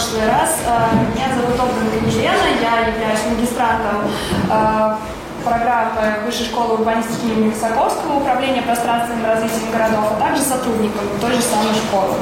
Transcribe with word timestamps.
прошлый 0.00 0.26
раз. 0.28 0.56
Э, 0.66 0.96
меня 1.14 1.26
зовут 1.34 1.60
Ольга 1.60 2.06
Елена, 2.06 2.46
я 2.62 2.88
являюсь 2.88 3.20
магистрантом 3.28 4.10
э, 4.50 4.96
программы 5.44 6.24
Высшей 6.24 6.46
школы 6.46 6.74
урбанистики 6.74 7.26
имени 7.26 7.50
Высоковского, 7.50 8.16
управления 8.16 8.62
пространственным 8.62 9.26
развитием 9.26 9.70
городов, 9.70 10.12
а 10.12 10.20
также 10.20 10.42
сотрудником 10.42 11.04
той 11.20 11.32
же 11.32 11.42
самой 11.42 11.74
школы. 11.74 12.14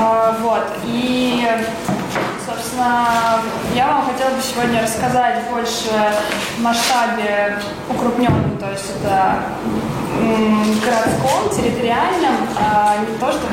Э, 0.00 0.34
вот. 0.40 0.66
И 0.84 1.46
собственно, 2.44 3.06
я 3.74 3.86
вам 3.86 4.06
хотела 4.06 4.30
бы 4.30 4.42
сегодня 4.42 4.82
рассказать 4.82 5.44
больше 5.48 5.90
в 6.56 6.60
масштабе 6.60 7.58
укрупненном, 7.88 8.58
то 8.58 8.68
есть 8.70 8.90
это 8.98 9.36
городском, 10.84 11.50
территориальном, 11.50 12.34
а 12.58 12.96
не 12.98 13.18
то, 13.18 13.32
что 13.32 13.46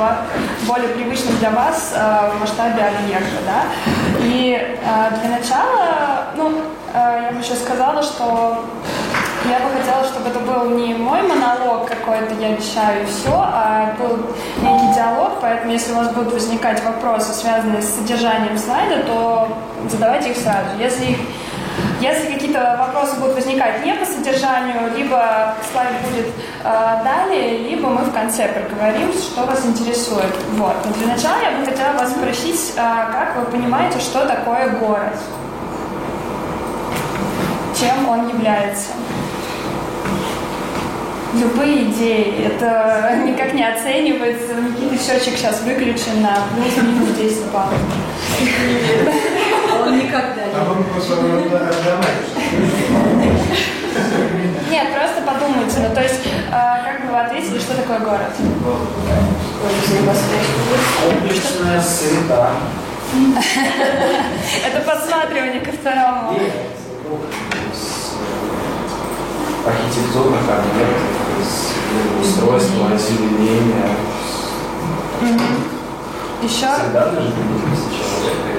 более 0.68 0.90
привычном 0.90 1.38
для 1.38 1.52
вас 1.52 1.94
а, 1.96 2.32
в 2.32 2.40
масштабе 2.40 2.84
объекта. 2.84 3.38
Да? 3.46 3.64
И 4.22 4.78
а, 4.86 5.12
для 5.12 5.38
начала, 5.38 6.28
ну, 6.36 6.52
я 6.94 7.32
бы 7.32 7.40
еще 7.40 7.56
сказала, 7.56 8.02
что 8.02 8.64
я 9.50 9.60
бы 9.60 9.70
хотела, 9.70 10.04
чтобы 10.04 10.30
это 10.30 10.40
был 10.40 10.72
не 10.72 10.94
мой 10.94 11.22
монолог 11.22 11.88
какой-то, 11.88 12.34
я 12.40 12.56
вещаю 12.56 13.04
и 13.04 13.06
все, 13.06 13.32
а 13.32 13.94
был 13.98 14.18
некий 14.62 14.94
диалог, 14.94 15.40
поэтому 15.42 15.72
если 15.72 15.94
у 15.94 15.96
вас 15.96 16.10
будут 16.12 16.34
возникать 16.34 16.84
вопросы, 16.84 17.34
связанные 17.34 17.82
с 17.82 17.96
содержанием 17.96 18.58
слайда, 18.58 19.04
то 19.04 19.48
задавайте 19.90 20.32
их 20.32 20.38
сразу. 20.38 20.70
Если 20.80 21.12
их 21.12 21.18
если 22.02 22.34
какие-то 22.34 22.76
вопросы 22.80 23.20
будут 23.20 23.36
возникать 23.36 23.86
не 23.86 23.94
по 23.94 24.06
содержанию, 24.06 24.96
либо 24.96 25.56
слайд 25.72 25.94
будет 26.10 26.28
э, 26.64 27.04
далее, 27.04 27.70
либо 27.70 27.90
мы 27.90 28.04
в 28.04 28.14
конце 28.14 28.48
проговорим, 28.48 29.12
что 29.14 29.46
вас 29.46 29.66
интересует. 29.66 30.36
Вот. 30.54 30.76
Но 30.86 30.92
для 30.94 31.08
начала 31.14 31.42
я 31.42 31.58
бы 31.58 31.66
хотела 31.66 31.94
вас 31.94 32.12
спросить, 32.12 32.74
э, 32.76 32.78
как 32.78 33.38
вы 33.38 33.46
понимаете, 33.52 34.00
что 34.00 34.26
такое 34.26 34.70
город? 34.70 35.16
Чем 37.80 38.10
он 38.10 38.30
является? 38.30 38.92
любые 41.34 41.92
идеи. 41.92 42.46
Это 42.46 43.22
никак 43.28 43.54
не 43.54 43.64
оценивается. 43.64 44.56
Никита 44.56 44.98
счетчик 45.02 45.38
сейчас 45.38 45.62
выключен 45.62 46.22
на 46.22 46.38
плюс-минус 46.56 47.10
10 47.18 47.46
баллов. 47.52 47.74
Он 49.88 49.98
никогда 49.98 50.46
не. 50.46 50.54
А 50.54 50.66
Нет, 54.70 54.88
просто 54.94 55.22
подумайте. 55.26 55.78
Ну, 55.80 55.96
то 55.96 56.02
есть, 56.04 56.28
а, 56.52 56.84
как 56.84 57.06
бы 57.06 57.14
вы 57.14 57.20
ответили, 57.20 57.58
что 57.58 57.76
такое 57.76 58.00
город? 58.00 58.34
Комплексная 61.04 61.82
среда. 61.82 62.50
Это 64.66 64.80
подсматривание 64.82 65.62
ко 65.62 65.72
второму. 65.72 66.38
Архитектурных 69.66 70.42
объектов, 70.42 71.48
устройства, 72.22 72.92
озеленения. 72.94 73.90
Еще? 76.44 76.68
Всегда 76.68 77.12
человека. 77.12 77.34
А, 77.98 78.07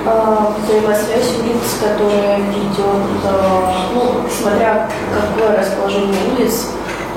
взаимосвязь 0.04 1.38
улиц, 1.40 1.76
которая 1.80 2.38
ведет, 2.38 3.24
а, 3.24 3.88
ну, 3.94 4.28
смотря 4.28 4.88
какое 5.12 5.58
расположение 5.58 6.18
улиц, 6.32 6.68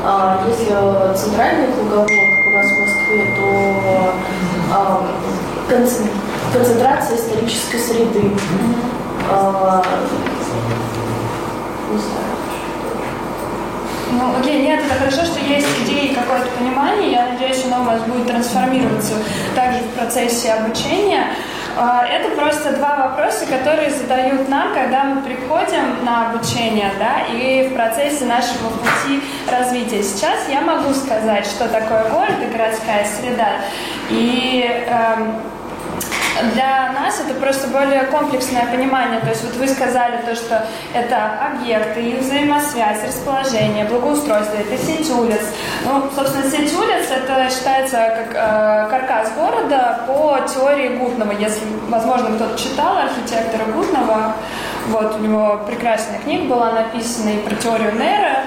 а, 0.03 0.43
если 0.47 0.73
центральный 1.17 1.67
круговой, 1.73 2.07
как 2.07 2.47
у 2.47 2.49
нас 2.51 2.67
в 2.67 2.79
Москве, 2.79 3.35
то 3.37 3.51
концентрация 6.53 7.17
исторической 7.17 7.79
среды. 7.79 8.31
Ну, 14.11 14.39
окей, 14.39 14.63
нет, 14.63 14.81
это 14.85 14.95
хорошо, 14.95 15.25
что 15.25 15.39
есть 15.39 15.67
идеи, 15.83 16.13
какое-то 16.13 16.47
понимание. 16.57 17.11
Я 17.11 17.27
надеюсь, 17.27 17.63
оно 17.65 17.81
у 17.81 17.85
вас 17.85 18.01
будет 18.01 18.27
трансформироваться 18.27 19.13
также 19.55 19.79
в 19.79 19.97
процессе 19.97 20.51
обучения. 20.51 21.27
А, 21.77 22.05
это 22.05 22.35
просто 22.35 22.73
два 22.73 23.07
вопроса, 23.07 23.45
которые 23.45 23.89
задают 23.89 24.49
нам, 24.49 24.73
когда 24.73 25.03
мы 25.03 25.21
приходим 25.21 26.03
на 26.03 26.31
обучение, 26.31 26.91
да, 26.99 27.25
и 27.31 27.69
в 27.69 27.73
процессе 27.73 28.25
нашего 28.25 28.69
пути 28.69 29.21
развития. 29.49 30.03
Сейчас 30.03 30.49
я 30.49 30.61
могу 30.61 30.93
сказать, 30.93 31.45
что 31.45 31.67
такое 31.69 32.09
город 32.09 32.35
и 32.41 32.55
городская 32.55 33.05
среда. 33.05 33.61
И 34.09 34.65
эм, 34.87 35.35
для 36.53 36.91
нас 36.93 37.19
это 37.19 37.33
просто 37.39 37.67
более 37.67 38.03
комплексное 38.03 38.65
понимание. 38.67 39.19
То 39.21 39.29
есть 39.29 39.43
вот 39.43 39.55
вы 39.55 39.67
сказали 39.67 40.17
то, 40.25 40.35
что 40.35 40.65
это 40.93 41.31
объекты, 41.47 42.01
их 42.01 42.19
взаимосвязь, 42.19 43.03
расположение, 43.07 43.85
благоустройство, 43.85 44.55
это 44.55 44.77
сеть 44.77 45.09
улиц. 45.09 45.41
Ну, 45.85 46.09
собственно, 46.15 46.49
сеть 46.49 46.73
улиц 46.73 47.07
это 47.09 47.49
считается 47.49 47.97
как 47.97 48.29
э, 48.33 48.89
каркас 48.89 49.31
города 49.33 50.03
по 50.07 50.39
теории 50.47 50.97
Гутного. 50.97 51.31
Если, 51.31 51.65
возможно, 51.89 52.35
кто-то 52.35 52.57
читал 52.57 52.97
архитектора 52.97 53.65
Гутного, 53.65 54.35
вот 54.87 55.15
у 55.15 55.19
него 55.19 55.61
прекрасная 55.67 56.19
книга 56.19 56.45
была 56.45 56.71
написана 56.71 57.29
и 57.29 57.37
про 57.37 57.55
теорию 57.55 57.93
Нера, 57.93 58.43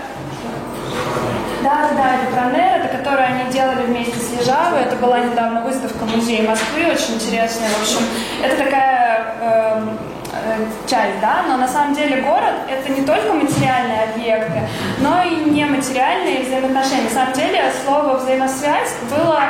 да, 1.65 1.89
да, 2.35 2.51
НЭР, 2.51 2.85
это 2.85 2.99
которую 2.99 3.27
они 3.27 3.51
делали 3.51 3.87
вместе 3.87 4.19
с 4.19 4.39
Лежавой. 4.39 4.83
Это 4.83 4.97
была 4.97 5.21
недавно 5.21 5.63
выставка 5.63 6.05
в 6.05 6.15
музее 6.15 6.47
Москвы, 6.47 6.87
очень 6.93 7.15
интересная. 7.15 7.69
В 7.71 7.83
общем, 7.83 8.01
это 8.43 8.65
такая 8.65 9.35
эм, 9.41 9.99
э, 10.33 10.67
часть, 10.87 11.21
да, 11.21 11.43
но 11.49 11.57
на 11.57 11.67
самом 11.67 11.95
деле 11.95 12.21
город 12.21 12.55
это 12.69 12.93
не 12.93 13.05
только 13.07 13.33
материальные 13.33 14.03
объекты, 14.15 14.61
но 15.01 15.23
и 15.23 15.51
нематериальные 15.51 16.45
взаимоотношения. 16.45 17.05
На 17.05 17.11
самом 17.11 17.33
деле 17.33 17.73
слово 17.85 18.19
взаимосвязь 18.19 18.93
было 19.11 19.41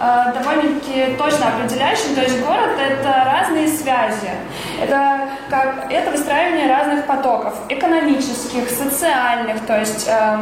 э, 0.00 0.32
довольно-таки 0.38 1.16
точно 1.18 1.48
определяющим, 1.48 2.14
то 2.14 2.22
есть 2.22 2.40
город 2.40 2.70
это 2.78 3.24
разные 3.24 3.66
связи, 3.66 4.30
это, 4.80 5.28
как, 5.50 5.90
это 5.90 6.12
выстраивание 6.12 6.68
разных 6.68 7.04
потоков, 7.06 7.54
экономических, 7.68 8.68
социальных, 8.70 9.66
то 9.66 9.80
есть 9.80 10.08
э, 10.08 10.38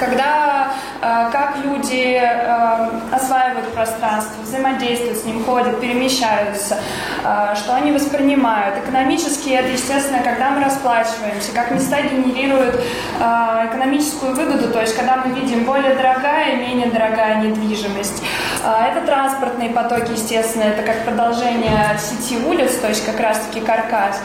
когда 0.00 0.72
э, 1.02 1.30
как 1.30 1.58
люди 1.62 2.18
э, 2.18 2.88
осваивают 3.12 3.68
пространство, 3.74 4.42
взаимодействуют 4.42 5.18
с 5.18 5.24
ним, 5.24 5.44
ходят, 5.44 5.78
перемещаются, 5.78 6.78
э, 7.22 7.54
что 7.54 7.76
они 7.76 7.92
воспринимают. 7.92 8.78
Экономически 8.78 9.50
это, 9.50 9.68
естественно, 9.68 10.20
когда 10.22 10.50
мы 10.50 10.64
расплачиваемся, 10.64 11.52
как 11.52 11.70
места 11.70 12.00
генерируют 12.02 12.80
экономическую 13.20 14.34
выгоду, 14.34 14.70
то 14.70 14.80
есть 14.80 14.96
когда 14.96 15.16
мы 15.16 15.34
видим 15.38 15.64
более 15.64 15.94
дорогая 15.94 16.52
и 16.52 16.56
менее 16.56 16.90
дорогая 16.90 17.42
недвижимость. 17.42 18.22
Это 18.64 19.04
транспортные 19.04 19.68
потоки, 19.70 20.12
естественно, 20.12 20.64
это 20.64 20.82
как 20.82 21.04
продолжение 21.04 21.98
сети 21.98 22.38
улиц, 22.46 22.76
то 22.76 22.88
есть 22.88 23.04
как 23.04 23.20
раз-таки 23.20 23.60
каркас. 23.60 24.22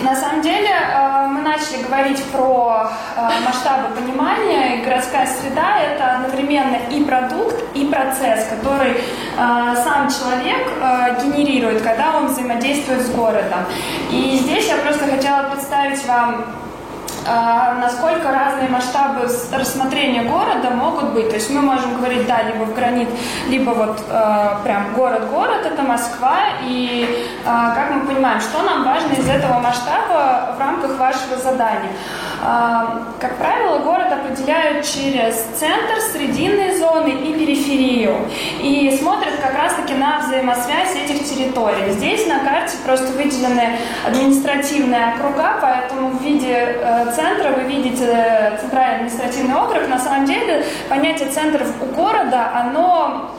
На 0.00 0.14
самом 0.14 0.42
деле 0.42 0.68
э, 0.68 1.26
мы 1.26 1.40
начали 1.42 1.82
говорить 1.82 2.22
про 2.26 2.88
э, 3.16 3.20
масштабы 3.44 3.96
понимания, 3.96 4.76
и 4.76 4.84
городская 4.84 5.26
среда– 5.26 5.80
это 5.80 6.16
одновременно 6.16 6.76
и 6.90 7.02
продукт, 7.02 7.56
и 7.74 7.84
процесс, 7.86 8.46
который 8.48 8.92
э, 8.92 8.96
сам 9.36 10.08
человек 10.08 10.68
генерирует, 11.22 11.82
когда 11.82 12.16
он 12.16 12.28
взаимодействует 12.28 13.02
с 13.02 13.10
городом. 13.10 13.64
И 14.10 14.38
здесь 14.40 14.68
я 14.68 14.76
просто 14.76 15.06
хотела 15.06 15.50
представить 15.50 16.06
вам 16.06 16.44
насколько 17.80 18.30
разные 18.30 18.68
масштабы 18.68 19.28
рассмотрения 19.52 20.22
города 20.22 20.70
могут 20.70 21.12
быть. 21.12 21.28
То 21.28 21.34
есть 21.34 21.50
мы 21.50 21.60
можем 21.60 21.96
говорить, 21.96 22.26
да, 22.26 22.42
либо 22.42 22.64
в 22.64 22.74
гранит, 22.74 23.08
либо 23.48 23.70
вот 23.70 24.02
э, 24.08 24.56
прям 24.64 24.94
город-город, 24.94 25.66
это 25.66 25.82
Москва. 25.82 26.36
И 26.62 27.28
э, 27.40 27.44
как 27.44 27.90
мы 27.94 28.06
понимаем, 28.06 28.40
что 28.40 28.62
нам 28.62 28.84
важно 28.84 29.12
из 29.12 29.28
этого 29.28 29.60
масштаба 29.60 30.54
в 30.56 30.60
рамках 30.60 30.98
вашего 30.98 31.36
задания. 31.36 31.90
Э, 32.40 33.02
как 33.20 33.36
правило, 33.36 33.78
город 33.78 34.12
определяют 34.12 34.86
через 34.86 35.34
центр, 35.56 36.00
срединные 36.12 36.78
зоны 36.78 37.08
и 37.08 37.32
периферию. 37.34 38.16
И 38.60 38.96
смотрят 39.00 39.34
как 39.42 39.54
раз-таки 39.54 39.94
на 39.94 40.20
взаимосвязь 40.20 40.94
этих 40.94 41.24
территорий. 41.24 41.90
Здесь 41.90 42.26
на 42.26 42.40
карте 42.40 42.76
просто 42.84 43.08
выделены 43.08 43.78
административные 44.06 45.14
округа, 45.14 45.58
поэтому 45.60 46.10
в 46.10 46.22
виде 46.22 46.78
э, 46.80 47.12
центра 47.14 47.50
вы 47.50 47.62
видите 47.62 48.58
центральный 48.60 48.96
административный 48.96 49.54
округ. 49.56 49.88
На 49.88 49.98
самом 49.98 50.26
деле 50.26 50.64
понятие 50.88 51.28
центров 51.28 51.68
у 51.80 51.86
города, 51.94 52.50
оно 52.54 53.30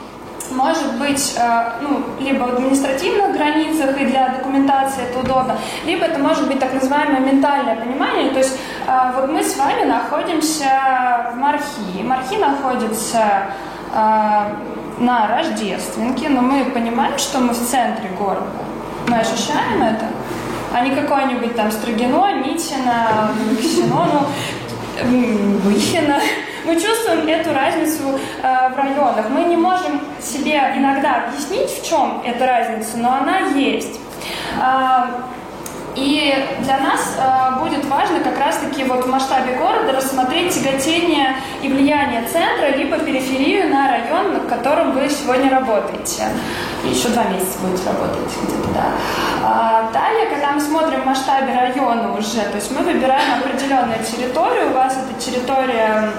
может 0.52 0.98
быть 0.98 1.36
э, 1.38 1.72
ну, 1.82 2.04
либо 2.20 2.44
в 2.44 2.54
административных 2.56 3.36
границах 3.36 4.00
и 4.00 4.06
для 4.06 4.30
документации 4.30 5.04
это 5.04 5.20
удобно, 5.20 5.58
либо 5.86 6.06
это 6.06 6.20
может 6.20 6.48
быть 6.48 6.60
так 6.60 6.74
называемое 6.74 7.20
ментальное 7.20 7.76
понимание. 7.76 8.32
То 8.32 8.40
есть 8.40 8.58
э, 8.88 9.12
вот 9.16 9.30
мы 9.30 9.44
с 9.44 9.58
вами 9.58 9.86
находимся 9.86 11.32
в 11.34 11.38
Мархи. 11.38 12.04
Мархи 12.04 12.36
находится 12.36 13.24
э, 13.94 14.56
на 15.00 15.28
Рождественке, 15.28 16.30
но 16.30 16.42
мы 16.42 16.66
понимаем, 16.66 17.18
что 17.18 17.40
мы 17.40 17.54
в 17.54 17.68
центре 17.68 18.10
города. 18.18 18.48
Мы 19.08 19.18
ощущаем 19.18 19.82
это, 19.82 20.06
а 20.74 20.82
не 20.82 20.92
какое-нибудь 20.92 21.56
там 21.56 21.72
Строгино, 21.72 22.34
Митино, 22.34 23.32
Ксено, 23.60 24.28
ну, 25.04 25.58
Выхино. 25.64 26.20
Мы 26.66 26.76
чувствуем 26.76 27.28
эту 27.28 27.54
разницу 27.54 28.20
э, 28.42 28.70
в 28.70 28.78
районах. 28.78 29.30
Мы 29.30 29.44
не 29.44 29.58
можем 29.58 30.02
себе 30.22 30.62
иногда 30.76 31.26
объяснить, 31.26 31.70
в 31.70 31.88
чем 31.88 32.22
эта 32.26 32.46
разница, 32.46 32.98
но 32.98 33.14
она 33.14 33.40
есть. 33.56 34.00
А, 34.62 35.10
и 35.96 36.34
для 36.62 36.78
нас 36.80 37.16
э, 37.18 37.60
будет 37.60 37.86
важно 37.86 38.20
как 38.20 38.38
раз-таки 38.38 38.84
вот 38.84 39.06
в 39.06 39.10
масштабе 39.10 39.56
города 39.56 39.94
рассмотреть 39.94 40.54
тяготение 40.54 41.36
и 41.62 41.68
влияние 41.68 42.24
центра, 42.32 42.76
либо 42.76 42.98
периферию 43.00 43.70
на 43.70 43.90
район, 43.90 44.40
в 44.40 44.48
котором 44.48 44.92
вы 44.92 45.10
сегодня 45.10 45.50
работаете. 45.50 46.24
Еще 46.84 47.10
два 47.10 47.24
месяца 47.26 47.60
будете 47.62 47.90
работать 47.90 48.32
где-то, 48.44 48.70
да. 48.74 48.86
А, 49.44 49.92
далее, 49.92 50.28
когда 50.28 50.52
мы 50.52 50.62
смотрим 50.62 51.02
в 51.02 51.06
масштабе 51.06 51.54
района 51.54 52.14
уже, 52.18 52.42
то 52.42 52.56
есть 52.56 52.72
мы 52.72 52.84
выбираем 52.84 53.40
определенную 53.40 54.00
территорию, 54.04 54.70
у 54.70 54.74
вас 54.74 54.94
эта 54.94 55.20
территория 55.20 55.90
Э, 55.90 56.12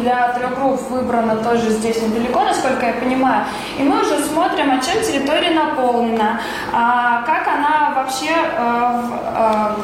для 0.00 0.28
трех 0.36 0.58
групп 0.58 0.80
выбрано 0.90 1.36
тоже 1.36 1.70
здесь 1.70 2.00
недалеко, 2.02 2.40
насколько 2.42 2.86
я 2.86 2.92
понимаю. 2.92 3.44
И 3.78 3.82
мы 3.82 4.00
уже 4.00 4.22
смотрим, 4.24 4.70
о 4.70 4.80
чем 4.80 5.02
территория 5.02 5.50
наполнена, 5.50 6.40
а 6.72 7.22
как 7.22 7.48
она 7.48 7.92
вообще 7.96 8.30
э, 8.30 9.02
э, 9.36 9.74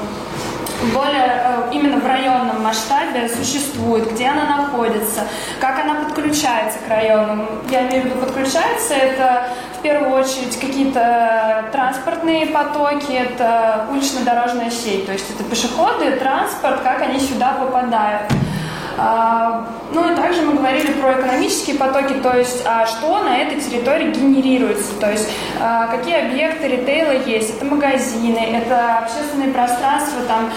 более 0.92 1.46
именно 1.72 1.98
в 1.98 2.06
районном 2.06 2.62
масштабе 2.62 3.28
существует, 3.28 4.12
где 4.12 4.28
она 4.28 4.56
находится, 4.56 5.22
как 5.60 5.78
она 5.78 5.94
подключается 5.94 6.78
к 6.86 6.90
району. 6.90 7.46
Я 7.70 7.88
имею 7.88 8.02
в 8.02 8.06
виду 8.06 8.16
подключается, 8.18 8.94
это 8.94 9.48
в 9.78 9.82
первую 9.82 10.12
очередь 10.12 10.58
какие-то 10.58 11.64
транспортные 11.72 12.46
потоки, 12.46 13.12
это 13.12 13.86
улично-дорожная 13.90 14.70
сеть, 14.70 15.06
то 15.06 15.12
есть 15.12 15.30
это 15.30 15.44
пешеходы, 15.44 16.12
транспорт, 16.12 16.80
как 16.82 17.02
они 17.02 17.18
сюда 17.18 17.52
попадают. 17.60 18.22
А, 18.98 19.66
ну 19.92 20.10
и 20.10 20.14
также 20.14 20.42
мы 20.42 20.54
говорили 20.54 20.92
про 20.92 21.20
экономические 21.20 21.76
потоки, 21.76 22.14
то 22.14 22.36
есть 22.36 22.62
а 22.64 22.86
что 22.86 23.22
на 23.22 23.38
этой 23.38 23.60
территории 23.60 24.10
генерируется, 24.10 24.94
то 24.98 25.10
есть 25.10 25.28
а, 25.60 25.86
какие 25.88 26.28
объекты 26.28 26.68
ритейла 26.68 27.12
есть, 27.12 27.56
это 27.56 27.64
магазины, 27.64 28.38
это 28.38 28.98
общественные 28.98 29.52
пространства 29.52 30.22
там 30.26 30.50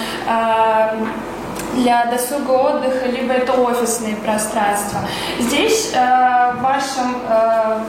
для 1.76 2.06
досуга 2.06 2.52
отдыха, 2.52 3.08
либо 3.08 3.34
это 3.34 3.54
офисные 3.54 4.16
пространства. 4.16 5.02
Здесь 5.40 5.92
в 5.94 6.62
вашем 6.62 7.16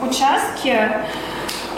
участке 0.02 1.00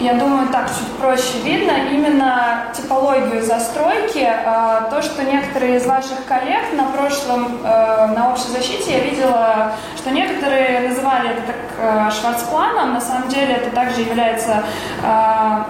я 0.03 0.15
думаю, 0.15 0.49
так 0.49 0.67
чуть 0.67 0.91
проще 0.99 1.39
видно 1.43 1.71
именно 1.89 2.65
типологию 2.73 3.41
застройки. 3.41 4.27
А, 4.45 4.89
то, 4.89 5.01
что 5.01 5.23
некоторые 5.23 5.77
из 5.77 5.85
ваших 5.85 6.25
коллег 6.27 6.73
на 6.73 6.83
прошлом, 6.85 7.59
э, 7.63 8.07
на 8.07 8.31
общей 8.31 8.49
защите, 8.49 8.91
я 8.91 8.99
видела, 8.99 9.71
что 9.95 10.11
некоторые 10.11 10.89
называли 10.89 11.29
это 11.31 11.41
так 11.47 11.55
э, 11.77 12.11
шварцпланом, 12.11 12.93
на 12.93 13.01
самом 13.01 13.29
деле 13.29 13.53
это 13.53 13.69
также 13.71 14.01
является 14.01 14.63
а, 15.03 15.67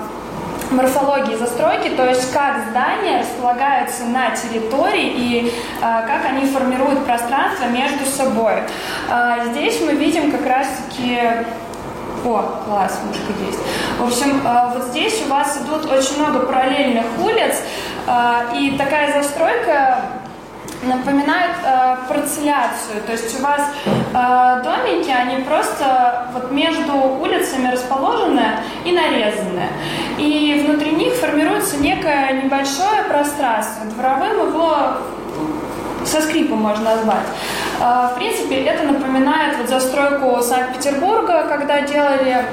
морфологии 0.71 1.35
застройки, 1.35 1.89
то 1.89 2.07
есть 2.07 2.31
как 2.33 2.57
здания 2.69 3.19
располагаются 3.19 4.05
на 4.05 4.31
территории 4.31 5.13
и 5.15 5.47
э, 5.47 5.51
как 5.81 6.25
они 6.25 6.47
формируют 6.47 7.05
пространство 7.05 7.65
между 7.65 8.05
собой. 8.05 8.63
Э, 9.09 9.45
здесь 9.51 9.79
мы 9.81 9.93
видим 9.93 10.31
как 10.31 10.45
раз-таки 10.45 11.19
о, 12.25 12.63
класс, 12.65 12.99
мушка 13.05 13.33
есть. 13.45 13.59
В 13.99 14.05
общем, 14.05 14.45
э, 14.45 14.73
вот 14.73 14.83
здесь 14.89 15.21
у 15.25 15.29
вас 15.29 15.57
идут 15.61 15.91
очень 15.91 16.19
много 16.19 16.45
параллельных 16.45 17.05
улиц, 17.19 17.61
э, 18.07 18.57
и 18.57 18.77
такая 18.77 19.21
застройка 19.21 20.03
напоминает 20.85 21.55
э, 21.63 21.97
парцеляцию. 22.07 23.01
То 23.05 23.11
есть 23.13 23.39
у 23.39 23.43
вас 23.43 23.61
э, 23.85 24.61
домики, 24.63 25.09
они 25.09 25.43
просто 25.43 26.27
вот 26.33 26.51
между 26.51 26.93
улицами 26.93 27.71
расположены 27.71 28.59
и 28.85 28.91
нарезаны. 28.91 29.67
И 30.17 30.63
внутри 30.65 30.91
них 30.91 31.13
формируется 31.13 31.77
некое 31.77 32.41
небольшое 32.43 33.03
пространство. 33.09 33.85
Дворовым 33.85 34.49
его 34.49 34.77
со 36.05 36.21
скрипом 36.21 36.61
можно 36.61 36.95
назвать. 36.95 37.25
А, 37.85 38.07
в 38.07 38.15
принципе, 38.15 38.63
это 38.63 38.83
напоминает 38.85 39.57
вот 39.57 39.67
застройку 39.67 40.41
Санкт-Петербурга, 40.41 41.43
когда 41.49 41.81
делали 41.81 42.45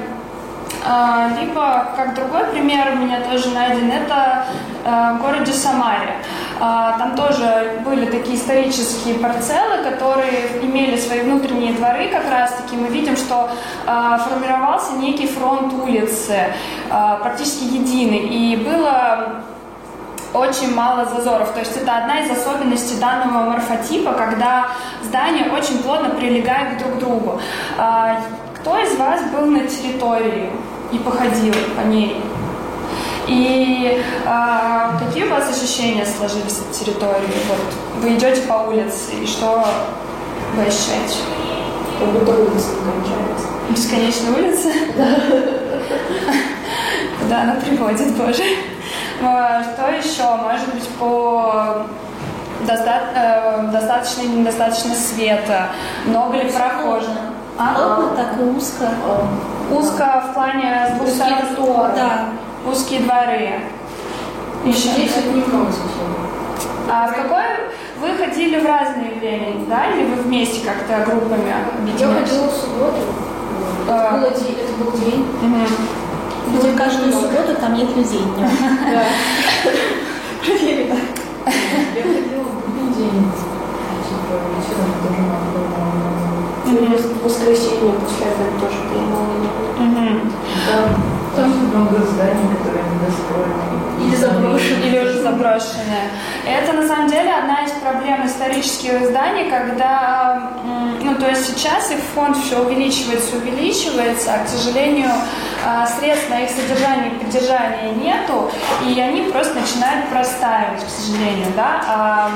а, 0.84 1.28
либо, 1.40 1.86
как 1.94 2.16
другой 2.16 2.46
пример 2.46 2.94
у 2.94 2.96
меня 2.96 3.20
тоже 3.20 3.50
найден, 3.50 3.92
это 3.92 4.46
а, 4.84 5.12
в 5.14 5.22
городе 5.22 5.52
Самаре. 5.52 6.16
Там 6.58 7.16
тоже 7.16 7.80
были 7.86 8.04
такие 8.04 8.36
исторические 8.36 9.14
парцелы, 9.14 9.82
которые 9.82 10.60
имели 10.60 10.94
свои 10.94 11.22
внутренние 11.22 11.72
дворы 11.72 12.08
как 12.08 12.30
раз-таки. 12.30 12.76
Мы 12.76 12.88
видим, 12.88 13.16
что 13.16 13.48
формировался 13.86 14.92
некий 14.98 15.26
фронт 15.26 15.72
улицы, 15.72 16.52
практически 16.90 17.64
единый. 17.64 18.28
И 18.28 18.56
было 18.56 19.42
очень 20.32 20.74
мало 20.74 21.04
зазоров. 21.04 21.52
То 21.52 21.60
есть 21.60 21.76
это 21.76 21.96
одна 21.98 22.20
из 22.20 22.30
особенностей 22.30 22.96
данного 22.98 23.50
морфотипа, 23.50 24.12
когда 24.12 24.68
здания 25.02 25.50
очень 25.52 25.78
плотно 25.82 26.10
прилегают 26.10 26.78
друг 26.78 26.96
к 26.96 26.98
другу. 26.98 27.40
А, 27.78 28.20
кто 28.56 28.78
из 28.78 28.96
вас 28.96 29.22
был 29.30 29.46
на 29.46 29.66
территории 29.66 30.50
и 30.92 30.98
походил 30.98 31.54
по 31.76 31.86
ней? 31.86 32.22
И 33.26 34.02
а, 34.26 34.98
какие 34.98 35.24
у 35.24 35.30
вас 35.30 35.50
ощущения 35.50 36.04
сложились 36.06 36.58
от 36.58 36.72
территории? 36.72 37.28
Вот 37.48 38.02
вы 38.02 38.14
идете 38.14 38.42
по 38.42 38.68
улице, 38.68 39.12
и 39.22 39.26
что 39.26 39.64
вы 40.54 40.62
ощущаете? 40.62 41.16
Как 41.98 42.08
будто 42.08 42.32
улица 42.32 42.68
кончается. 42.84 43.46
Бесконечная 43.68 44.32
улица? 44.32 44.68
Да. 44.96 45.06
Да, 47.28 47.42
она 47.42 47.54
приводит, 47.54 48.16
боже. 48.16 48.42
А, 49.22 49.62
что 49.62 49.90
еще? 49.90 50.36
Может 50.36 50.74
быть, 50.74 50.88
по 50.98 51.86
доста... 52.66 53.00
Э, 53.14 53.70
достаточно 53.70 54.22
или 54.22 54.40
недостаточно 54.40 54.94
света? 54.94 55.68
Много 56.06 56.38
ли 56.38 56.50
прохожих? 56.50 57.10
А? 57.58 57.74
Плотно, 57.74 58.16
так 58.16 58.40
и 58.40 58.42
узко. 58.42 58.88
Узко 59.70 60.24
в 60.30 60.34
плане 60.34 60.88
с 60.88 60.98
двух 60.98 61.08
сторон? 61.10 61.92
Да. 61.94 62.28
Узкие 62.66 63.00
дворы. 63.00 63.60
Еще 64.64 64.88
здесь 64.88 65.12
это 65.12 65.72
совсем. 65.72 66.30
А 66.90 67.06
в 67.06 67.14
какой 67.14 67.44
вы 68.00 68.16
ходили 68.16 68.60
в 68.60 68.66
разные 68.66 69.12
времена, 69.14 69.64
да? 69.68 69.90
Или 69.90 70.06
вы 70.06 70.22
вместе 70.22 70.66
как-то 70.66 71.10
группами 71.10 71.52
объединялись? 71.78 72.00
Я 72.00 72.08
ходила 72.08 72.46
в 72.48 72.52
субботу. 72.52 72.96
А... 73.88 74.18
Это, 74.18 74.28
был 74.28 74.40
день, 74.40 74.58
это 74.58 74.84
был 74.84 74.92
день. 74.98 75.20
Угу. 75.20 76.09
Где 76.58 76.72
каждую 76.72 77.12
субботу 77.12 77.54
там 77.60 77.74
нет 77.74 77.96
людей. 77.96 78.22
Да. 78.92 79.04
Проверено. 80.44 80.96
Я 81.46 82.02
ходила 82.02 82.42
в 82.42 82.54
будний 82.64 82.94
день. 82.94 83.30
Типа, 84.02 84.34
вечером 84.56 84.90
тоже 85.02 85.20
надо 85.20 85.60
воскресенье 87.22 87.92
после 87.92 88.26
обеда 88.26 88.60
тоже 88.60 88.78
принимала. 88.88 90.20
Да. 90.66 90.88
Там 91.36 91.50
много 91.68 92.04
зданий, 92.06 92.56
которые 92.56 92.84
недостроены. 92.92 93.70
Или 94.04 94.16
заброшенные. 94.16 94.88
Или 94.88 94.98
уже 94.98 95.22
заброшенные. 95.22 96.10
Это 96.46 96.72
на 96.72 96.86
самом 96.86 97.08
деле 97.08 97.32
одна 97.32 97.64
из 97.64 97.70
проблем 97.72 98.26
исторических 98.26 99.06
зданий, 99.08 99.48
когда, 99.50 100.50
ну 101.02 101.14
то 101.14 101.28
есть 101.28 101.46
сейчас 101.46 101.90
их 101.90 101.98
фонд 102.14 102.36
все 102.36 102.58
увеличивается, 102.60 103.36
увеличивается, 103.36 104.34
а, 104.34 104.44
к 104.44 104.48
сожалению, 104.48 105.10
а, 105.64 105.86
средств 105.86 106.28
на 106.30 106.40
их 106.40 106.50
содержание 106.50 107.12
и 107.12 107.18
поддержание 107.18 107.92
нету, 107.94 108.50
и 108.86 108.98
они 109.00 109.30
просто 109.30 109.54
начинают 109.60 110.08
простаивать, 110.08 110.84
к 110.84 110.88
сожалению, 110.88 111.52
да. 111.56 111.82
А 111.86 112.30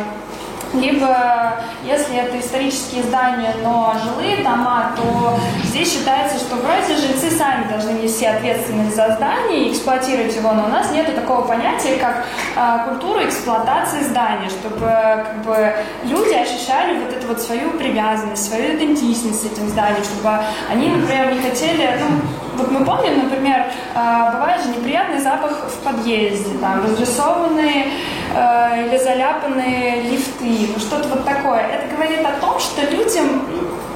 либо, 0.75 1.61
если 1.85 2.17
это 2.17 2.39
исторические 2.41 3.05
здания, 3.05 3.55
но 3.63 3.95
жилые 4.03 4.39
дома, 4.39 4.93
то 4.97 5.39
здесь 5.65 5.93
считается, 5.93 6.39
что 6.39 6.57
вроде 6.57 6.97
жильцы 6.97 7.31
сами 7.31 7.69
должны 7.69 7.91
нести 7.91 8.27
ответственность 8.27 8.97
за 8.97 9.15
здание 9.15 9.69
и 9.69 9.73
эксплуатировать 9.73 10.35
его, 10.35 10.53
но 10.53 10.65
у 10.65 10.69
нас 10.69 10.91
нет 10.91 11.15
такого 11.15 11.43
понятия, 11.43 11.97
как 11.97 12.25
э, 12.57 12.89
культура 12.89 13.25
эксплуатации 13.25 14.03
здания, 14.03 14.49
чтобы 14.49 14.81
как 14.81 15.43
бы, 15.45 15.75
люди 16.05 16.35
ощущали 16.35 16.99
вот 16.99 17.13
эту 17.13 17.29
вот 17.29 17.41
свою 17.41 17.71
привязанность, 17.73 18.49
свою 18.49 18.77
идентичность 18.77 19.43
с 19.43 19.45
этим 19.45 19.69
зданием, 19.69 20.03
чтобы 20.03 20.41
они, 20.71 20.89
например, 20.89 21.33
не 21.33 21.41
хотели, 21.41 21.89
ну, 22.01 22.44
вот 22.57 22.71
мы 22.71 22.85
помним, 22.85 23.25
например, 23.25 23.67
э, 23.95 24.33
бывает 24.33 24.63
же 24.63 24.71
неприятный 24.71 25.21
запах 25.21 25.53
в 25.69 25.85
подъезде, 25.85 26.59
там, 26.61 26.85
разрисованные 26.85 27.89
э, 28.35 28.87
или 28.87 28.99
заляпанные 28.99 30.03
лифты, 30.03 30.69
ну 30.73 30.79
что-то 30.79 31.09
вот 31.09 31.25
такое. 31.25 31.61
Это 31.61 31.95
говорит 31.95 32.21
о 32.25 32.33
том, 32.41 32.59
что 32.61 32.83
людям, 32.91 33.43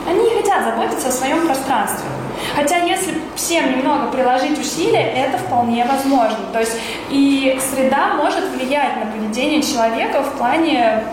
они 0.08 0.30
хотят 0.30 0.48
хотят 0.48 0.64
заботиться 0.64 1.08
о 1.08 1.12
своем 1.12 1.46
пространстве. 1.46 2.08
Хотя 2.54 2.78
если 2.78 3.14
всем 3.36 3.78
немного 3.78 4.10
приложить 4.10 4.58
усилия, 4.58 5.12
это 5.12 5.38
вполне 5.38 5.84
возможно. 5.84 6.38
То 6.52 6.60
есть 6.60 6.76
и 7.10 7.58
среда 7.60 8.14
может 8.14 8.44
влиять 8.50 8.96
на 9.04 9.10
поведение 9.10 9.62
человека 9.62 10.22
в 10.22 10.38
плане 10.38 11.04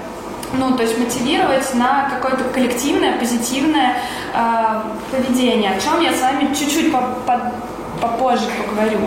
ну, 0.54 0.78
то 0.78 0.84
есть 0.84 0.98
мотивировать 0.98 1.74
на 1.74 2.10
какое-то 2.10 2.44
коллективное, 2.54 3.18
позитивное 3.18 3.98
э, 4.36 4.82
поведение, 5.12 5.72
о 5.72 5.80
чем 5.80 6.02
я 6.02 6.14
с 6.14 6.22
вами 6.22 6.54
чуть-чуть 6.54 6.92
по, 6.92 7.00
по, 7.26 7.52
попозже 8.02 8.46
поговорю. 8.68 9.00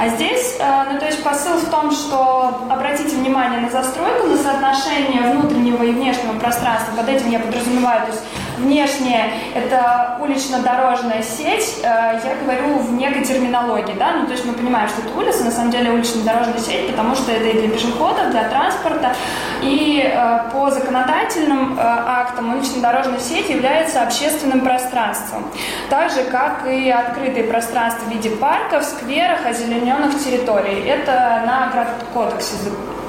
А 0.00 0.08
здесь, 0.08 0.56
э, 0.58 0.84
ну, 0.92 0.98
то 0.98 1.06
есть 1.06 1.22
посыл 1.22 1.58
в 1.58 1.70
том, 1.70 1.90
что 1.90 2.66
обратите 2.68 3.16
внимание 3.16 3.60
на 3.60 3.70
застройку, 3.70 4.26
на 4.26 4.36
соотношение 4.36 5.32
внутреннего 5.32 5.82
и 5.82 5.92
внешнего 5.92 6.38
пространства. 6.38 6.96
Под 6.96 7.08
этим 7.08 7.30
я 7.30 7.40
подразумеваю, 7.40 8.06
то 8.06 8.12
есть 8.12 8.24
внешнее– 8.58 9.32
это 9.54 10.16
улично-дорожная 10.20 11.22
сеть. 11.22 11.78
Э, 11.82 12.20
я 12.22 12.36
говорю 12.42 12.78
в 12.78 12.92
некой 12.92 13.24
терминологии, 13.24 13.94
да, 13.98 14.16
ну, 14.16 14.26
то 14.26 14.32
есть 14.32 14.44
мы 14.44 14.52
понимаем, 14.52 14.88
что 14.88 15.02
это 15.02 15.18
улица, 15.18 15.44
на 15.44 15.50
самом 15.50 15.70
деле 15.70 15.90
улично-дорожная 15.92 16.58
сеть, 16.58 16.90
потому 16.90 17.14
что 17.14 17.32
это 17.32 17.48
и 17.48 17.60
для 17.60 17.68
пешеходов, 17.68 18.30
для 18.30 18.48
транспорта. 18.48 19.14
И 19.62 20.02
э, 20.04 20.50
по 20.52 20.70
законодательным 20.70 21.78
актам 21.78 22.54
улично-дорожная 22.54 23.20
сеть 23.20 23.48
является 23.48 24.02
общественным 24.02 24.60
пространством. 24.60 25.44
Так 25.90 26.10
же, 26.10 26.24
как 26.24 26.66
и 26.66 26.90
открытые 26.90 27.44
пространства 27.44 28.04
в 28.06 28.10
виде 28.10 28.30
парков, 28.30 28.84
скверах, 28.84 29.46
озелененных 29.46 30.18
территорий. 30.18 30.80
Это 30.86 31.42
на 31.46 31.86
кодексе 32.12 32.54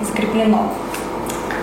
закреплено. 0.01 0.71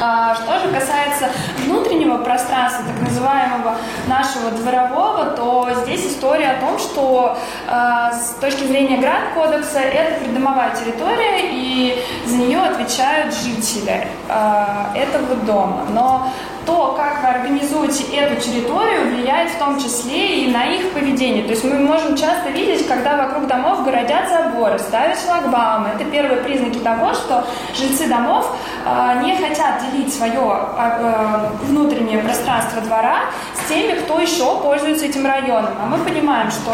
А 0.00 0.35
что 0.35 0.59
же 0.61 0.69
касается 0.73 1.31
внутреннего 1.65 2.19
пространства, 2.19 2.85
так 2.87 3.03
называемого 3.03 3.76
нашего 4.07 4.50
дворового, 4.50 5.26
то 5.37 5.69
здесь 5.83 6.07
история 6.07 6.53
о 6.53 6.61
том, 6.61 6.79
что 6.79 7.37
э, 7.69 8.12
с 8.12 8.41
точки 8.41 8.65
зрения 8.65 8.99
град-кодекса 8.99 9.81
это 9.81 10.21
придомовая 10.21 10.75
территория, 10.75 11.50
и 11.50 12.05
за 12.26 12.37
нее 12.37 12.61
отвечают 12.61 13.35
жители 13.35 14.07
э, 14.29 14.65
этого 14.95 15.35
дома. 15.37 15.87
Но 15.91 16.29
то, 16.66 16.94
как 16.96 17.23
вы 17.23 17.28
организуете 17.28 18.04
эту 18.16 18.40
территорию, 18.40 19.14
влияет 19.14 19.52
в 19.52 19.58
том 19.58 19.78
числе 19.78 20.44
и 20.44 20.50
на 20.50 20.64
их 20.64 20.92
поведение. 20.92 21.44
То 21.44 21.50
есть 21.50 21.64
мы 21.64 21.78
можем 21.78 22.16
часто 22.16 22.50
видеть, 22.50 22.87
когда 22.87 23.16
вокруг 23.16 23.46
домов 23.46 23.85
городят 23.85 24.28
заборы, 24.28 24.78
ставят 24.78 25.18
шлагбаумы. 25.18 25.90
Это 25.94 26.04
первые 26.04 26.42
признаки 26.42 26.78
того, 26.78 27.14
что 27.14 27.46
жильцы 27.75 28.08
домов 28.08 28.54
э, 28.85 29.23
не 29.25 29.37
хотят 29.37 29.82
делить 29.90 30.12
свое 30.12 30.58
э, 30.76 31.49
внутреннее 31.62 32.18
пространство 32.18 32.82
двора 32.82 33.20
с 33.54 33.68
теми, 33.68 33.99
кто 34.00 34.18
еще 34.18 34.61
пользуется 34.61 35.06
этим 35.06 35.25
районом. 35.25 35.73
А 35.80 35.87
мы 35.87 35.99
понимаем, 36.04 36.50
что 36.50 36.73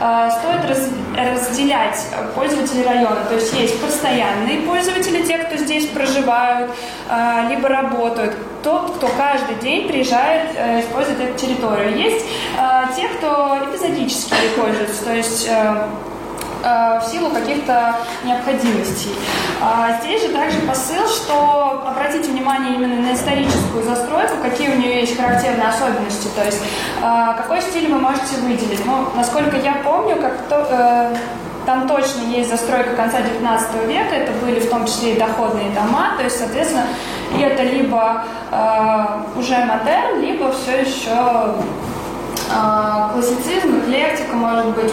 э, 0.00 0.30
стоит 0.38 0.68
раз, 0.68 0.88
разделять 1.16 2.06
пользователей 2.34 2.84
района. 2.84 3.20
То 3.28 3.34
есть 3.34 3.52
есть 3.54 3.80
постоянные 3.80 4.60
пользователи, 4.62 5.22
те, 5.22 5.38
кто 5.38 5.56
здесь 5.56 5.86
проживают, 5.86 6.70
э, 7.08 7.48
либо 7.50 7.68
работают, 7.68 8.36
тот, 8.62 8.96
кто 8.96 9.08
каждый 9.08 9.56
день 9.56 9.88
приезжает, 9.88 10.50
э, 10.54 10.80
использует 10.80 11.20
эту 11.20 11.38
территорию. 11.38 11.96
Есть 11.96 12.26
э, 12.58 12.84
те, 12.96 13.08
кто 13.08 13.58
эпизодически 13.64 14.34
пользуется, 14.56 15.04
то 15.04 15.14
есть 15.14 15.48
э, 15.48 15.86
в 16.60 17.04
силу 17.08 17.30
каких-то 17.30 17.94
необходимостей. 18.24 19.14
А 19.62 19.96
здесь 20.00 20.22
же 20.22 20.28
также 20.30 20.58
посыл, 20.60 21.06
что 21.06 21.84
обратите 21.86 22.32
внимание 22.32 22.74
именно 22.74 23.00
на 23.00 23.14
историческую 23.14 23.84
застройку, 23.84 24.34
какие 24.42 24.68
у 24.70 24.76
нее 24.76 25.00
есть 25.00 25.16
характерные 25.16 25.68
особенности, 25.68 26.26
то 26.34 26.44
есть 26.44 26.60
какой 27.36 27.62
стиль 27.62 27.92
вы 27.92 28.00
можете 28.00 28.36
выделить. 28.42 28.84
Ну, 28.84 29.06
насколько 29.14 29.56
я 29.56 29.74
помню, 29.84 30.16
как 30.16 30.36
то, 30.48 31.16
там 31.68 31.86
точно 31.86 32.22
есть 32.22 32.48
застройка 32.48 32.96
конца 32.96 33.20
19 33.20 33.86
века, 33.86 34.14
это 34.14 34.32
были 34.44 34.58
в 34.58 34.70
том 34.70 34.86
числе 34.86 35.12
и 35.12 35.18
доходные 35.18 35.68
дома, 35.70 36.14
то 36.16 36.24
есть, 36.24 36.38
соответственно, 36.38 36.86
это 37.38 37.62
либо 37.62 38.24
э, 38.24 38.37
уже 39.36 39.56
модерн, 39.64 40.20
либо 40.20 40.52
все 40.52 40.80
еще 40.80 41.54
э, 42.50 43.12
классицизм, 43.12 43.80
эклектика, 43.80 44.34
может 44.34 44.74
быть. 44.74 44.92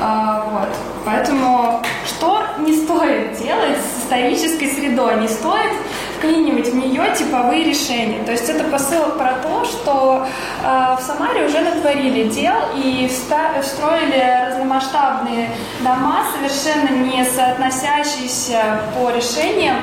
Э, 0.00 0.42
вот. 0.50 0.68
Поэтому 1.04 1.80
что 2.04 2.42
не 2.58 2.74
стоит 2.76 3.38
делать 3.38 3.78
с 3.78 4.04
исторической 4.04 4.66
средой? 4.66 5.20
Не 5.20 5.28
стоит 5.28 5.72
вклинивать 6.18 6.68
в 6.68 6.74
нее 6.74 7.02
типовые 7.16 7.64
решения. 7.64 8.22
То 8.24 8.32
есть 8.32 8.48
это 8.48 8.64
посыл 8.64 9.04
про 9.16 9.34
то, 9.42 9.64
что 9.64 10.26
в 10.62 11.00
Самаре 11.00 11.46
уже 11.46 11.60
натворили 11.60 12.24
дел 12.28 12.56
и 12.74 13.08
встроили 13.08 14.48
разномасштабные 14.48 15.50
дома, 15.80 16.24
совершенно 16.34 16.90
не 16.90 17.24
соотносящиеся 17.24 18.80
по 18.96 19.10
решениям 19.10 19.76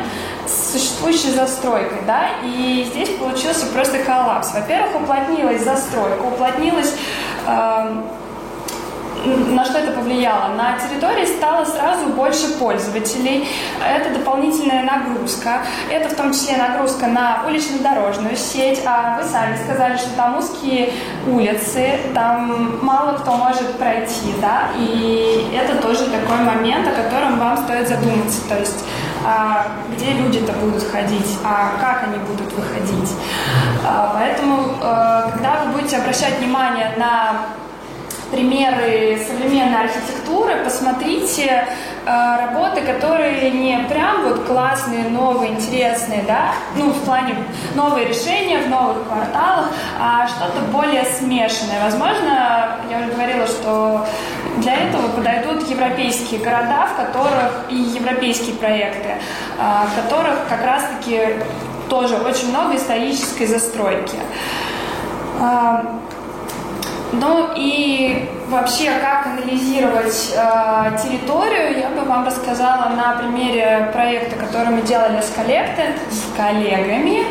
с 0.48 0.74
существующей 0.74 1.32
застройкой, 1.32 2.00
да, 2.06 2.28
и 2.44 2.88
здесь 2.90 3.10
получился 3.18 3.66
просто 3.68 4.00
коллапс. 4.00 4.54
Во-первых, 4.54 5.02
уплотнилась 5.02 5.64
застройка, 5.64 6.22
уплотнилась 6.22 6.94
э, 7.48 8.02
на 9.26 9.66
что 9.66 9.80
это 9.80 9.92
повлияло? 9.92 10.54
На 10.56 10.78
территории 10.78 11.26
стало 11.26 11.66
сразу 11.66 12.08
больше 12.08 12.48
пользователей, 12.60 13.48
это 13.84 14.14
дополнительная 14.18 14.84
нагрузка, 14.84 15.62
это 15.90 16.10
в 16.10 16.16
том 16.16 16.32
числе 16.32 16.58
нагрузка 16.58 17.08
на 17.08 17.44
улично-дорожную 17.48 18.36
сеть, 18.36 18.82
а 18.86 19.18
вы 19.20 19.28
сами 19.28 19.58
сказали, 19.64 19.98
что 19.98 20.10
там 20.16 20.38
узкие 20.38 20.94
улицы, 21.28 22.00
там 22.14 22.80
мало 22.86 23.18
кто 23.18 23.32
может 23.32 23.78
пройти, 23.78 24.34
да, 24.42 24.70
и 24.78 25.52
это 25.56 25.82
тоже 25.82 26.06
такой 26.06 26.38
момент, 26.44 26.88
о 26.88 26.92
котором 26.92 27.40
вам 27.40 27.58
стоит 27.58 27.88
задуматься, 27.88 28.48
то 28.48 28.60
есть 28.60 28.84
а 29.26 29.66
где 29.96 30.14
люди-то 30.14 30.54
будут 30.54 30.84
ходить, 30.84 31.40
а 31.44 31.72
как 31.80 32.04
они 32.04 32.18
будут 32.20 32.54
выходить. 32.54 33.12
А, 33.84 34.12
поэтому, 34.14 34.74
э, 34.82 35.32
когда 35.34 35.64
вы 35.64 35.74
будете 35.74 35.98
обращать 35.98 36.38
внимание 36.40 36.94
на 36.98 37.34
примеры 38.32 39.20
современной 39.28 39.82
архитектуры, 39.82 40.64
посмотрите 40.64 41.66
э, 42.06 42.46
работы, 42.46 42.82
которые 42.82 43.52
не 43.52 43.78
прям 43.90 44.24
вот 44.24 44.46
классные, 44.46 45.10
новые, 45.10 45.52
интересные, 45.52 46.24
да, 46.28 46.54
ну, 46.76 46.90
в 46.90 47.02
плане 47.04 47.36
новые 47.76 48.08
решения 48.08 48.60
в 48.60 48.70
новых 48.70 49.08
кварталах, 49.08 49.70
а 50.00 50.28
что-то 50.28 50.62
более 50.72 51.06
смешанное. 51.06 51.84
Возможно, 51.84 52.80
я 52.90 53.00
уже 53.00 53.12
говорила, 53.12 53.48
что 53.48 54.06
для 54.58 54.76
этого 54.76 55.08
подойдут 55.10 55.68
европейские 55.70 56.40
города, 56.40 56.88
в 56.88 56.96
которых 56.96 57.66
и 57.70 57.76
европейские 57.76 58.56
проекты, 58.56 59.10
э, 59.10 59.18
в 59.60 60.04
которых 60.04 60.48
как 60.50 60.64
раз-таки 60.66 61.22
тоже 61.90 62.16
очень 62.18 62.50
много 62.50 62.76
исторической 62.76 63.46
застройки. 63.46 64.18
Э, 65.40 65.82
ну 67.14 67.52
и 67.56 68.30
вообще, 68.50 68.92
как 69.00 69.28
анализировать 69.28 70.34
э, 70.36 70.98
территорию, 71.02 71.80
я 71.80 71.90
бы 71.90 72.02
вам 72.08 72.26
рассказала 72.26 72.90
на 72.90 73.16
примере 73.18 73.90
проекта, 73.94 74.36
который 74.36 74.70
мы 74.70 74.82
делали 74.82 75.22
с 75.22 75.32
Collected, 75.36 75.96
с 76.12 76.38
коллегами. 76.38 77.24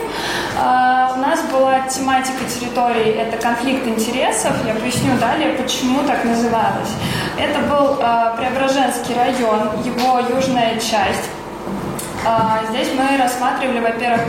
Э, 0.58 1.14
у 1.14 1.18
нас 1.18 1.42
была 1.52 1.80
тематика 1.88 2.44
территории, 2.44 3.12
это 3.12 3.36
конфликт 3.36 3.86
интересов. 3.86 4.52
Я 4.66 4.74
поясню 4.74 5.16
далее, 5.18 5.54
почему 5.54 6.00
так 6.06 6.24
называлось. 6.24 6.90
Это 7.38 7.60
был 7.60 7.98
э, 8.00 8.36
Преображенский 8.36 9.14
район, 9.14 9.70
его 9.84 10.20
южная 10.34 10.78
часть. 10.78 11.30
А, 12.26 12.60
здесь 12.70 12.88
мы 12.96 13.18
рассматривали, 13.18 13.80
во-первых, 13.80 14.22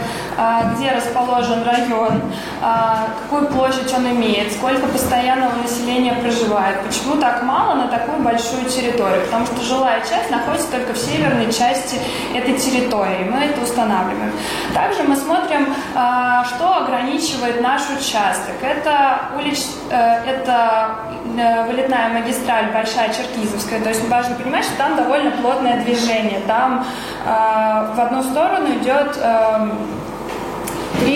где 0.76 0.92
расположен 0.92 1.64
район, 1.64 2.22
а, 2.62 3.08
какую 3.24 3.48
площадь 3.48 3.94
он 3.94 4.08
имеет, 4.12 4.52
сколько 4.52 4.86
постоянного 4.88 5.54
населения 5.62 6.14
проживает, 6.14 6.82
почему 6.82 7.16
так 7.16 7.44
мало 7.44 7.76
на 7.76 7.88
такую 7.88 8.20
большую 8.22 8.66
территорию, 8.66 9.26
потому 9.26 9.46
что 9.46 9.62
жилая 9.62 10.02
часть 10.02 10.30
находится 10.30 10.70
только 10.72 10.94
в 10.94 10.98
северной 10.98 11.52
части 11.52 11.98
этой 12.34 12.58
территории, 12.58 13.30
мы 13.30 13.46
это 13.46 13.62
устанавливаем. 13.62 14.32
Также 14.74 15.04
мы 15.04 15.16
смотрим, 15.16 15.74
что 15.94 16.78
ограничивает 16.84 17.62
наш 17.62 17.82
участок. 17.90 18.56
Это, 18.62 19.32
улич... 19.38 19.60
Э, 19.90 20.24
это 20.26 20.96
э, 21.38 21.66
вылетная 21.68 22.10
магистраль 22.10 22.72
Большая 22.74 23.14
Черкизовская, 23.14 23.82
то 23.82 23.90
есть 23.90 24.08
важно 24.10 24.36
понимать, 24.36 24.66
что 24.66 24.78
там 24.78 24.96
довольно 24.96 25.32
плотное 25.32 25.82
движение, 25.84 26.42
там 26.48 26.86
в 27.26 28.00
одну 28.00 28.22
сторону 28.22 28.68
идет 28.76 29.18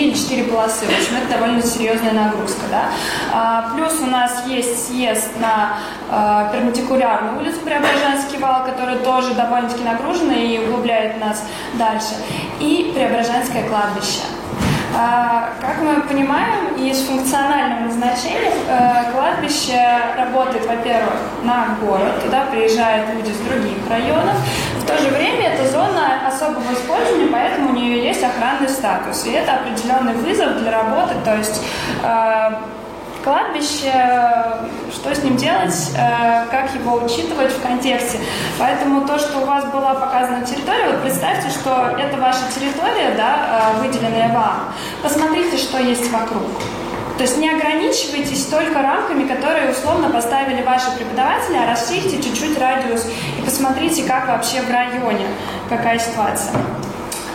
три 0.00 0.08
или 0.08 0.14
четыре 0.14 0.44
полосы. 0.44 0.86
В 0.86 0.88
общем, 0.88 1.16
это 1.22 1.38
довольно 1.38 1.62
серьезная 1.62 2.12
нагрузка. 2.12 2.62
Да? 2.70 2.84
А, 3.32 3.70
плюс 3.74 4.00
у 4.00 4.06
нас 4.06 4.44
есть 4.46 4.88
съезд 4.88 5.30
на 5.40 5.74
а, 6.10 6.50
перпендикулярную 6.52 7.38
улицу 7.38 7.60
Преображенский 7.60 8.38
вал, 8.38 8.64
который 8.64 8.98
тоже 8.98 9.34
довольно-таки 9.34 9.84
нагружен 9.84 10.30
и 10.32 10.58
углубляет 10.58 11.20
нас 11.20 11.44
дальше. 11.74 12.14
И 12.60 12.92
Преображенское 12.94 13.68
кладбище. 13.68 14.22
А, 14.96 15.50
как 15.60 15.80
мы 15.82 16.02
понимаем, 16.02 16.74
из 16.76 17.02
функционального 17.02 17.84
назначения 17.84 18.50
э, 18.68 19.12
кладбище 19.12 19.78
работает, 20.16 20.66
во-первых, 20.66 21.14
на 21.44 21.76
город, 21.80 22.24
туда 22.24 22.46
приезжают 22.50 23.10
люди 23.14 23.30
с 23.30 23.38
других 23.38 23.88
районов. 23.88 24.36
То 24.90 24.98
же 25.04 25.10
время 25.10 25.52
это 25.52 25.70
зона 25.70 26.26
особого 26.26 26.72
использования, 26.72 27.28
поэтому 27.32 27.70
у 27.70 27.72
нее 27.72 28.04
есть 28.04 28.22
охранный 28.24 28.68
статус. 28.68 29.24
И 29.24 29.30
это 29.30 29.54
определенный 29.54 30.14
вызов 30.14 30.58
для 30.58 30.72
работы, 30.72 31.14
то 31.24 31.36
есть 31.36 31.62
э, 32.02 32.50
кладбище, 33.22 33.92
что 34.92 35.14
с 35.14 35.22
ним 35.22 35.36
делать, 35.36 35.92
э, 35.96 36.46
как 36.50 36.74
его 36.74 37.04
учитывать 37.04 37.52
в 37.52 37.62
контексте. 37.62 38.18
Поэтому 38.58 39.06
то, 39.06 39.18
что 39.18 39.38
у 39.38 39.44
вас 39.44 39.64
была 39.66 39.94
показана 39.94 40.44
территория, 40.44 40.88
вот 40.88 41.02
представьте, 41.02 41.50
что 41.50 41.94
это 41.96 42.16
ваша 42.16 42.42
территория, 42.52 43.14
да, 43.16 43.72
э, 43.76 43.80
выделенная 43.80 44.32
вам. 44.34 44.72
Посмотрите, 45.02 45.56
что 45.56 45.78
есть 45.78 46.10
вокруг. 46.10 46.50
То 47.20 47.24
есть 47.24 47.36
не 47.36 47.50
ограничивайтесь 47.50 48.46
только 48.46 48.80
рамками, 48.80 49.28
которые 49.28 49.72
условно 49.72 50.08
поставили 50.08 50.62
ваши 50.62 50.90
преподаватели, 50.96 51.54
а 51.54 51.70
расширьте 51.70 52.16
чуть-чуть 52.16 52.58
радиус 52.58 53.04
и 53.38 53.42
посмотрите, 53.42 54.04
как 54.04 54.26
вообще 54.26 54.62
в 54.62 54.70
районе, 54.70 55.26
какая 55.68 55.98
ситуация. 55.98 56.54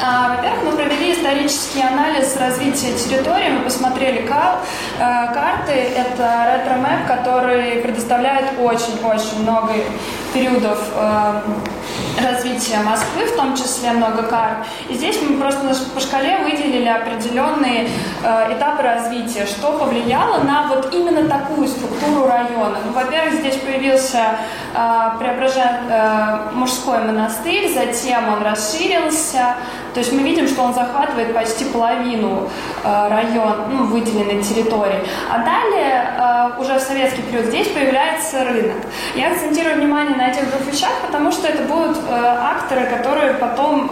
А, 0.03 0.37
во-первых, 0.37 0.63
мы 0.63 0.71
провели 0.71 1.13
исторический 1.13 1.83
анализ 1.83 2.35
развития 2.35 2.93
территории, 2.97 3.49
мы 3.49 3.59
посмотрели 3.59 4.25
кар, 4.25 4.57
э, 4.97 5.33
карты, 5.35 5.73
это 5.73 6.47
ретро-мэп, 6.51 7.05
который 7.05 7.73
предоставляет 7.81 8.59
очень-очень 8.59 9.43
много 9.43 9.75
периодов 10.33 10.79
э, 10.95 11.41
развития 12.21 12.77
Москвы, 12.79 13.25
в 13.25 13.35
том 13.35 13.55
числе 13.55 13.91
много 13.91 14.23
карт. 14.23 14.57
И 14.89 14.93
здесь 14.93 15.19
мы 15.21 15.37
просто 15.37 15.75
по 15.93 15.99
шкале 15.99 16.37
выделили 16.39 16.87
определенные 16.87 17.89
э, 18.23 18.53
этапы 18.53 18.83
развития, 18.83 19.45
что 19.45 19.77
повлияло 19.77 20.43
на 20.43 20.67
вот 20.67 20.93
именно 20.93 21.27
такую 21.27 21.67
структуру 21.67 22.27
района. 22.27 22.77
Ну, 22.85 22.91
во-первых, 22.93 23.35
здесь 23.35 23.57
появился 23.57 24.37
э, 24.73 25.09
преображен, 25.19 25.89
э, 25.89 26.51
мужской 26.53 26.99
монастырь, 26.99 27.73
затем 27.73 28.29
он 28.33 28.43
расширился, 28.43 29.55
то 29.95 30.01
есть 30.01 30.11
мы 30.11 30.23
видим, 30.23 30.45
что 30.45 30.61
он 30.61 30.73
захватывает 30.73 31.33
почти 31.33 31.63
половину 31.63 32.49
э, 32.83 33.07
района, 33.09 33.65
ну, 33.71 33.85
выделенной 33.85 34.43
территории. 34.43 34.99
А 35.31 35.37
далее, 35.37 36.57
э, 36.57 36.61
уже 36.61 36.77
в 36.77 36.81
советский 36.81 37.21
период, 37.21 37.45
здесь 37.45 37.69
появляется 37.69 38.43
рынок. 38.43 38.75
Я 39.15 39.31
акцентирую 39.31 39.77
внимание 39.77 40.17
на 40.17 40.27
этих 40.27 40.51
двух 40.51 40.67
вещах, 40.69 40.91
потому 41.01 41.31
что 41.31 41.47
это 41.47 41.63
будут 41.63 41.97
э, 41.97 42.11
акторы, 42.11 42.87
которые 42.87 43.35
потом 43.35 43.89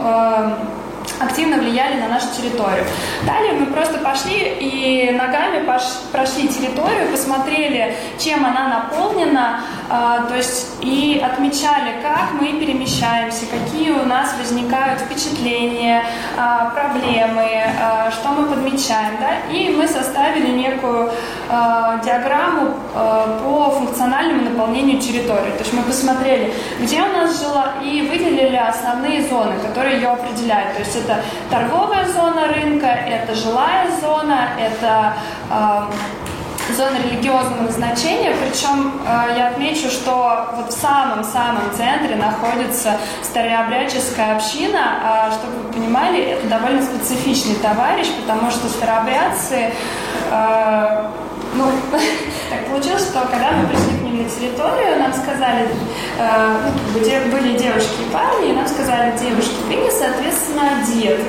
активно 1.26 1.58
влияли 1.58 2.00
на 2.00 2.08
нашу 2.08 2.28
территорию. 2.36 2.86
Далее 3.26 3.54
мы 3.54 3.68
просто 3.68 3.98
пошли 4.00 4.58
и 4.60 5.12
ногами 5.12 5.66
пош, 5.66 5.84
прошли 6.12 6.48
территорию, 6.48 7.12
посмотрели, 7.12 7.96
чем 8.20 8.46
она 8.46 8.68
наполнена, 8.68 9.62
э, 9.90 10.28
то 10.28 10.36
есть 10.36 10.68
и 10.82 11.22
отмечали, 11.24 12.02
как 12.02 12.34
мы 12.40 12.54
перемещаемся, 12.60 13.46
какие 13.46 13.92
у 13.92 14.06
нас 14.06 14.36
возникают 14.38 15.02
впечатления, 15.02 16.04
э, 16.38 16.74
проблемы, 16.74 17.44
э, 17.44 18.12
что 18.12 18.30
мы 18.30 18.48
подмечаем, 18.48 19.18
да, 19.20 19.54
и 19.54 19.70
мы 19.70 19.88
составили 19.88 20.52
некую 20.52 21.10
э, 21.50 22.00
диаграмму 22.04 22.76
э, 22.96 23.40
по 23.44 23.72
функциональному 23.72 24.50
наполнению 24.50 25.00
территории. 25.00 25.52
То 25.52 25.60
есть 25.60 25.74
мы 25.74 25.84
посмотрели, 25.84 26.54
где 26.80 27.02
у 27.02 27.08
нас 27.08 27.40
жила, 27.40 27.74
и 27.84 28.02
выделили 28.02 28.56
основные 28.56 29.28
зоны, 29.28 29.54
которые 29.60 29.98
ее 29.98 30.10
определяют. 30.10 30.74
То 30.74 30.80
есть 30.80 30.96
это 30.96 31.13
торговая 31.50 32.08
зона 32.08 32.48
рынка, 32.48 32.88
это 32.88 33.36
жилая 33.36 33.90
зона, 34.02 34.50
это 34.60 35.14
э, 35.50 36.74
зона 36.76 36.98
религиозного 37.04 37.64
назначения. 37.64 38.34
Причем 38.36 38.94
э, 39.06 39.38
я 39.38 39.48
отмечу, 39.50 39.90
что 39.90 40.50
вот 40.56 40.74
в 40.74 40.78
самом-самом 40.78 41.72
центре 41.76 42.16
находится 42.16 42.98
старообрядческая 43.22 44.36
община. 44.36 45.30
Э, 45.30 45.32
чтобы 45.34 45.68
вы 45.68 45.74
понимали, 45.74 46.22
это 46.22 46.48
довольно 46.48 46.82
специфичный 46.82 47.56
товарищ, 47.56 48.08
потому 48.22 48.50
что 48.52 48.68
старообрядцы 48.70 49.74
э, 50.32 51.06
ну, 51.56 51.66
так 52.50 52.68
получилось, 52.70 53.10
что 53.10 53.22
когда 53.22 53.52
мы 53.52 53.68
пришли 53.68 54.03
на 54.14 54.30
территорию, 54.30 55.00
нам 55.00 55.14
сказали, 55.14 55.68
э, 56.18 56.58
ну, 56.94 57.32
были 57.32 57.58
девушки 57.58 58.02
и 58.08 58.14
парни, 58.14 58.52
и 58.52 58.54
нам 58.54 58.68
сказали, 58.68 59.18
девушки, 59.18 59.56
вы 59.68 59.92
соответственно 59.92 60.82
одеты. 60.82 61.24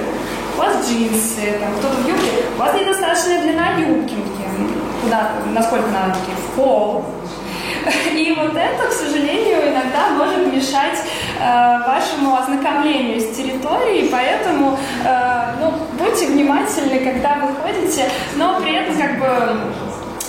У 0.54 0.58
вас 0.58 0.88
джинсы, 0.88 1.58
там, 1.58 1.74
кто-то 1.78 1.96
в 1.96 2.08
юбке, 2.08 2.30
у 2.56 2.60
вас 2.60 2.74
недостаточная 2.78 3.42
длина 3.42 3.72
юбки, 3.78 4.14
куда, 5.02 5.32
насколько 5.52 5.88
надо, 5.88 6.14
в 6.14 6.56
пол. 6.56 7.04
И 8.14 8.34
вот 8.36 8.56
это, 8.56 8.88
к 8.88 8.92
сожалению, 8.92 9.72
иногда 9.72 10.10
может 10.10 10.52
мешать 10.52 10.98
э, 11.40 11.78
вашему 11.86 12.36
ознакомлению 12.36 13.20
с 13.20 13.36
территорией, 13.36 14.08
поэтому 14.10 14.78
э, 15.04 15.44
ну, 15.60 15.72
будьте 15.98 16.26
внимательны, 16.26 17.00
когда 17.00 17.34
вы 17.36 17.54
ходите, 17.62 18.08
но 18.36 18.60
при 18.60 18.74
этом 18.74 18.96
как 18.96 19.18
бы 19.18 19.26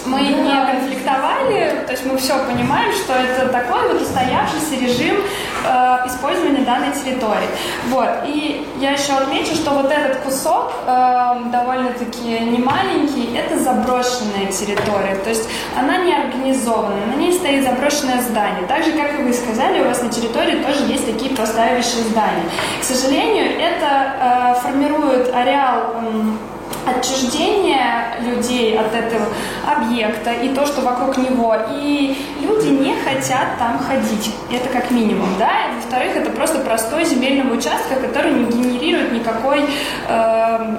мы 0.06 0.22
не 0.22 0.66
конфликтовали, 0.72 1.84
то 1.86 1.92
есть 1.92 2.06
мы 2.06 2.18
все 2.18 2.34
понимаем, 2.46 2.92
что 2.94 3.14
это 3.14 3.48
такой 3.50 3.88
вот 3.88 4.02
устоявшийся 4.02 4.76
режим 4.80 5.18
э, 5.18 5.98
использования 6.08 6.64
данной 6.64 6.92
территории. 6.92 7.48
Вот. 7.90 8.10
И 8.26 8.68
я 8.80 8.92
еще 8.92 9.14
отмечу, 9.14 9.56
что 9.56 9.72
вот 9.72 9.92
этот 9.92 10.18
кусок 10.18 10.74
э, 10.86 11.36
довольно-таки 11.52 12.40
немаленький, 12.40 13.36
это 13.36 13.58
заброшенная 13.60 14.52
территория, 14.52 15.16
то 15.24 15.30
есть 15.30 15.50
она 15.78 15.98
не 15.98 16.14
организована, 16.14 17.06
на 17.08 17.16
ней 17.16 17.34
стоит 17.34 17.64
заброшенное 17.64 18.22
здание. 18.22 18.68
Так 18.68 18.84
же, 18.84 18.92
как 18.92 19.20
и 19.20 19.24
вы 19.24 19.34
сказали, 19.34 19.82
у 19.82 19.86
вас 19.86 20.02
на 20.02 20.10
территории 20.10 20.64
тоже 20.64 20.84
есть 20.92 21.06
такие 21.06 21.36
проставившие 21.36 22.04
здания. 22.04 22.46
К 22.80 22.84
сожалению, 22.84 23.60
это 23.60 24.56
э, 24.56 24.62
формирует 24.62 25.34
ареал 25.34 25.94
э, 25.96 26.55
отчуждение 26.86 28.18
людей 28.22 28.78
от 28.78 28.94
этого 28.94 29.26
объекта 29.66 30.32
и 30.32 30.50
то, 30.54 30.66
что 30.66 30.82
вокруг 30.82 31.18
него. 31.18 31.56
И 31.72 32.18
люди 32.42 32.68
не 32.68 32.96
хотят 33.02 33.58
там 33.60 33.80
ходить. 33.80 34.32
Это 34.52 34.70
как 34.70 34.92
минимум, 34.92 35.30
да. 35.40 35.70
И, 35.72 35.76
во-вторых, 35.76 36.16
это 36.16 36.30
просто 36.32 36.60
простой 36.60 37.06
земельного 37.06 37.56
участка, 37.56 37.96
который 37.96 38.32
не 38.34 38.46
генерирует 38.52 39.12
никакой 39.12 39.66
э, 40.08 40.78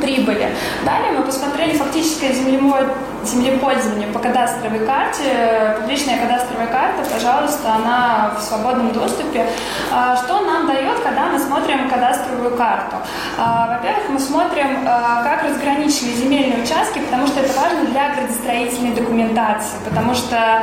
прибыли. 0.00 0.48
Далее 0.84 1.12
мы 1.12 1.24
посмотрели 1.24 1.76
фактическое 1.76 2.32
землепользование 3.24 4.08
по 4.08 4.18
кадастровой 4.18 4.80
карте. 4.86 5.76
Публичная 5.80 6.18
кадастровая 6.18 6.66
карта, 6.66 7.08
пожалуйста, 7.10 7.74
она 7.74 8.32
в 8.38 8.42
свободном 8.42 8.92
доступе. 8.92 9.46
А, 9.92 10.16
что 10.16 10.40
нам 10.40 10.66
дает, 10.66 10.98
когда 11.00 11.26
мы 11.26 11.38
смотрим 11.38 11.88
кадастровую 11.88 12.56
карту? 12.56 12.96
А, 13.38 13.76
во-первых, 13.76 14.08
мы 14.10 14.18
смотрим, 14.18 14.84
а, 14.86 15.22
как 15.22 15.44
разграничены 15.44 16.12
земельные 16.12 16.62
участки, 16.62 16.98
потому 16.98 17.26
что 17.26 17.40
это 17.40 17.52
важно 17.58 17.84
для 17.86 18.14
градостроительной 18.14 18.94
документации, 18.94 19.76
потому 19.84 20.14
что 20.14 20.62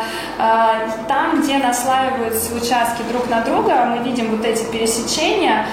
там, 1.08 1.42
где 1.42 1.58
наслаиваются 1.58 2.54
участки 2.56 3.02
друг 3.12 3.30
на 3.30 3.42
друга, 3.42 3.86
мы 3.86 4.04
видим 4.04 4.30
вот 4.36 4.46
эти 4.46 4.64
пересечения, 4.66 5.66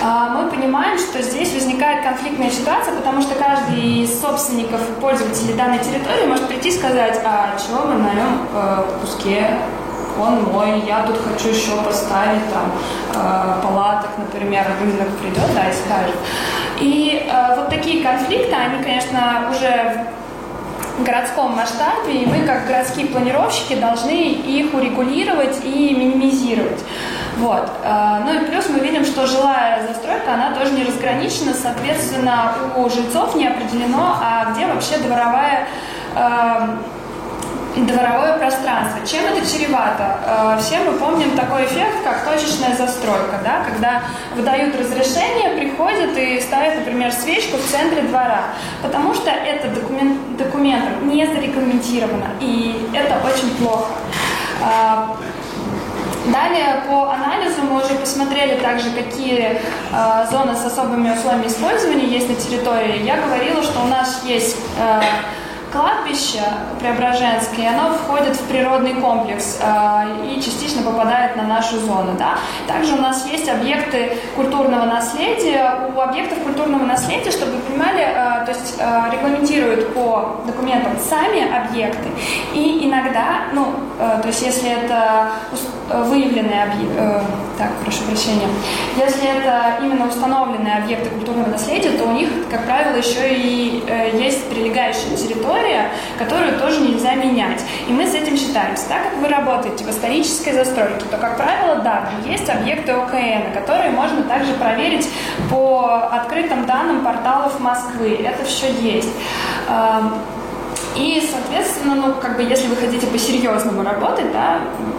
мы 0.00 0.48
понимаем, 0.50 0.98
что 0.98 1.20
здесь 1.22 1.52
возникает 1.52 2.04
конфликтная 2.04 2.50
ситуация, 2.50 2.94
потому 2.94 3.20
что 3.22 3.34
каждый 3.34 4.02
из 4.02 4.20
собственников 4.20 4.80
и 4.88 5.00
пользователей 5.00 5.54
данной 5.54 5.78
территории 5.78 6.26
может 6.26 6.46
прийти 6.46 6.68
и 6.68 6.72
сказать, 6.72 7.20
а 7.24 7.56
чего 7.58 7.86
мы 7.86 7.94
на 7.94 8.14
нем 8.14 8.48
э, 8.54 8.84
куске 9.00 9.58
он 10.20 10.42
мой, 10.44 10.82
я 10.86 11.02
тут 11.02 11.16
хочу 11.18 11.50
еще 11.50 11.76
поставить 11.84 12.42
там 12.52 12.72
э, 13.14 13.62
палаток, 13.62 14.10
например, 14.18 14.66
рынок 14.80 15.08
придет, 15.18 15.54
да, 15.54 15.68
и 15.68 15.72
скажет. 15.72 16.16
И 16.80 17.26
э, 17.30 17.56
вот 17.56 17.68
такие 17.68 18.02
конфликты, 18.02 18.54
они, 18.54 18.82
конечно, 18.82 19.48
уже 19.50 20.06
в 20.98 21.04
городском 21.04 21.54
масштабе, 21.54 22.22
и 22.22 22.26
мы, 22.26 22.44
как 22.44 22.66
городские 22.66 23.06
планировщики, 23.06 23.76
должны 23.76 24.32
их 24.32 24.74
урегулировать 24.74 25.64
и 25.64 25.94
минимизировать. 25.94 26.80
Вот. 27.38 27.70
Э, 27.84 28.20
ну 28.24 28.34
и 28.34 28.44
плюс 28.46 28.68
мы 28.68 28.80
видим, 28.80 29.04
что 29.04 29.26
жилая 29.26 29.86
застройка, 29.86 30.34
она 30.34 30.52
тоже 30.54 30.72
не 30.72 30.84
разграничена, 30.84 31.54
соответственно, 31.54 32.52
у 32.76 32.88
жильцов 32.90 33.34
не 33.36 33.46
определено, 33.46 34.16
а 34.20 34.52
где 34.52 34.66
вообще 34.66 34.98
дворовая 34.98 35.68
э, 36.16 36.68
дворовое 37.76 38.38
пространство. 38.38 39.06
Чем 39.06 39.24
это 39.26 39.46
чревато? 39.46 40.18
Э, 40.26 40.58
все 40.60 40.80
мы 40.80 40.92
помним 40.98 41.36
такой 41.36 41.64
эффект, 41.66 42.02
как 42.02 42.24
точечная 42.24 42.74
застройка, 42.76 43.38
да? 43.44 43.62
когда 43.64 44.02
выдают 44.34 44.74
разрешение, 44.74 45.50
приходят 45.60 46.16
и 46.16 46.40
ставят, 46.40 46.74
например, 46.78 47.12
свечку 47.12 47.56
в 47.56 47.70
центре 47.70 48.02
двора, 48.02 48.46
потому 48.82 49.14
что 49.14 49.30
это 49.30 49.68
документ, 49.68 50.36
документом 50.36 51.08
не 51.08 51.24
зарегламентировано, 51.24 52.30
и 52.40 52.90
это 52.92 53.14
очень 53.24 53.54
плохо. 53.58 53.92
Далее 56.32 56.82
по 56.86 57.10
анализу 57.10 57.62
мы 57.62 57.82
уже 57.82 57.94
посмотрели 57.94 58.60
также, 58.60 58.90
какие 58.90 59.60
э, 59.92 60.26
зоны 60.30 60.54
с 60.54 60.64
особыми 60.64 61.10
условиями 61.10 61.46
использования 61.46 62.06
есть 62.06 62.28
на 62.28 62.34
территории. 62.34 63.02
Я 63.04 63.16
говорила, 63.16 63.62
что 63.62 63.80
у 63.80 63.86
нас 63.86 64.22
есть 64.24 64.56
э, 64.78 65.00
кладбище 65.72 66.42
Преображенское, 66.80 67.68
оно 67.68 67.94
входит 67.94 68.36
в 68.36 68.48
природный 68.48 68.94
комплекс 68.94 69.58
э, 69.60 70.26
и 70.26 70.40
частично 70.40 70.82
попадает 70.82 71.36
на 71.36 71.42
нашу 71.42 71.78
зону. 71.78 72.14
Да? 72.18 72.38
Также 72.66 72.94
у 72.94 73.00
нас 73.00 73.26
есть 73.26 73.48
объекты 73.48 74.16
культурного 74.36 74.84
наследия. 74.84 75.90
У 75.94 76.00
объектов 76.00 76.38
культурного 76.38 76.84
наследия, 76.84 77.30
чтобы 77.30 77.52
вы 77.52 77.60
понимали, 77.60 78.02
э, 78.02 78.44
то 78.46 78.52
есть 78.52 78.76
э, 78.78 79.02
регламентируют 79.12 79.94
по 79.94 80.40
документам 80.46 80.92
сами 80.98 81.50
объекты. 81.52 82.08
И 82.54 82.86
иногда, 82.88 83.48
ну, 83.52 83.74
э, 83.98 84.20
то 84.22 84.28
есть 84.28 84.42
если 84.42 84.70
это 84.70 85.30
выявленные 85.90 86.64
объекты, 86.64 86.94
э, 86.98 87.20
так, 87.58 87.70
прошу 87.82 88.04
прощения, 88.04 88.48
если 88.96 89.28
это 89.28 89.78
именно 89.82 90.06
установленные 90.06 90.76
объекты 90.76 91.10
культурного 91.10 91.48
наследия, 91.48 91.90
то 91.90 92.04
у 92.04 92.12
них, 92.12 92.28
как 92.50 92.64
правило, 92.66 92.96
еще 92.96 93.34
и 93.34 93.84
э, 93.86 94.18
есть 94.18 94.48
прилегающая 94.48 95.14
территория, 95.58 95.90
которую 96.18 96.58
тоже 96.58 96.80
нельзя 96.80 97.14
менять. 97.14 97.64
И 97.86 97.92
мы 97.92 98.06
с 98.06 98.14
этим 98.14 98.36
считаемся. 98.36 98.88
Так 98.88 99.04
как 99.04 99.16
вы 99.18 99.28
работаете 99.28 99.84
в 99.84 99.90
исторической 99.90 100.52
застройке, 100.52 101.04
то, 101.10 101.16
как 101.16 101.36
правило, 101.36 101.76
да, 101.76 102.08
там 102.10 102.30
есть 102.30 102.48
объекты 102.48 102.92
ОКН, 102.92 103.52
которые 103.54 103.90
можно 103.90 104.22
также 104.22 104.52
проверить 104.54 105.08
по 105.50 106.08
открытым 106.10 106.66
данным 106.66 107.04
порталов 107.04 107.60
Москвы. 107.60 108.20
Это 108.24 108.44
все 108.44 108.70
есть. 108.72 109.12
И, 110.96 111.22
соответственно, 111.30 111.94
ну, 111.94 112.14
как 112.14 112.36
бы, 112.36 112.42
если 112.42 112.66
вы 112.66 112.76
хотите 112.76 113.06
по-серьезному 113.06 113.82
работать, 113.82 114.32
да, 114.32 114.58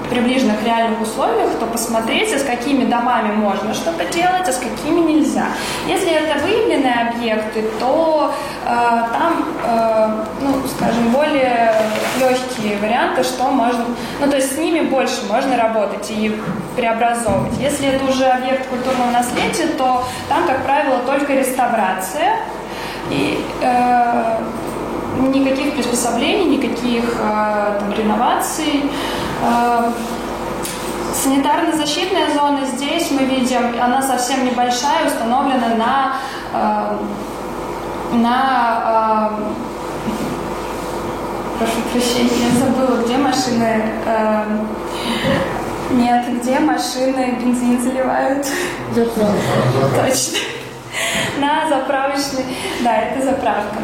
приближенно 0.09 0.55
к 0.55 0.63
реальных 0.63 1.01
условиях, 1.01 1.51
то 1.59 1.65
посмотрите, 1.65 2.39
с 2.39 2.43
какими 2.43 2.85
домами 2.85 3.33
можно 3.33 3.73
что-то 3.73 4.05
делать, 4.05 4.47
а 4.47 4.51
с 4.51 4.57
какими 4.57 4.99
нельзя. 4.99 5.47
Если 5.87 6.11
это 6.11 6.39
выявленные 6.39 7.09
объекты, 7.09 7.63
то 7.79 8.33
э, 8.65 8.67
там, 8.67 9.45
э, 9.63 10.25
ну, 10.41 10.67
скажем, 10.67 11.09
более 11.11 11.73
легкие 12.19 12.77
варианты, 12.77 13.23
что 13.23 13.45
можно, 13.45 13.85
ну, 14.19 14.29
то 14.29 14.35
есть 14.35 14.55
с 14.55 14.57
ними 14.57 14.81
больше 14.81 15.25
можно 15.27 15.57
работать 15.57 16.09
и 16.09 16.39
преобразовывать. 16.75 17.57
Если 17.59 17.87
это 17.87 18.05
уже 18.05 18.25
объект 18.25 18.67
культурного 18.67 19.11
наследия, 19.11 19.67
то 19.77 20.03
там, 20.27 20.45
как 20.47 20.63
правило, 20.63 20.99
только 21.05 21.33
реставрация 21.33 22.37
и 23.11 23.43
э, 23.61 24.37
никаких 25.19 25.73
приспособлений, 25.73 26.57
никаких 26.57 27.03
э, 27.19 27.79
там, 27.79 27.93
реноваций. 27.97 28.83
Э, 29.41 29.91
санитарно-защитная 31.13 32.33
зона 32.33 32.65
здесь 32.65 33.11
мы 33.11 33.25
видим, 33.25 33.81
она 33.81 34.01
совсем 34.01 34.45
небольшая, 34.45 35.07
установлена 35.07 35.75
на, 35.75 36.15
э, 36.53 36.97
на 38.17 39.31
прошу 41.57 41.81
прощения, 41.91 42.49
я 42.51 42.65
забыла, 42.65 43.03
где 43.03 43.17
машины 43.17 43.83
нет, 45.91 46.25
где 46.39 46.59
машины 46.59 47.37
бензин 47.39 47.81
заливают? 47.81 48.45
Точно. 49.95 50.39
На 51.39 51.67
заправочной, 51.67 52.45
да, 52.81 52.97
это 52.97 53.25
заправка. 53.25 53.77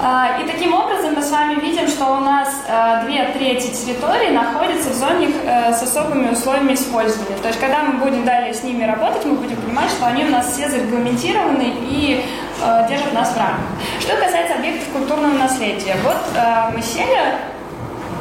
А, 0.00 0.38
и 0.40 0.46
таким 0.46 0.74
образом 0.74 1.14
мы 1.14 1.22
с 1.22 1.30
вами 1.30 1.60
видим, 1.60 1.88
что 1.88 2.06
у 2.06 2.20
нас 2.20 2.48
а, 2.68 3.02
две 3.04 3.24
трети 3.32 3.72
территории 3.72 4.30
находятся 4.30 4.90
в 4.90 4.94
зоне 4.94 5.28
э, 5.44 5.72
с 5.72 5.82
особыми 5.82 6.30
условиями 6.30 6.74
использования. 6.74 7.36
То 7.42 7.48
есть, 7.48 7.58
когда 7.58 7.82
мы 7.82 8.04
будем 8.04 8.24
далее 8.24 8.54
с 8.54 8.62
ними 8.62 8.84
работать, 8.84 9.24
мы 9.24 9.34
будем 9.34 9.56
понимать, 9.56 9.90
что 9.90 10.06
они 10.06 10.24
у 10.24 10.30
нас 10.30 10.52
все 10.52 10.68
зарегламентированы 10.68 11.74
и 11.90 12.24
э, 12.62 12.88
держат 12.88 13.12
нас 13.12 13.32
в 13.32 13.36
рамках. 13.36 13.64
Что 13.98 14.16
касается 14.16 14.54
объектов 14.54 14.88
культурного 14.92 15.32
наследия. 15.32 15.96
Вот 16.04 16.18
э, 16.36 16.70
мы 16.72 16.80
сели 16.80 17.18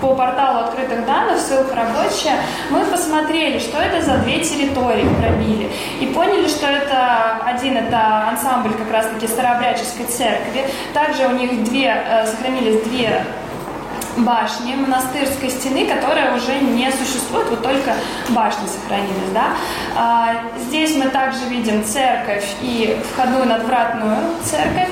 по 0.02 0.16
порталу 0.16 0.60
открытых 0.66 1.06
данных, 1.06 1.40
ссылка 1.40 1.76
рабочая, 1.76 2.38
мы 2.70 2.86
посмотрели, 2.86 3.60
что 3.60 3.78
это 3.80 4.06
за 4.06 4.18
две 4.20 4.40
территории 4.40 5.08
пробили. 5.20 5.72
И 6.00 6.08
поняли, 6.08 6.48
что 6.48 6.68
это 6.68 7.38
один, 7.46 7.78
это 7.78 8.30
ансамбль 8.30 8.74
как 8.74 8.92
раз-таки 8.92 9.28
Старообрядческой 9.28 10.06
церкви. 10.06 10.66
Также 10.94 11.28
у 11.28 11.32
них 11.32 11.64
две, 11.64 11.88
э, 11.88 12.26
сохранились 12.26 12.82
две 12.84 13.26
башни 14.18 14.76
монастырской 14.76 15.50
стены, 15.50 15.86
которая 15.86 16.36
уже 16.36 16.60
не 16.60 16.92
существует, 16.92 17.50
вот 17.50 17.62
только 17.62 17.94
башни 18.30 18.68
сохранились. 18.68 19.32
Да? 19.34 19.50
А, 19.96 20.36
здесь 20.68 20.96
мы 20.96 21.10
также 21.10 21.46
видим 21.50 21.84
церковь 21.84 22.46
и 22.62 23.00
входную 23.14 23.46
надвратную 23.46 24.18
церковь. 24.44 24.90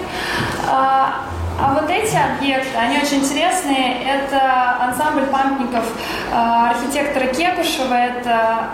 А, 0.70 1.22
а 1.60 1.74
вот 1.74 1.90
эти 1.90 2.16
объекты, 2.16 2.78
они 2.78 2.98
очень 2.98 3.20
интересные. 3.20 4.04
Это 4.04 4.78
ансамбль 4.82 5.28
памятников 5.28 5.86
э, 6.32 6.36
архитектора 6.36 7.28
Кекушева. 7.28 7.94
Это 7.94 8.70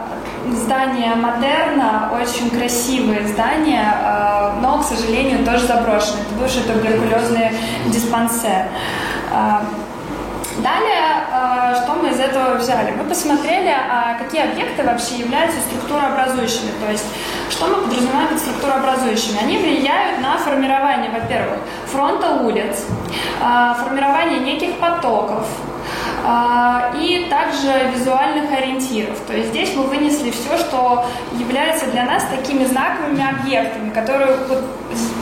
здание 0.52 1.14
модерна, 1.14 2.12
очень 2.20 2.50
красивое 2.50 3.28
здание, 3.28 3.84
э, 3.84 4.54
но, 4.62 4.80
к 4.80 4.84
сожалению, 4.86 5.46
тоже 5.46 5.68
заброшенное. 5.68 6.24
Это 6.24 6.34
бывший 6.40 6.64
туберкулезный 6.64 7.52
диспансер. 7.88 8.66
Далее, 10.58 11.24
э, 11.32 11.76
что 11.82 11.94
мы 11.94 12.10
из 12.10 12.20
этого 12.20 12.56
взяли? 12.56 12.92
Мы 12.92 13.06
посмотрели, 13.06 13.70
а 13.70 14.16
какие 14.16 14.44
объекты 14.44 14.84
вообще 14.84 15.20
являются 15.20 15.60
структурообразующими, 15.62 16.72
то 16.84 16.92
есть 16.92 17.06
что 17.50 17.68
мы 17.68 17.84
подразумеваем 17.84 18.28
под 18.30 18.40
структурообразующими. 18.40 19.40
Они 19.42 19.58
влияют 19.58 20.22
на 20.22 20.38
формирование, 20.38 21.10
во-первых, 21.12 21.60
фронта 21.88 22.32
улиц, 22.42 22.86
э, 23.42 23.74
формирование 23.84 24.40
неких 24.40 24.78
потоков, 24.78 25.48
и 26.96 27.28
также 27.30 27.92
визуальных 27.96 28.52
ориентиров. 28.52 29.18
То 29.28 29.36
есть 29.36 29.50
здесь 29.50 29.74
мы 29.76 29.84
вынесли 29.84 30.32
все, 30.32 30.58
что 30.58 31.06
является 31.38 31.88
для 31.88 32.06
нас 32.06 32.26
такими 32.26 32.64
знаковыми 32.66 33.28
объектами, 33.28 33.90
которые, 33.90 34.38
вот, 34.48 34.64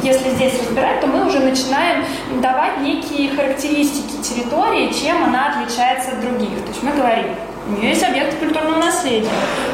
если 0.04 0.30
здесь 0.32 0.60
разбирать, 0.60 1.00
то 1.00 1.08
мы 1.08 1.26
уже 1.26 1.40
начинаем 1.40 2.04
давать 2.42 2.82
некие 2.82 3.30
характеристики 3.36 4.22
территории, 4.22 4.92
чем 4.92 5.24
она 5.24 5.54
отличается 5.54 6.12
от 6.12 6.22
других. 6.22 6.62
То 6.64 6.70
есть 6.70 6.84
мы 6.84 6.92
говорим, 6.92 7.28
у 7.70 7.80
нее 7.80 7.90
есть 7.90 8.04
объекты 8.04 8.36
культурного 8.38 8.80
наследия, 8.80 9.30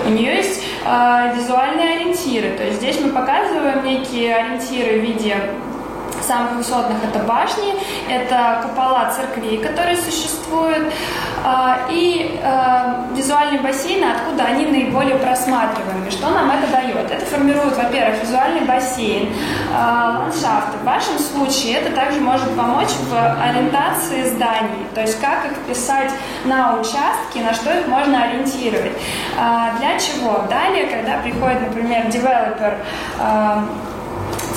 у 0.05 0.09
нее 0.09 0.35
есть 0.35 0.61
э, 0.85 1.33
визуальные 1.35 1.95
ориентиры. 1.95 2.49
То 2.51 2.63
есть 2.65 2.77
здесь 2.77 2.99
мы 2.99 3.09
показываем 3.09 3.83
некие 3.85 4.35
ориентиры 4.35 4.99
в 4.99 5.03
виде 5.03 5.38
самых 6.25 6.53
высотных 6.53 6.97
это 7.03 7.19
башни, 7.19 7.73
это 8.09 8.61
купола 8.63 9.11
церквей, 9.11 9.57
которые 9.57 9.97
существуют, 9.97 10.91
а, 11.43 11.79
и 11.89 12.39
а, 12.43 13.05
визуальные 13.15 13.61
бассейны, 13.61 14.05
откуда 14.05 14.45
они 14.45 14.65
наиболее 14.65 15.15
просматриваемые. 15.15 16.09
Что 16.09 16.29
нам 16.29 16.49
это 16.49 16.71
дает? 16.71 17.11
Это 17.11 17.25
формирует, 17.25 17.77
во-первых, 17.77 18.21
визуальный 18.21 18.61
бассейн, 18.61 19.29
а, 19.73 20.23
ландшафты. 20.23 20.77
В 20.81 20.83
вашем 20.83 21.19
случае 21.19 21.77
это 21.77 21.91
также 21.95 22.19
может 22.19 22.49
помочь 22.55 22.89
в 23.09 23.41
ориентации 23.41 24.23
зданий, 24.23 24.85
то 24.95 25.01
есть 25.01 25.19
как 25.21 25.45
их 25.45 25.57
писать 25.67 26.11
на 26.45 26.79
участке, 26.79 27.41
на 27.43 27.53
что 27.53 27.77
их 27.77 27.88
можно 27.88 28.23
ориентировать. 28.23 28.93
Для 29.79 29.99
чего? 29.99 30.45
Далее, 30.49 30.88
когда 30.88 31.17
приходит, 31.17 31.61
например, 31.61 32.07
девелопер, 32.07 32.77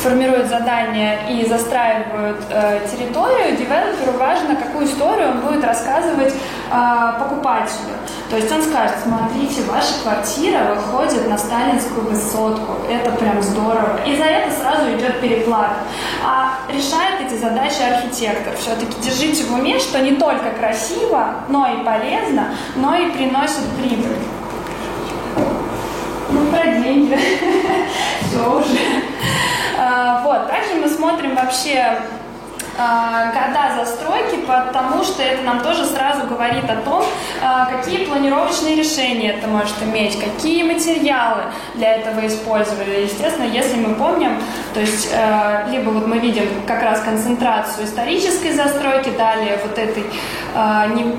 формируют 0.02 0.48
задание 0.48 1.18
и 1.30 1.46
застраивают 1.46 2.40
э, 2.50 2.80
территорию, 2.90 3.56
девелоперу 3.56 4.12
важно, 4.18 4.56
какую 4.56 4.86
историю 4.86 5.30
он 5.30 5.40
будет 5.40 5.64
рассказывать 5.64 6.32
э, 6.32 7.12
покупателю. 7.18 7.94
То 8.30 8.36
есть 8.36 8.50
он 8.52 8.62
скажет, 8.62 8.96
смотрите, 9.02 9.62
ваша 9.62 9.94
квартира 10.02 10.74
выходит 10.74 11.28
на 11.28 11.38
сталинскую 11.38 12.08
высотку, 12.08 12.74
это 12.88 13.10
прям 13.12 13.42
здорово. 13.42 14.00
И 14.06 14.16
за 14.16 14.24
это 14.24 14.52
сразу 14.52 14.90
идет 14.92 15.20
переплата. 15.20 15.74
А 16.24 16.54
решает 16.68 17.20
эти 17.26 17.38
задачи 17.38 17.80
архитектор. 17.82 18.54
Все-таки 18.56 19.00
держите 19.00 19.44
в 19.44 19.54
уме, 19.54 19.78
что 19.78 20.00
не 20.00 20.16
только 20.16 20.50
красиво, 20.58 21.36
но 21.48 21.66
и 21.68 21.84
полезно, 21.84 22.48
но 22.76 22.94
и 22.94 23.10
приносит 23.10 23.64
прибыль. 23.78 24.18
Про 26.58 26.72
деньги. 26.72 27.16
Все 28.28 28.52
уже. 28.52 28.78
А, 29.78 30.22
вот. 30.24 30.48
Также 30.48 30.74
мы 30.74 30.88
смотрим 30.88 31.36
вообще 31.36 32.00
э, 32.76 32.78
года 32.78 33.76
застройки, 33.76 34.40
потому 34.44 35.04
что 35.04 35.22
это 35.22 35.42
нам 35.44 35.60
тоже 35.60 35.86
сразу 35.86 36.26
говорит 36.26 36.64
о 36.68 36.76
том, 36.82 37.04
э, 37.04 37.76
какие 37.76 38.06
планировочные 38.06 38.74
решения 38.74 39.34
это 39.34 39.46
может 39.46 39.80
иметь, 39.84 40.18
какие 40.18 40.64
материалы 40.64 41.42
для 41.76 41.94
этого 41.94 42.26
использовали. 42.26 43.02
Естественно, 43.02 43.46
если 43.46 43.76
мы 43.76 43.94
помним, 43.94 44.42
то 44.74 44.80
есть 44.80 45.08
либо 45.70 45.90
вот 45.90 46.08
мы 46.08 46.18
видим 46.18 46.44
как 46.66 46.82
раз 46.82 47.00
концентрацию 47.02 47.86
исторической 47.86 48.52
застройки, 48.52 49.10
далее 49.10 49.60
вот 49.64 49.78
этой 49.78 50.04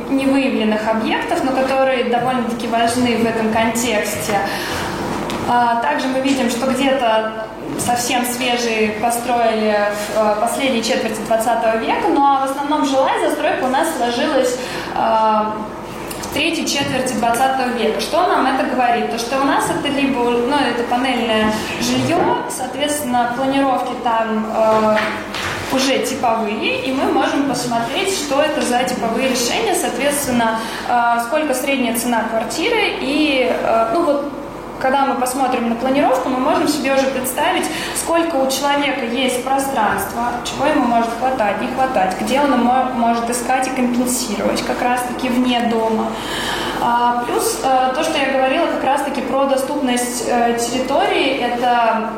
невыявленных 0.10 0.86
объектов, 0.90 1.46
но 1.46 1.52
которые 1.52 2.06
довольно-таки 2.06 2.68
важны 2.68 3.16
в 3.18 3.26
этом 3.26 3.54
контексте. 3.54 4.38
А, 5.52 5.82
также 5.82 6.08
мы 6.08 6.20
видим, 6.20 6.48
что 6.48 6.68
где-то 6.68 7.48
совсем 7.80 8.24
свежие 8.24 8.92
построили 9.02 9.76
в 10.16 10.18
э, 10.20 10.42
последней 10.42 10.84
четверти 10.84 11.20
20 11.26 11.82
века, 11.82 12.08
но 12.10 12.14
ну, 12.14 12.24
а 12.24 12.46
в 12.46 12.52
основном 12.52 12.86
жилая 12.86 13.28
застройка 13.28 13.64
у 13.64 13.68
нас 13.70 13.88
сложилась 13.98 14.60
э, 14.96 15.00
в 16.22 16.34
третьей 16.34 16.68
четверти 16.68 17.14
20 17.14 17.82
века. 17.82 18.00
Что 18.00 18.28
нам 18.28 18.46
это 18.46 18.68
говорит? 18.68 19.10
То, 19.12 19.18
что 19.18 19.40
у 19.40 19.44
нас 19.44 19.66
это 19.72 19.88
либо 19.88 20.20
ну, 20.20 20.56
это 20.56 20.84
панельное 20.84 21.52
жилье, 21.82 22.20
соответственно, 22.56 23.34
планировки 23.36 23.94
там 24.04 24.46
э, 24.56 24.98
уже 25.74 25.98
типовые, 26.06 26.86
и 26.86 26.92
мы 26.92 27.12
можем 27.12 27.50
посмотреть, 27.50 28.16
что 28.16 28.40
это 28.40 28.62
за 28.62 28.84
типовые 28.84 29.30
решения, 29.30 29.74
соответственно, 29.74 30.60
э, 30.88 31.22
сколько 31.26 31.56
средняя 31.56 31.98
цена 31.98 32.26
квартиры 32.30 32.98
и, 33.02 33.50
э, 33.50 33.90
ну 33.96 34.04
вот, 34.04 34.39
когда 34.80 35.06
мы 35.06 35.16
посмотрим 35.16 35.70
на 35.70 35.76
планировку, 35.76 36.30
мы 36.30 36.40
можем 36.40 36.68
себе 36.68 36.94
уже 36.94 37.08
представить, 37.08 37.66
сколько 37.96 38.36
у 38.38 38.50
человека 38.50 39.06
есть 39.06 39.44
пространства, 39.44 40.32
чего 40.46 40.66
ему 40.66 40.86
может 40.86 41.10
хватать, 41.20 41.62
не 41.62 41.68
хватать, 41.68 42.16
где 42.20 42.40
он 42.42 42.52
может 42.60 43.30
искать 43.30 43.68
и 43.68 43.72
компенсировать, 43.72 44.64
как 44.66 44.82
раз-таки 44.82 45.30
вне 45.30 45.62
дома. 45.70 46.08
А, 46.82 47.24
плюс 47.26 47.60
э, 47.62 47.92
то, 47.94 48.04
что 48.04 48.18
я 48.18 48.32
говорила 48.32 48.68
как 48.68 48.84
раз-таки 48.84 49.22
про 49.22 49.46
доступность 49.46 50.24
э, 50.28 50.58
территории, 50.58 51.38
это 51.38 52.12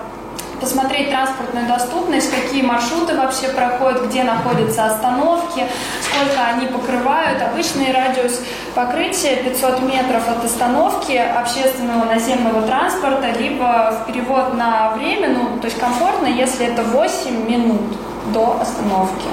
посмотреть 0.62 1.10
транспортную 1.10 1.68
доступность, 1.68 2.30
какие 2.30 2.62
маршруты 2.62 3.16
вообще 3.18 3.48
проходят, 3.50 4.06
где 4.06 4.24
находятся 4.24 4.86
остановки, 4.86 5.66
сколько 6.12 6.44
они 6.46 6.68
покрывают. 6.68 7.42
Обычный 7.42 7.92
радиус 7.92 8.42
покрытия 8.76 9.38
500 9.38 9.82
метров 9.82 10.28
от 10.28 10.44
остановки 10.44 11.14
общественного 11.14 12.06
наземного 12.06 12.62
транспорта, 12.64 13.32
либо 13.40 14.02
в 14.02 14.12
перевод 14.12 14.54
на 14.56 14.92
время, 14.92 15.30
ну, 15.30 15.60
то 15.60 15.66
есть 15.66 15.80
комфортно, 15.80 16.28
если 16.28 16.68
это 16.68 16.84
8 16.84 17.50
минут 17.50 17.98
до 18.34 18.60
остановки. 18.62 19.28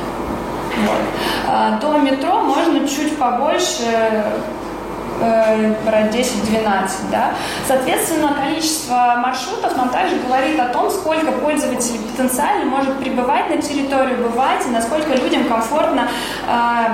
Вот. 0.79 0.99
А, 1.49 1.79
до 1.81 1.99
метро 1.99 2.41
можно 2.41 2.87
чуть 2.87 3.17
побольше, 3.19 4.25
10-12, 5.20 7.11
да. 7.11 7.35
Соответственно, 7.66 8.35
количество 8.35 9.16
маршрутов 9.18 9.76
нам 9.76 9.88
также 9.90 10.16
говорит 10.16 10.59
о 10.61 10.68
том, 10.68 10.90
сколько 10.90 11.33
пользователей 11.33 12.00
потенциально 12.00 12.64
может 12.64 12.98
прибывать 12.98 13.50
на 13.50 13.61
территорию, 13.61 14.18
бывать, 14.18 14.66
и 14.66 14.70
насколько 14.70 15.14
людям 15.14 15.44
комфортно 15.44 16.09
э, 16.46 16.85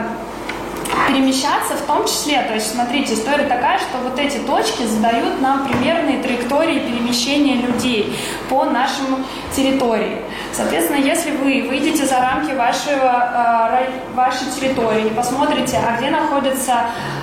перемещаться 1.09 1.75
в 1.75 1.83
том 1.83 2.05
числе. 2.07 2.43
То 2.43 2.55
есть, 2.55 2.73
смотрите, 2.73 3.15
история 3.15 3.45
такая, 3.45 3.79
что 3.79 3.99
вот 4.03 4.19
эти 4.19 4.39
точки 4.39 4.85
задают 4.85 5.41
нам 5.41 5.67
примерные 5.67 6.23
траектории 6.23 6.81
перемещения 6.81 7.57
людей 7.57 8.17
по 8.49 8.65
нашему 8.65 9.19
территории. 9.55 10.19
Соответственно, 10.55 10.99
если 10.99 11.33
вы 11.33 11.67
выйдете 11.69 12.07
за 12.07 12.21
рамки 12.21 12.53
вашего, 12.53 13.81
э, 13.81 14.15
вашей 14.15 14.47
территории, 14.55 15.09
посмотрите, 15.09 15.79
а 15.85 15.99
где 15.99 16.11
находятся 16.11 16.75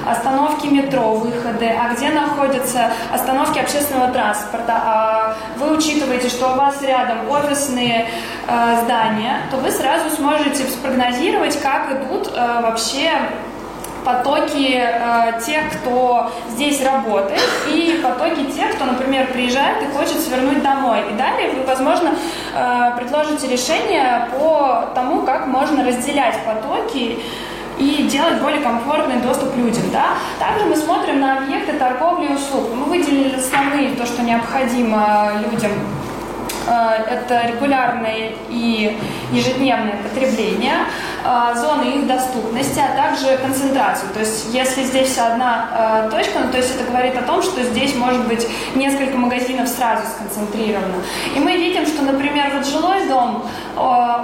остановки 0.06 0.68
метро, 0.68 1.14
выходы, 1.16 1.68
а 1.70 1.94
где 1.94 2.10
находятся 2.10 2.92
остановки 3.14 3.60
общественного 3.60 4.12
транспорта, 4.12 4.74
а 4.76 5.38
вы 5.58 5.78
учитываете, 5.78 6.28
что 6.28 6.52
у 6.52 6.56
вас 6.58 6.82
рядом 6.82 7.30
офисные 7.30 8.10
э, 8.48 8.78
здания, 8.84 9.38
то 9.50 9.58
вы 9.58 9.72
сразу 9.72 10.14
сможете 10.14 10.66
спрогнозировать, 10.66 11.58
как 11.62 11.90
идут 11.90 12.34
э, 12.36 12.62
вообще 12.62 13.12
потоки 14.04 14.76
э, 14.76 15.40
тех, 15.46 15.64
кто 15.74 16.32
здесь 16.50 16.84
работает, 16.84 17.50
и 17.72 18.00
потоки 18.04 18.52
тех, 18.52 18.76
кто, 18.76 18.86
например, 18.86 19.28
приезжает 19.28 19.84
и 19.84 19.88
хочет 19.98 20.20
свернуть 20.20 20.62
домой. 20.64 21.00
И 21.12 21.18
далее 21.18 21.52
вы, 21.52 21.64
возможно, 21.64 22.14
э, 22.56 22.92
предложите 22.98 23.48
решение 23.48 24.30
по 24.38 24.90
тому, 24.96 25.24
как 25.24 25.48
можно 25.48 25.84
разделять 25.86 26.36
потоки 26.46 27.20
и 27.78 28.08
делать 28.10 28.42
более 28.42 28.62
комфортный 28.62 29.18
доступ 29.22 29.56
людям. 29.56 29.84
Да? 29.92 30.14
Также 30.40 30.66
мы 30.66 30.76
смотрим 30.76 31.20
на 31.20 31.40
объекты 31.40 31.74
торговли 31.74 32.28
и 32.28 32.34
услуг. 32.34 32.70
Мы 32.76 32.86
выделили 32.86 33.36
основные, 33.36 33.96
то, 33.96 34.06
что 34.06 34.22
необходимо 34.22 35.32
людям 35.52 35.72
это 36.68 37.48
регулярное 37.48 38.32
и 38.50 38.98
ежедневное 39.32 39.98
потребление, 40.04 40.86
э, 41.24 41.56
зоны 41.56 41.84
их 41.96 42.08
доступности, 42.08 42.80
а 42.80 42.96
также 42.96 43.38
концентрацию. 43.38 44.10
То 44.14 44.20
есть 44.20 44.54
если 44.54 44.84
здесь 44.84 45.18
одна 45.18 46.08
э, 46.08 46.10
точка, 46.12 46.40
ну, 46.40 46.52
то 46.52 46.58
есть 46.58 46.76
это 46.76 46.90
говорит 46.90 47.18
о 47.18 47.24
том, 47.24 47.42
что 47.42 47.64
здесь 47.64 47.96
может 47.96 48.28
быть 48.28 48.48
несколько 48.76 49.18
магазинов 49.18 49.68
сразу 49.68 50.04
сконцентрировано. 50.08 50.96
И 51.36 51.40
мы 51.40 51.56
видим, 51.58 51.86
что, 51.86 52.04
например, 52.04 52.52
вот 52.54 52.66
жилой 52.66 53.08
дом, 53.08 53.46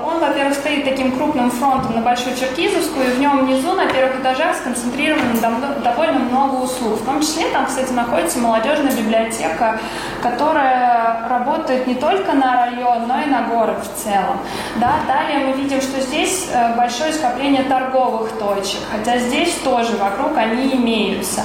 он, 0.05 0.19
во-первых, 0.19 0.53
стоит 0.53 0.85
таким 0.85 1.11
крупным 1.11 1.51
фронтом 1.51 1.95
на 1.95 2.01
Большую 2.01 2.35
Черкизовскую, 2.35 3.07
и 3.07 3.13
в 3.15 3.19
нем 3.19 3.45
внизу 3.45 3.73
на 3.73 3.85
первых 3.85 4.19
этажах 4.19 4.55
сконцентрировано 4.55 5.35
довольно 5.83 6.19
много 6.19 6.63
услуг. 6.63 6.99
В 6.99 7.05
том 7.05 7.21
числе 7.21 7.49
там, 7.49 7.65
кстати, 7.65 7.91
находится 7.91 8.39
молодежная 8.39 8.91
библиотека, 8.91 9.79
которая 10.21 11.27
работает 11.29 11.87
не 11.87 11.95
только 11.95 12.33
на 12.33 12.65
район, 12.65 13.07
но 13.07 13.21
и 13.21 13.25
на 13.25 13.43
город 13.43 13.77
в 13.83 14.03
целом. 14.03 14.39
Да, 14.75 14.95
далее 15.07 15.47
мы 15.47 15.53
видим, 15.53 15.81
что 15.81 16.01
здесь 16.01 16.49
э, 16.51 16.75
большое 16.75 17.13
скопление 17.13 17.63
торговых 17.63 18.31
точек, 18.39 18.81
хотя 18.91 19.17
здесь 19.19 19.55
тоже 19.63 19.95
вокруг 19.97 20.37
они 20.37 20.73
имеются. 20.75 21.41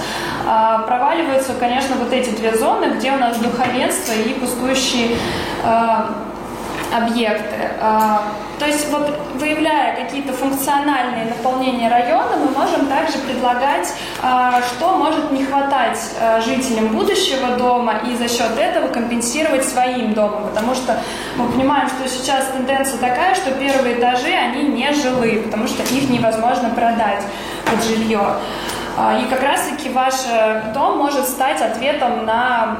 А, 0.47 0.79
проваливаются, 0.81 1.55
конечно, 1.55 1.97
вот 1.97 2.13
эти 2.13 2.31
две 2.31 2.57
зоны, 2.57 2.95
где 2.97 3.13
у 3.13 3.17
нас 3.17 3.39
духовенство 3.39 4.13
и 4.13 4.35
пустующие 4.35 5.17
э, 5.65 6.32
объекты. 6.93 7.71
А, 7.81 8.23
то 8.59 8.67
есть 8.67 8.89
вот 8.91 9.11
выявляя 9.35 9.97
какие-то 9.97 10.33
функциональные 10.33 11.27
наполнения 11.27 11.89
района, 11.89 12.37
мы 12.37 12.51
можем 12.51 12.87
также 12.87 13.19
предлагать, 13.19 13.93
а, 14.23 14.61
что 14.63 14.97
может 14.97 15.33
не 15.33 15.45
хватать 15.45 15.99
а, 16.21 16.41
жителям 16.41 16.89
будущего 16.89 17.57
дома 17.57 17.95
и 18.07 18.15
за 18.15 18.29
счет 18.29 18.57
этого 18.59 18.89
компенсировать 18.89 19.65
своим 19.65 20.13
домом. 20.13 20.49
Потому 20.49 20.75
что 20.75 20.99
мы 21.37 21.49
понимаем, 21.49 21.89
что 21.89 22.09
сейчас 22.09 22.49
тенденция 22.49 22.99
такая, 22.99 23.35
что 23.35 23.51
первые 23.53 23.99
этажи, 23.99 24.33
они 24.33 24.65
не 24.65 24.93
жилые, 24.93 25.41
потому 25.41 25.67
что 25.67 25.83
их 25.83 26.11
невозможно 26.11 26.71
продать 26.71 27.23
под 27.65 27.83
жилье. 27.85 28.37
И 28.95 29.31
как 29.31 29.43
раз-таки 29.43 29.89
ваш 29.89 30.13
дом 30.75 30.99
может 30.99 31.27
стать 31.27 31.63
ответом 31.63 32.27
на 32.27 32.77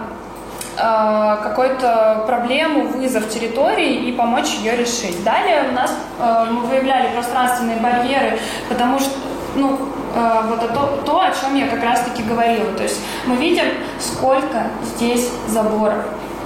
Э, 0.79 1.37
какую-то 1.43 2.25
проблему, 2.27 2.87
вызов 2.89 3.29
территории 3.29 4.09
и 4.09 4.13
помочь 4.13 4.55
ее 4.55 4.75
решить. 4.75 5.23
Далее 5.23 5.65
у 5.69 5.73
нас 5.73 5.95
э, 6.19 6.47
мы 6.51 6.63
выявляли 6.63 7.13
пространственные 7.13 7.77
барьеры, 7.77 8.39
потому 8.71 8.99
что 8.99 9.11
ну, 9.55 9.79
э, 10.15 10.41
вот 10.49 10.63
это 10.63 11.03
то, 11.05 11.21
о 11.21 11.31
чем 11.31 11.57
я 11.57 11.69
как 11.69 11.85
раз-таки 11.85 12.23
говорила. 12.23 12.73
То 12.73 12.85
есть 12.85 13.01
мы 13.27 13.37
видим, 13.37 13.67
сколько 14.01 14.69
здесь 14.97 15.29
заборов. 15.47 16.05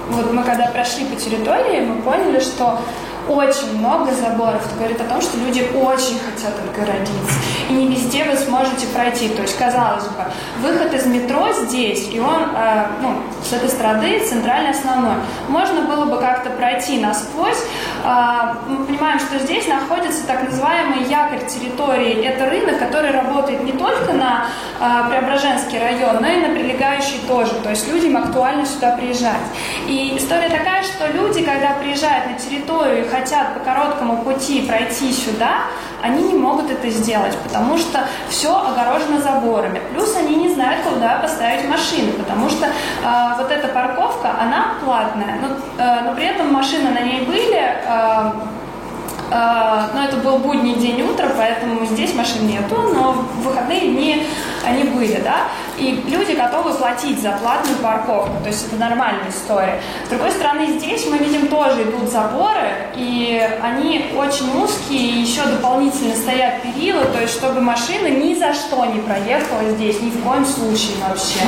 Вот 0.09 0.33
мы 0.33 0.43
когда 0.43 0.67
прошли 0.67 1.05
по 1.05 1.15
территории, 1.15 1.85
мы 1.85 2.01
поняли, 2.01 2.41
что 2.41 2.79
очень 3.29 3.77
много 3.77 4.11
заборов. 4.11 4.61
Говорит 4.77 4.99
о 5.01 5.05
том, 5.05 5.21
что 5.21 5.37
люди 5.37 5.67
очень 5.75 6.19
хотят 6.19 6.53
отгородиться. 6.59 7.33
И 7.69 7.73
не 7.73 7.87
везде 7.87 8.23
вы 8.23 8.35
сможете 8.35 8.87
пройти. 8.87 9.29
То 9.29 9.41
есть, 9.41 9.57
казалось 9.57 10.05
бы, 10.05 10.23
выход 10.61 10.93
из 10.93 11.05
метро 11.05 11.51
здесь, 11.53 12.09
и 12.11 12.19
он, 12.19 12.43
э, 12.55 12.85
ну, 13.01 13.15
с 13.43 13.53
этой 13.53 13.69
стороны 13.69 14.19
центральный 14.25 14.71
основной. 14.71 15.15
Можно 15.47 15.81
было 15.81 16.05
бы 16.05 16.19
как-то 16.19 16.49
пройти 16.51 16.99
насквозь. 16.99 17.63
Э, 18.03 18.53
мы 18.67 18.85
понимаем, 18.85 19.19
что 19.19 19.39
здесь 19.39 19.67
находится 19.67 20.25
так 20.25 20.43
называемый 20.43 21.03
якорь 21.03 21.45
территории. 21.47 22.23
Это 22.25 22.49
рынок, 22.49 22.79
который 22.79 23.11
работает 23.11 23.63
не 23.63 23.73
только 23.73 24.13
на 24.13 24.45
э, 24.79 25.09
Преображенский 25.09 25.79
район, 25.79 26.17
но 26.21 26.27
и 26.27 26.39
на 26.39 26.49
прилегающий 26.53 27.19
тоже. 27.27 27.53
То 27.63 27.69
есть 27.69 27.91
людям 27.91 28.17
актуально 28.17 28.65
сюда 28.65 28.91
приезжать. 28.91 29.41
И 29.87 30.15
история 30.17 30.49
такая, 30.49 30.83
что 30.83 31.07
люди, 31.11 31.43
когда 31.43 31.73
приезжают 31.73 32.27
на 32.27 32.33
территорию 32.37 33.05
хотят 33.17 33.53
по 33.53 33.59
короткому 33.59 34.23
пути 34.23 34.61
пройти 34.61 35.11
сюда, 35.11 35.63
они 36.01 36.23
не 36.23 36.33
могут 36.35 36.69
это 36.69 36.89
сделать, 36.89 37.35
потому 37.37 37.77
что 37.77 38.07
все 38.29 38.55
огорожено 38.55 39.19
заборами. 39.19 39.81
Плюс 39.91 40.15
они 40.15 40.35
не 40.35 40.53
знают, 40.53 40.85
куда 40.85 41.17
поставить 41.17 41.67
машины, 41.67 42.11
потому 42.13 42.49
что 42.49 42.67
э, 42.67 42.71
вот 43.37 43.51
эта 43.51 43.67
парковка, 43.69 44.31
она 44.39 44.75
платная, 44.83 45.39
но, 45.41 45.83
э, 45.83 46.01
но 46.05 46.13
при 46.13 46.25
этом 46.25 46.53
машины 46.53 46.91
на 46.91 47.01
ней 47.01 47.21
были, 47.21 47.57
э, 47.57 48.31
но 49.29 50.05
это 50.05 50.15
был 50.23 50.37
будний 50.37 50.75
день 50.75 51.01
утра, 51.01 51.27
поэтому 51.37 51.85
здесь 51.85 52.13
машин 52.13 52.47
нету, 52.47 52.75
но 52.93 53.11
в 53.11 53.41
выходные 53.41 53.81
дни 53.81 54.25
они 54.67 54.83
были, 54.83 55.19
да, 55.21 55.47
и 55.77 56.03
люди 56.07 56.33
готовы 56.33 56.73
платить 56.73 57.21
за 57.21 57.31
платную 57.31 57.77
парковку, 57.77 58.41
то 58.43 58.49
есть 58.49 58.67
это 58.67 58.75
нормальная 58.75 59.29
история. 59.29 59.81
С 60.05 60.09
другой 60.09 60.31
стороны, 60.31 60.77
здесь 60.77 61.07
мы 61.07 61.17
видим 61.17 61.47
тоже 61.47 61.83
идут 61.83 62.09
заборы, 62.09 62.71
и 62.95 63.41
они 63.61 64.11
очень 64.15 64.61
узкие, 64.61 65.21
еще 65.21 65.43
дополнительно 65.45 66.15
стоят 66.15 66.61
перила, 66.61 67.05
то 67.05 67.21
есть 67.21 67.33
чтобы 67.33 67.61
машина 67.61 68.07
ни 68.07 68.35
за 68.35 68.53
что 68.53 68.85
не 68.85 68.99
проехала 68.99 69.63
здесь, 69.71 70.01
ни 70.01 70.09
в 70.09 70.23
коем 70.23 70.45
случае 70.45 70.97
вообще. 71.07 71.41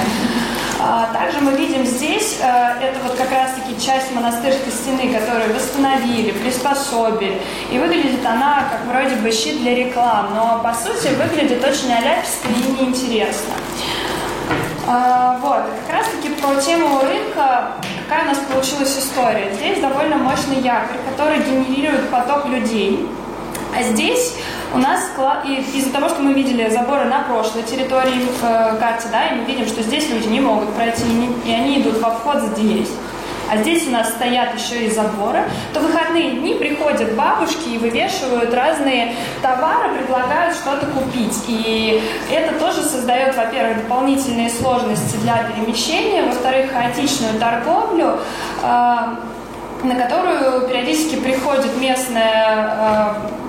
А, 0.82 1.10
также 1.12 1.42
мы 1.42 1.52
видим 1.58 1.86
здесь, 1.86 2.38
э, 2.42 2.46
это 2.82 3.00
вот 3.04 3.18
как 3.18 3.30
раз-таки 3.32 3.78
часть 3.80 4.13
монастырской 4.13 4.72
стены, 4.72 5.13
которую 5.13 5.54
восстановили, 5.54 6.32
приспособили. 6.32 7.42
И 7.70 7.78
выглядит 7.78 8.26
она 8.26 8.63
как 8.72 8.86
вроде 8.86 9.18
бы 9.18 9.30
щит 9.30 9.60
для 9.62 9.76
реклам, 9.76 10.34
но 10.34 10.62
по 10.63 10.74
сути 10.74 11.13
выглядит 11.15 11.62
очень 11.62 11.92
аляписто 11.92 12.48
и 12.48 12.72
неинтересно. 12.72 13.56
А, 14.88 15.38
вот, 15.42 15.63
как 15.86 15.98
раз-таки 15.98 16.30
про 16.30 16.56
тему 16.62 17.02
рынка, 17.02 17.74
какая 18.08 18.24
у 18.24 18.28
нас 18.30 18.38
получилась 18.50 18.98
история. 18.98 19.54
Здесь 19.54 19.82
довольно 19.82 20.15
мощный 20.15 20.62
якорь, 20.62 20.98
который 21.10 21.39
генерирует 21.39 22.10
поток 22.10 22.46
людей. 22.46 23.06
А 23.78 23.84
здесь 23.84 24.36
у 24.74 24.78
нас 24.78 25.12
из-за 25.74 25.92
того, 25.92 26.10
что 26.10 26.22
мы 26.22 26.34
видели 26.34 26.70
заборы 26.70 27.06
на 27.06 27.24
прошлой 27.24 27.64
территории 27.64 28.28
э, 28.42 28.78
да, 29.12 29.28
и 29.28 29.36
мы 29.36 29.44
видим, 29.46 29.66
что 29.66 29.82
здесь 29.82 30.10
люди 30.10 30.28
не 30.28 30.40
могут 30.40 30.74
пройти, 30.74 31.04
и 31.46 31.52
они 31.52 31.82
идут 31.82 32.00
в 32.00 32.06
обход 32.06 32.42
здесь 32.56 32.90
а 33.52 33.58
здесь 33.58 33.88
у 33.88 33.92
нас 33.92 34.10
стоят 34.10 34.54
еще 34.56 34.86
и 34.86 34.92
заборы, 34.92 35.44
то 35.74 35.80
в 35.80 35.84
выходные 35.84 36.32
дни 36.32 36.54
приходят 36.54 37.16
бабушки 37.16 37.70
и 37.70 37.78
вывешивают 37.80 38.54
разные 38.54 39.16
товары, 39.42 39.96
предлагают 39.98 40.56
что-то 40.56 40.86
купить. 40.86 41.36
И 41.48 42.02
это 42.32 42.60
тоже 42.60 42.84
создает, 42.84 43.36
во-первых, 43.36 43.78
дополнительные 43.78 44.52
сложности 44.52 45.18
для 45.18 45.38
перемещения, 45.44 46.24
во-вторых, 46.24 46.72
хаотичную 46.72 47.40
торговлю, 47.40 48.20
э, 48.62 48.66
на 49.84 49.96
которую 49.96 50.68
периодически 50.68 51.16
приходит 51.16 51.76
местная 51.80 52.76
э, 52.78 53.49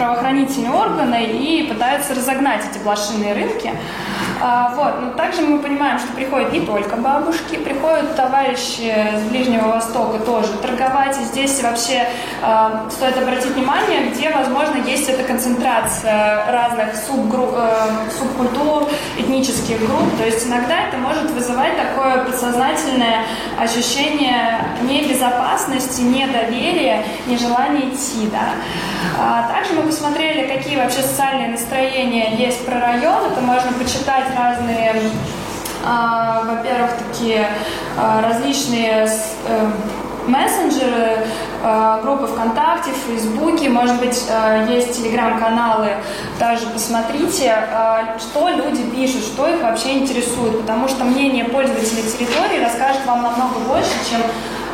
правоохранительные 0.00 0.72
органы 0.72 1.26
и 1.26 1.62
пытаются 1.64 2.14
разогнать 2.14 2.62
эти 2.70 2.82
блошиные 2.82 3.34
рынки. 3.34 3.70
А, 4.42 4.72
вот. 4.74 5.02
Но 5.02 5.10
также 5.10 5.42
мы 5.42 5.58
понимаем, 5.58 5.98
что 5.98 6.08
приходят 6.14 6.52
не 6.52 6.60
только 6.60 6.96
бабушки, 6.96 7.56
приходят 7.56 8.16
товарищи 8.16 8.94
с 9.14 9.28
Ближнего 9.28 9.68
Востока 9.68 10.18
тоже 10.20 10.48
торговать. 10.62 11.18
И 11.20 11.24
здесь 11.24 11.62
вообще 11.62 12.08
э, 12.42 12.70
стоит 12.90 13.18
обратить 13.18 13.50
внимание, 13.50 14.08
где, 14.10 14.30
возможно, 14.30 14.76
есть 14.76 15.10
эта 15.10 15.22
концентрация 15.24 16.50
разных 16.50 16.96
субгрупп, 16.96 17.54
э, 17.54 17.88
субкультур, 18.18 18.88
этнических 19.18 19.78
групп. 19.80 20.16
То 20.16 20.24
есть 20.24 20.46
иногда 20.46 20.88
это 20.88 20.96
может 20.96 21.30
вызывать 21.32 21.76
такое 21.76 22.24
подсознательное 22.24 23.24
ощущение 23.60 24.64
небезопасности, 24.82 26.00
недоверия, 26.00 27.04
нежелания 27.26 27.90
идти. 27.90 28.30
Да. 28.32 28.54
А 29.18 29.52
также 29.52 29.74
мы 29.74 29.82
посмотрели, 29.90 30.46
какие 30.46 30.76
вообще 30.76 31.02
социальные 31.02 31.48
настроения 31.48 32.36
есть 32.36 32.64
про 32.64 32.80
район. 32.80 33.24
Это 33.24 33.40
можно 33.40 33.72
почитать 33.72 34.24
разные, 34.38 34.94
а, 35.84 36.44
во-первых, 36.44 36.90
такие 37.08 37.48
а, 37.98 38.22
различные 38.22 39.08
э, 39.48 39.70
мессенджеры, 40.28 41.26
а, 41.64 42.00
группы 42.02 42.28
ВКонтакте, 42.28 42.90
Фейсбуке, 43.08 43.68
может 43.68 43.98
быть, 43.98 44.26
есть 44.68 44.96
телеграм-каналы, 44.96 45.96
также 46.38 46.66
посмотрите, 46.68 47.56
что 48.18 48.48
люди 48.48 48.82
пишут, 48.94 49.24
что 49.24 49.48
их 49.48 49.60
вообще 49.60 49.98
интересует, 49.98 50.60
потому 50.60 50.86
что 50.86 51.02
мнение 51.02 51.44
пользователей 51.44 52.04
территории 52.04 52.62
расскажет 52.62 53.04
вам 53.06 53.22
намного 53.22 53.58
больше, 53.66 53.90
чем 54.08 54.20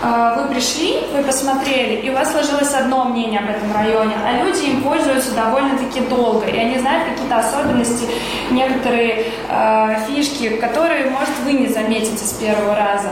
вы 0.02 0.48
пришли, 0.48 1.00
вы 1.12 1.22
посмотрели, 1.22 2.00
и 2.00 2.11
у 2.11 2.12
вас 2.12 2.30
сложилось 2.30 2.72
одно 2.74 3.04
мнение 3.04 3.40
об 3.40 3.50
этом 3.50 3.72
районе, 3.74 4.14
а 4.24 4.44
люди 4.44 4.66
им 4.66 4.82
пользуются 4.82 5.32
довольно-таки 5.35 6.00
долго, 6.00 6.46
и 6.46 6.59
они 6.59 6.78
знают 6.78 7.09
какие-то 7.09 7.38
особенности, 7.38 8.06
некоторые 8.50 9.26
э, 9.48 9.96
фишки, 10.06 10.50
которые, 10.56 11.11
может, 11.11 11.32
вы 11.44 11.52
не 11.52 11.66
заметите 11.66 12.24
с 12.24 12.32
первого 12.35 12.74
раза. 12.74 13.09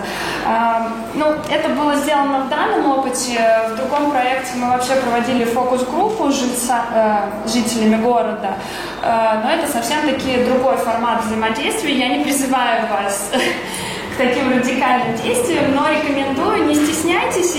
Э, 0.47 0.89
ну, 1.15 1.27
это 1.51 1.69
было 1.71 1.95
сделано 1.97 2.45
в 2.45 2.49
данном 2.49 2.91
опыте. 2.91 3.41
В 3.71 3.77
другом 3.77 4.11
проекте 4.11 4.53
мы 4.57 4.69
вообще 4.69 4.95
проводили 4.97 5.45
фокус-группу 5.45 6.31
с 6.31 6.71
э, 6.71 7.49
жителями 7.49 8.01
города, 8.03 8.55
э, 9.03 9.41
но 9.43 9.51
это 9.51 9.71
совсем-таки 9.71 10.45
другой 10.45 10.77
формат 10.77 11.25
взаимодействия. 11.25 11.95
Я 11.95 12.09
не 12.17 12.25
призываю 12.25 12.87
вас 12.89 13.31
таким 14.17 14.51
радикальным 14.51 15.17
действиям, 15.17 15.75
но 15.75 15.91
рекомендую, 15.91 16.67
не 16.67 16.75
стесняйтесь 16.75 17.57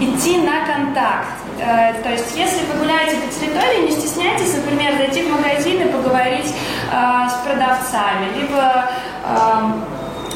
идти 0.00 0.38
на 0.38 0.64
контакт. 0.64 1.28
Э, 1.60 1.92
то 2.02 2.10
есть, 2.10 2.36
если 2.36 2.64
вы 2.66 2.78
гуляете 2.78 3.16
по 3.16 3.32
территории, 3.32 3.86
не 3.86 3.92
стесняйтесь, 3.92 4.54
например, 4.54 4.96
зайти 4.96 5.22
в 5.22 5.30
магазин 5.30 5.82
и 5.82 5.92
поговорить 5.92 6.54
э, 6.92 7.28
с 7.28 7.44
продавцами, 7.44 8.26
либо 8.36 8.90
э, 9.24 9.38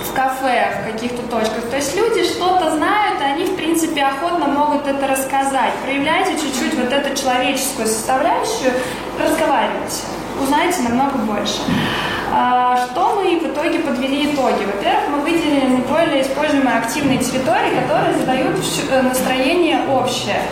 в 0.08 0.14
кафе, 0.14 0.82
в 0.82 0.92
каких-то 0.92 1.22
точках. 1.28 1.70
То 1.70 1.76
есть 1.76 1.96
люди 1.96 2.24
что-то 2.24 2.72
знают, 2.76 3.20
и 3.20 3.24
они, 3.24 3.44
в 3.44 3.56
принципе, 3.56 4.02
охотно 4.02 4.46
могут 4.48 4.86
это 4.86 5.06
рассказать. 5.06 5.72
Проявляйте 5.84 6.32
чуть-чуть 6.32 6.74
вот 6.78 6.92
эту 6.92 7.16
человеческую 7.16 7.86
составляющую, 7.86 8.72
разговаривайте, 9.18 10.02
узнаете 10.42 10.82
намного 10.82 11.18
больше. 11.18 11.60
А, 12.34 12.76
что 12.76 13.14
мы 13.16 13.38
в 13.38 13.44
итоге 13.44 13.78
подвели 13.80 14.32
итоги? 14.32 14.64
Во-первых, 14.64 14.91
мы 15.52 15.60
выделили 15.60 15.66
наиболее 15.66 16.22
используемые 16.22 16.78
активные 16.78 17.18
территории, 17.18 17.80
которые 17.80 18.14
задают 18.18 18.56
э, 18.90 19.02
настроение 19.02 19.80
общее 19.88 20.42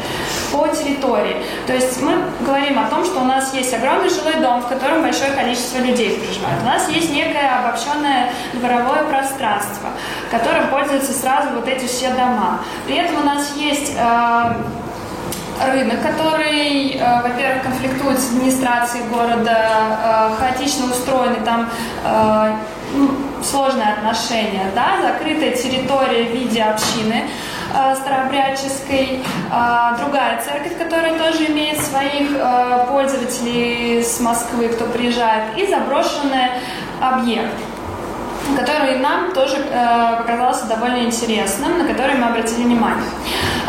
по 0.53 0.67
территории. 0.69 1.37
То 1.67 1.75
есть 1.75 2.03
мы 2.03 2.15
говорим 2.41 2.79
о 2.79 2.89
том, 2.89 3.05
что 3.05 3.21
у 3.21 3.25
нас 3.25 3.55
есть 3.55 3.73
огромный 3.73 4.11
жилой 4.11 4.35
дом, 4.41 4.63
в 4.63 4.69
котором 4.69 5.03
большое 5.03 5.31
количество 5.33 5.79
людей 5.79 6.19
проживает. 6.19 6.63
У 6.63 6.67
нас 6.67 6.89
есть 6.89 7.13
некое 7.13 7.61
обобщенное 7.61 8.31
дворовое 8.55 9.05
пространство, 9.05 9.91
которым 10.31 10.69
пользуются 10.69 11.13
сразу 11.13 11.51
вот 11.55 11.69
эти 11.69 11.87
все 11.87 12.11
дома. 12.11 12.61
При 12.87 12.97
этом 12.97 13.23
у 13.23 13.25
нас 13.25 13.53
есть 13.57 13.93
э, 13.97 14.55
рынок, 15.73 16.03
который, 16.03 16.97
э, 16.97 17.23
во-первых, 17.23 17.63
конфликтует 17.63 18.19
с 18.19 18.31
администрацией 18.31 19.05
города, 19.05 19.51
э, 19.53 20.31
хаотично 20.39 20.87
устроены, 20.87 21.37
там 21.45 21.69
э, 22.05 22.53
ну, 22.95 23.11
сложные 23.43 23.93
отношения, 23.95 24.71
да, 24.75 25.01
закрытая 25.03 25.53
территория 25.53 26.25
в 26.25 26.33
виде 26.33 26.63
общины 26.63 27.25
э, 27.75 27.95
старообрядческой, 27.97 29.23
э, 29.23 29.99
другая 29.99 30.43
церковь, 30.43 30.77
которая 30.79 31.19
тоже 31.19 31.47
имеет 31.47 31.81
своих 31.81 32.31
э, 32.33 32.87
пользователей 32.89 34.03
с 34.03 34.21
Москвы, 34.21 34.69
кто 34.69 34.87
приезжает, 34.87 35.57
и 35.57 35.67
заброшенный 35.67 36.51
объект 37.01 37.55
который 38.57 38.99
нам 38.99 39.33
тоже 39.33 39.57
э, 39.59 40.17
показался 40.19 40.67
довольно 40.67 41.05
интересным, 41.05 41.79
на 41.79 41.85
который 41.85 42.17
мы 42.17 42.27
обратили 42.27 42.65
внимание. 42.65 43.05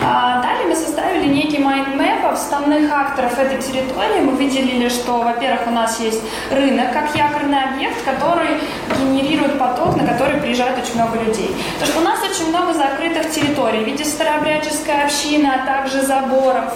А, 0.04 0.42
далее 0.42 0.68
мы 0.68 0.76
составили 0.76 1.28
некий 1.28 1.60
mind 1.60 1.98
map 1.98 2.26
основных 2.26 2.92
акторов 2.92 3.38
этой 3.38 3.62
территории. 3.62 4.22
Мы 4.22 4.32
выделили, 4.32 4.90
что, 4.90 5.20
во-первых, 5.20 5.68
у 5.68 5.72
нас 5.72 6.00
есть 6.00 6.22
рынок 6.52 6.92
как 6.92 7.16
якорный 7.16 7.64
объект, 7.64 8.04
который 8.04 8.60
генерирует 9.00 9.60
поток, 9.60 9.96
на 9.96 10.08
который 10.08 10.40
приезжает 10.40 10.78
очень 10.82 10.96
много 10.96 11.20
людей. 11.20 11.56
То, 11.80 11.86
что 11.86 12.00
у 12.00 12.04
нас 12.04 12.20
очень 12.24 12.50
много 12.50 12.74
закрытых 12.74 13.30
территорий 13.30 13.84
в 13.84 13.88
виде 13.88 14.04
старообрядческой 14.04 15.04
общины, 15.04 15.48
а 15.48 15.66
также 15.66 16.02
заборов. 16.02 16.74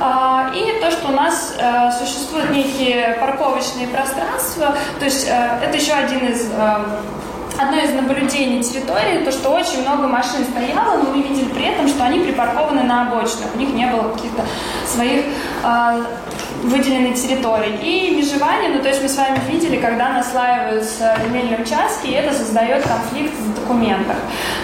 А, 0.00 0.50
и 0.54 0.80
то, 0.80 0.90
что 0.90 1.08
у 1.08 1.12
нас 1.12 1.54
э, 1.56 1.90
существуют 1.92 2.50
некие 2.50 3.16
парковочные 3.20 3.86
пространства, 3.86 4.74
то 4.98 5.04
есть 5.04 5.28
э, 5.28 5.58
это 5.62 5.76
еще 5.76 5.92
один 5.92 6.26
из 6.26 6.50
э, 6.50 6.76
одно 7.58 7.76
из 7.78 7.92
наблюдений 7.92 8.62
территории, 8.62 9.24
то, 9.24 9.32
что 9.32 9.50
очень 9.50 9.82
много 9.82 10.08
машин 10.08 10.44
стояло, 10.44 11.02
но 11.02 11.10
мы 11.10 11.22
видели 11.22 11.48
при 11.50 11.64
этом, 11.64 11.88
что 11.88 12.04
они 12.04 12.20
припаркованы 12.20 12.82
на 12.82 13.02
обочинах, 13.08 13.54
у 13.54 13.58
них 13.58 13.70
не 13.74 13.86
было 13.86 14.12
каких-то 14.12 14.44
своих 14.86 15.24
э, 15.62 16.04
выделенной 16.64 17.12
территории. 17.14 17.78
И 17.82 18.16
межевание, 18.16 18.70
ну 18.70 18.82
то 18.82 18.88
есть 18.88 19.02
мы 19.02 19.08
с 19.08 19.16
вами 19.16 19.38
видели, 19.50 19.76
когда 19.76 20.10
наслаиваются 20.10 21.16
земельные 21.24 21.60
участки, 21.60 22.06
и 22.06 22.12
это 22.12 22.34
создает 22.34 22.82
конфликт 22.84 23.34
в 23.38 23.54
документах, 23.60 24.16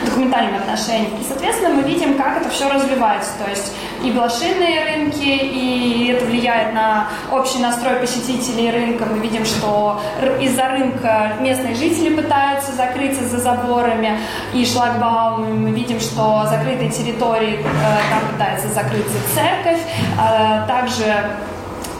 в 0.02 0.06
документальных 0.06 0.62
отношениях. 0.62 1.12
И, 1.20 1.24
соответственно, 1.26 1.74
мы 1.74 1.82
видим, 1.82 2.16
как 2.16 2.40
это 2.40 2.48
все 2.48 2.68
развивается. 2.68 3.30
То 3.44 3.50
есть 3.50 3.72
и 4.02 4.10
блошиные 4.10 4.84
рынки, 4.84 5.24
и 5.24 6.12
это 6.14 6.24
влияет 6.24 6.72
на 6.72 7.08
общий 7.30 7.58
настрой 7.58 7.96
посетителей 7.96 8.70
рынка. 8.70 9.04
Мы 9.04 9.18
видим, 9.18 9.44
что 9.44 10.00
из-за 10.40 10.68
рынка 10.68 11.34
местные 11.40 11.74
жители 11.74 12.14
пытаются 12.14 12.72
закрыться 12.72 13.24
за 13.28 13.38
заборами 13.38 14.18
и 14.54 14.64
шлагбаумами. 14.64 15.52
Мы 15.52 15.70
видим, 15.72 16.00
что 16.00 16.46
закрытые 16.48 16.90
территории 16.90 17.60
э, 17.60 17.62
там 17.62 18.32
пытается 18.32 18.68
закрыться 18.68 19.16
церковь. 19.34 19.80
Э, 20.18 20.66
также 20.66 21.04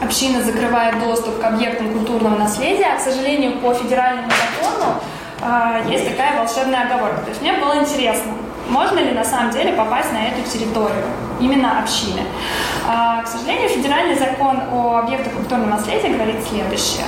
община 0.01 0.41
закрывает 0.43 0.99
доступ 0.99 1.39
к 1.39 1.43
объектам 1.43 1.93
культурного 1.93 2.37
наследия. 2.37 2.87
А, 2.93 2.97
к 2.97 3.01
сожалению, 3.01 3.59
по 3.59 3.73
федеральному 3.73 4.29
закону 4.29 4.95
э, 5.41 5.91
есть 5.91 6.09
такая 6.09 6.37
волшебная 6.37 6.85
оговорка. 6.85 7.21
То 7.21 7.29
есть 7.29 7.41
мне 7.41 7.53
было 7.53 7.77
интересно, 7.77 8.31
можно 8.69 8.99
ли 8.99 9.11
на 9.11 9.23
самом 9.23 9.51
деле 9.51 9.73
попасть 9.73 10.11
на 10.13 10.27
эту 10.27 10.49
территорию, 10.49 11.03
именно 11.39 11.79
общины. 11.79 12.21
А, 12.87 13.21
к 13.21 13.27
сожалению, 13.27 13.69
федеральный 13.69 14.15
закон 14.15 14.59
о 14.71 14.99
объектах 14.99 15.33
культурного 15.33 15.71
наследия 15.71 16.09
говорит 16.09 16.37
следующее. 16.47 17.05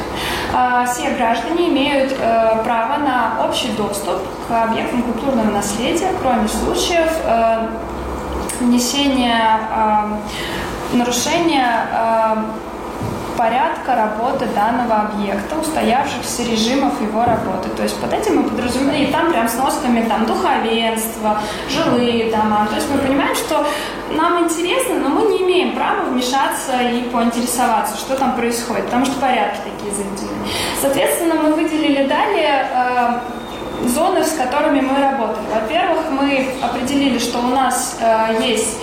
А, 0.53 0.85
все 0.85 1.11
граждане 1.11 1.69
имеют 1.69 2.13
э, 2.19 2.63
право 2.63 2.97
на 2.97 3.45
общий 3.45 3.69
доступ 3.69 4.17
к 4.47 4.63
объектам 4.63 5.03
культурного 5.03 5.49
наследия, 5.51 6.09
кроме 6.21 6.47
случаев 6.47 7.11
э, 7.25 7.67
внесения 8.59 9.59
э, 9.71 10.97
нарушения 10.97 11.87
порядка 13.37 13.95
работы 13.95 14.45
данного 14.55 15.01
объекта, 15.01 15.59
устоявшихся 15.59 16.43
режимов 16.43 17.01
его 17.01 17.23
работы. 17.23 17.69
То 17.69 17.83
есть 17.83 17.99
под 17.99 18.13
этим 18.13 18.37
мы 18.37 18.43
подразумеваем, 18.43 19.09
и 19.09 19.11
там 19.11 19.31
прям 19.31 19.47
с 19.47 19.55
носками 19.55 20.07
там 20.07 20.25
духовенство, 20.25 21.39
жилые 21.69 22.31
дома. 22.31 22.67
То 22.69 22.75
есть 22.75 22.87
мы 22.91 22.99
понимаем, 22.99 23.35
что 23.35 23.65
нам 24.11 24.43
интересно, 24.45 24.95
но 24.99 25.09
мы 25.09 25.31
не 25.31 25.43
имеем 25.43 25.75
права 25.75 26.03
вмешаться 26.09 26.81
и 26.81 27.03
поинтересоваться, 27.09 27.97
что 27.97 28.15
там 28.15 28.35
происходит, 28.35 28.85
потому 28.85 29.05
что 29.05 29.19
порядки 29.19 29.59
такие 29.63 29.93
заведены. 29.93 30.47
Соответственно, 30.81 31.35
мы 31.35 31.53
выделили 31.53 32.05
далее 32.07 32.67
э, 32.73 33.87
зоны, 33.87 34.23
с 34.23 34.33
которыми 34.33 34.81
мы 34.81 34.99
работали. 34.99 35.45
Во-первых, 35.53 36.09
мы 36.11 36.47
определили, 36.61 37.19
что 37.19 37.39
у 37.39 37.47
нас 37.47 37.97
э, 37.99 38.37
есть 38.41 38.77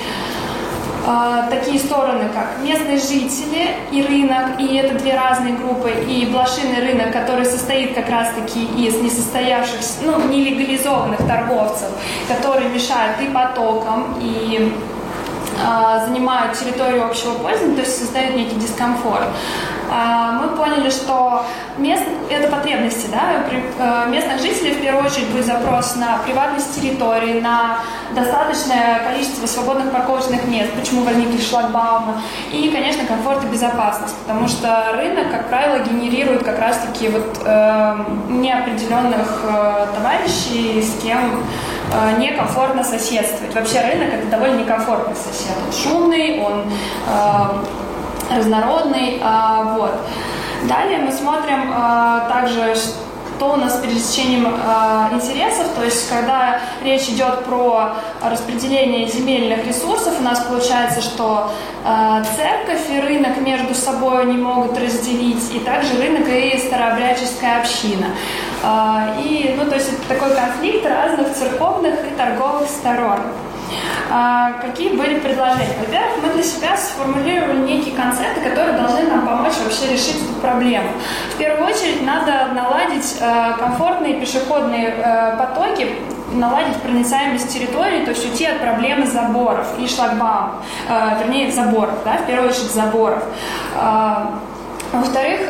такие 1.50 1.78
стороны, 1.78 2.28
как 2.34 2.62
местные 2.62 2.98
жители 2.98 3.76
и 3.90 4.02
рынок, 4.02 4.58
и 4.58 4.76
это 4.76 4.94
две 4.98 5.14
разные 5.14 5.54
группы, 5.54 5.90
и 5.90 6.26
блошиный 6.26 6.80
рынок, 6.80 7.12
который 7.12 7.44
состоит 7.44 7.94
как 7.94 8.08
раз-таки 8.08 8.64
из 8.64 9.00
несостоявшихся, 9.00 10.00
ну, 10.04 10.28
нелегализованных 10.28 11.26
торговцев, 11.26 11.88
которые 12.28 12.68
мешают 12.68 13.20
и 13.20 13.26
потокам, 13.26 14.18
и 14.20 14.72
а, 15.62 16.06
занимают 16.06 16.58
территорию 16.58 17.06
общего 17.06 17.34
пользования, 17.34 17.76
то 17.76 17.82
есть 17.82 17.98
создают 17.98 18.34
некий 18.36 18.56
дискомфорт. 18.56 19.28
А, 19.92 20.32
мы 20.32 20.48
поняли, 20.56 20.88
что 20.88 21.44
мест, 21.78 22.04
это 22.30 22.48
потребности 22.48 23.08
да, 23.10 23.44
э, 23.50 24.10
местных 24.10 24.40
жителей, 24.40 24.74
в 24.74 24.80
первую 24.80 25.04
очередь, 25.04 25.28
будет 25.30 25.46
запрос 25.46 25.96
на 25.96 26.18
приватность 26.18 26.80
территории, 26.80 27.40
на 27.40 27.78
достаточное 28.14 29.00
количество 29.04 29.46
свободных 29.46 29.90
парковочных 29.90 30.46
мест, 30.46 30.70
почему 30.78 31.02
возникли 31.02 31.40
шлагбаумы, 31.40 32.14
и, 32.52 32.70
конечно, 32.70 33.04
комфорт 33.04 33.42
и 33.44 33.48
безопасность, 33.48 34.16
потому 34.18 34.46
что 34.46 34.92
рынок, 34.94 35.30
как 35.32 35.48
правило, 35.48 35.82
генерирует 35.82 36.44
как 36.44 36.60
раз-таки 36.60 37.08
вот, 37.08 37.40
э, 37.44 37.96
неопределенных 38.28 39.42
э, 39.44 39.86
товарищей, 39.94 40.82
с 40.82 41.02
кем 41.02 41.42
э, 41.92 42.18
некомфортно 42.18 42.84
соседствовать. 42.84 43.54
Вообще 43.54 43.80
рынок 43.80 44.14
это 44.14 44.26
довольно 44.28 44.60
некомфортный 44.60 45.16
сосед. 45.16 45.56
Он 45.66 45.72
шумный, 45.72 46.40
он 46.40 46.64
э, 47.08 47.79
разнородный. 48.30 49.20
А, 49.22 49.76
вот. 49.76 49.92
Далее 50.68 50.98
мы 50.98 51.12
смотрим 51.12 51.72
а, 51.74 52.28
также, 52.28 52.74
что 52.74 53.52
у 53.52 53.56
нас 53.56 53.78
с 53.78 53.80
пересечением 53.80 54.46
э, 54.46 55.14
интересов, 55.14 55.68
то 55.74 55.82
есть 55.82 56.06
когда 56.10 56.60
речь 56.84 57.08
идет 57.08 57.46
про 57.46 57.94
распределение 58.22 59.08
земельных 59.08 59.66
ресурсов, 59.66 60.20
у 60.20 60.22
нас 60.22 60.40
получается, 60.40 61.00
что 61.00 61.50
церковь 62.36 62.90
и 62.90 63.00
рынок 63.00 63.38
между 63.38 63.74
собой 63.74 64.26
не 64.26 64.36
могут 64.36 64.78
разделить, 64.78 65.54
и 65.54 65.58
также 65.60 65.96
рынок 65.96 66.28
и 66.28 66.58
старообрядческая 66.58 67.60
община. 67.60 68.08
И, 69.24 69.54
ну, 69.56 69.64
то 69.70 69.76
есть 69.76 69.88
это 69.88 70.06
такой 70.06 70.36
конфликт 70.36 70.86
разных 70.86 71.32
церковных 71.32 71.94
и 71.94 72.14
торговых 72.18 72.68
сторон. 72.68 73.20
А, 74.12 74.54
какие 74.60 74.96
были 74.96 75.20
предложения? 75.20 75.76
Во-первых, 75.78 76.22
мы 76.22 76.32
для 76.32 76.42
себя 76.42 76.76
сформулировали 76.76 77.58
некие 77.58 77.94
концепты, 77.94 78.40
которые 78.40 78.76
должны 78.76 79.02
нам 79.04 79.24
помочь 79.24 79.54
вообще 79.62 79.92
решить 79.92 80.16
эту 80.24 80.34
проблему. 80.40 80.90
В 81.34 81.38
первую 81.38 81.68
очередь 81.68 82.04
надо 82.04 82.52
наладить 82.52 83.18
э, 83.20 83.52
комфортные 83.58 84.14
пешеходные 84.14 84.88
э, 84.88 85.36
потоки, 85.38 85.94
наладить 86.32 86.76
проницаемость 86.82 87.52
территории, 87.52 88.04
то 88.04 88.10
есть 88.10 88.24
уйти 88.24 88.46
от 88.46 88.60
проблемы 88.60 89.06
заборов 89.06 89.66
и 89.78 89.86
шлагбаум, 89.86 90.56
э, 90.88 91.18
вернее 91.20 91.52
заборов, 91.52 91.94
да, 92.04 92.16
в 92.16 92.26
первую 92.26 92.50
очередь 92.50 92.72
заборов. 92.72 93.22
Во-вторых, 94.92 95.40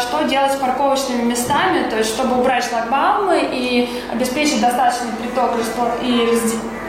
что 0.00 0.22
делать 0.28 0.52
с 0.52 0.56
парковочными 0.56 1.22
местами, 1.22 1.88
то 1.88 1.96
есть 1.96 2.10
чтобы 2.10 2.38
убрать 2.40 2.64
шлагбаумы 2.64 3.48
и 3.52 3.88
обеспечить 4.12 4.60
достаточный 4.60 5.12
приток 5.20 5.52
и 6.02 6.38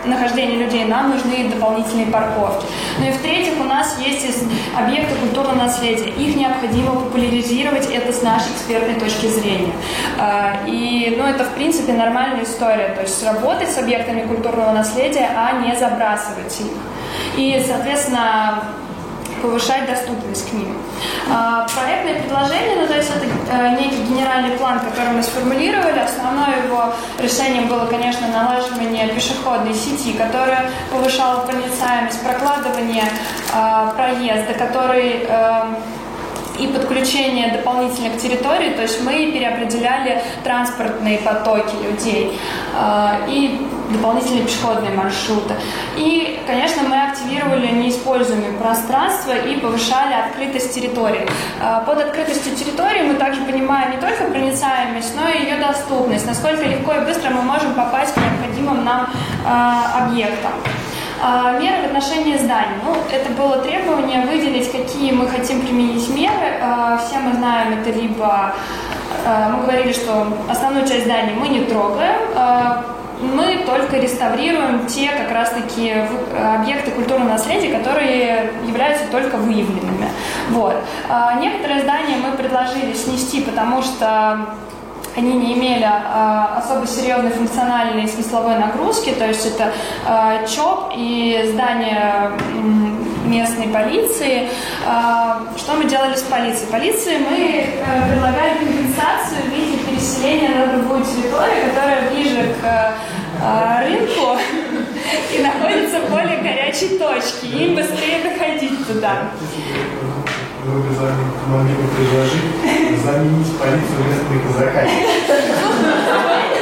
нахождения 0.05 0.55
людей, 0.55 0.85
нам 0.85 1.11
нужны 1.11 1.49
дополнительные 1.49 2.07
парковки. 2.07 2.65
Ну 2.99 3.07
и 3.07 3.11
в-третьих, 3.11 3.59
у 3.59 3.63
нас 3.63 3.97
есть 3.99 4.43
объекты 4.75 5.13
культурного 5.15 5.55
наследия. 5.55 6.09
Их 6.09 6.35
необходимо 6.35 6.93
популяризировать, 6.93 7.89
это 7.91 8.11
с 8.13 8.21
нашей 8.21 8.51
экспертной 8.53 8.95
точки 8.95 9.27
зрения. 9.27 9.73
А, 10.17 10.61
и, 10.65 11.15
ну, 11.17 11.25
это, 11.25 11.43
в 11.43 11.49
принципе, 11.49 11.93
нормальная 11.93 12.43
история. 12.43 12.95
То 12.95 13.01
есть 13.01 13.23
работать 13.23 13.69
с 13.69 13.77
объектами 13.77 14.25
культурного 14.25 14.71
наследия, 14.71 15.29
а 15.35 15.59
не 15.61 15.75
забрасывать 15.75 16.59
их. 16.59 16.71
И, 17.37 17.63
соответственно, 17.67 18.63
повышать 19.41 19.85
доступность 19.87 20.49
к 20.49 20.53
ним. 20.53 20.77
А, 21.31 21.67
проектное 21.75 22.21
предложение, 22.21 22.75
ну, 22.81 22.87
то 22.87 22.95
есть 22.95 23.09
это 23.09 23.25
э, 23.51 23.71
некий 23.79 24.03
генеральный 24.03 24.57
план, 24.57 24.79
который 24.79 25.13
мы 25.13 25.23
сформулировали. 25.23 25.99
Основное 25.99 26.63
его 26.63 26.93
решением 27.19 27.67
было, 27.67 27.85
конечно, 27.85 28.27
налаживание 28.27 29.07
пешеходной 29.09 29.73
сети, 29.73 30.13
которая 30.13 30.69
повышала 30.91 31.45
проницаемость, 31.45 32.21
прокладывание 32.23 33.05
а, 33.53 33.93
проезда, 33.93 34.53
который 34.53 35.23
эм, 35.23 35.75
и 36.59 36.67
подключение 36.67 37.51
дополнительных 37.53 38.17
территорий, 38.17 38.71
то 38.71 38.81
есть 38.81 39.01
мы 39.01 39.31
переопределяли 39.31 40.21
транспортные 40.43 41.19
потоки 41.19 41.75
людей 41.83 42.37
э, 42.75 43.29
и 43.29 43.67
дополнительные 43.89 44.43
пешеходные 44.43 44.91
маршруты. 44.91 45.55
И, 45.97 46.39
конечно, 46.45 46.83
мы 46.83 47.09
активировали 47.09 47.67
неиспользуемые 47.67 48.53
пространства 48.53 49.33
и 49.33 49.59
повышали 49.59 50.13
открытость 50.13 50.73
территории. 50.73 51.27
Э, 51.61 51.81
под 51.85 51.99
открытостью 51.99 52.55
территории 52.55 53.01
мы 53.03 53.15
также 53.15 53.41
понимаем 53.41 53.91
не 53.91 53.97
только 53.97 54.25
проницаемость, 54.25 55.15
но 55.15 55.29
и 55.29 55.43
ее 55.43 55.57
доступность, 55.57 56.25
насколько 56.25 56.63
легко 56.63 56.93
и 56.93 57.05
быстро 57.05 57.29
мы 57.31 57.41
можем 57.41 57.73
попасть 57.73 58.13
к 58.13 58.17
необходимым 58.17 58.83
нам 58.83 59.09
э, 59.45 60.03
объектам. 60.03 60.51
А, 61.21 61.59
меры 61.59 61.81
в 61.81 61.85
отношении 61.87 62.37
зданий. 62.37 62.77
Ну, 62.85 62.95
это 63.11 63.29
было 63.31 63.57
требование 63.57 64.21
выделить, 64.25 64.71
какие 64.71 65.11
мы 65.11 65.27
хотим 65.27 65.61
применить 65.61 66.07
меры. 66.09 66.59
А, 66.61 66.97
все 66.97 67.19
мы 67.19 67.33
знаем, 67.33 67.79
это 67.79 67.91
либо 67.91 68.55
а, 69.25 69.49
мы 69.49 69.63
говорили, 69.63 69.91
что 69.91 70.27
основную 70.47 70.87
часть 70.87 71.05
зданий 71.05 71.33
мы 71.33 71.49
не 71.49 71.65
трогаем, 71.65 72.19
мы 73.19 73.63
только 73.65 73.97
реставрируем 73.97 74.87
те 74.87 75.09
как 75.11 75.31
раз-таки 75.31 75.93
объекты 76.37 76.91
культурного 76.91 77.29
наследия, 77.29 77.77
которые 77.77 78.51
являются 78.65 79.05
только 79.11 79.35
выявленными. 79.35 80.09
Вот. 80.51 80.75
Некоторые 81.39 81.81
здания 81.81 82.17
мы 82.17 82.37
предложили 82.37 82.93
снести, 82.93 83.41
потому 83.41 83.81
что 83.81 84.47
они 85.15 85.33
не 85.33 85.53
имели 85.53 85.83
э, 85.83 86.57
особо 86.57 86.87
серьезной 86.87 87.31
функциональной 87.31 88.03
и 88.03 88.07
смысловой 88.07 88.57
нагрузки, 88.57 89.11
то 89.11 89.27
есть 89.27 89.45
это 89.45 89.73
э, 90.07 90.47
ЧОП 90.47 90.93
и 90.95 91.49
здание 91.51 92.31
э, 92.31 93.27
местной 93.27 93.67
полиции. 93.67 94.49
Э, 94.85 95.57
что 95.57 95.73
мы 95.73 95.85
делали 95.85 96.15
с 96.15 96.21
полицией? 96.21 96.67
Полиции 96.71 97.17
мы 97.17 97.65
э, 97.65 98.09
предлагали 98.09 98.57
компенсацию 98.59 99.41
в 99.43 99.53
виде 99.53 99.78
переселения 99.99 100.65
на 100.65 100.77
другую 100.77 101.03
территорию, 101.03 101.69
которая 101.69 102.09
ближе 102.09 102.55
к 102.61 102.95
э, 103.41 103.85
рынку 103.85 104.37
и 105.35 105.41
находится 105.41 105.99
в 105.99 106.09
более 106.09 106.37
горячей 106.37 106.97
точке, 106.97 107.47
и 107.47 107.65
им 107.65 107.75
быстрее 107.75 108.23
доходить 108.23 108.87
туда. 108.87 109.31
вы 110.63 111.11
могли 111.47 111.75
бы 111.75 111.83
предложить 111.89 113.03
заменить 113.03 113.57
полицию 113.57 113.99
местными 114.07 114.41
казаками. 114.47 114.91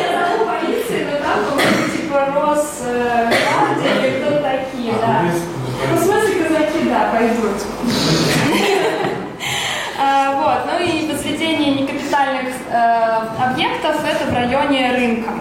Я 0.01 0.27
полиции, 0.45 1.05
но 1.05 1.17
там, 1.19 1.45
по-моему, 1.45 1.83
типа 1.95 2.19
э, 2.85 3.29
или 3.99 4.19
кто 4.19 4.29
такие, 4.41 4.93
да. 4.99 5.25
Ну, 5.91 5.95
в 5.95 6.03
смысле, 6.03 6.43
казаки, 6.43 6.89
да, 6.89 7.11
пойдут. 7.11 7.57
А, 9.99 10.31
вот, 10.31 10.71
ну 10.71 10.85
и 11.37 11.47
возведение 11.47 11.81
некапитальных 11.81 12.53
э, 12.69 13.43
объектов 13.43 13.95
это 14.03 14.29
в 14.29 14.33
районе 14.33 14.91
рынка. 14.91 15.31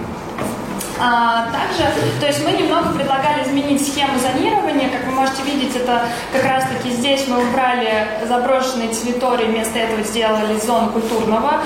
А, 0.99 1.49
также, 1.53 1.85
то 2.21 2.27
есть 2.27 2.43
мы 2.43 2.53
немного 2.53 2.91
предлагали 2.91 3.43
изменить 3.45 3.87
схему 3.87 4.19
зонирования. 4.19 4.89
Как 4.89 5.07
вы 5.07 5.13
можете 5.13 5.43
видеть, 5.43 5.77
это 5.77 6.03
как 6.33 6.45
раз-таки 6.45 6.91
здесь 6.91 7.27
мы 7.29 7.47
убрали 7.49 8.09
заброшенные 8.27 8.89
территории, 8.89 9.47
вместо 9.47 9.79
этого 9.79 10.03
сделали 10.03 10.59
зону 10.59 10.89
культурного 10.93 11.61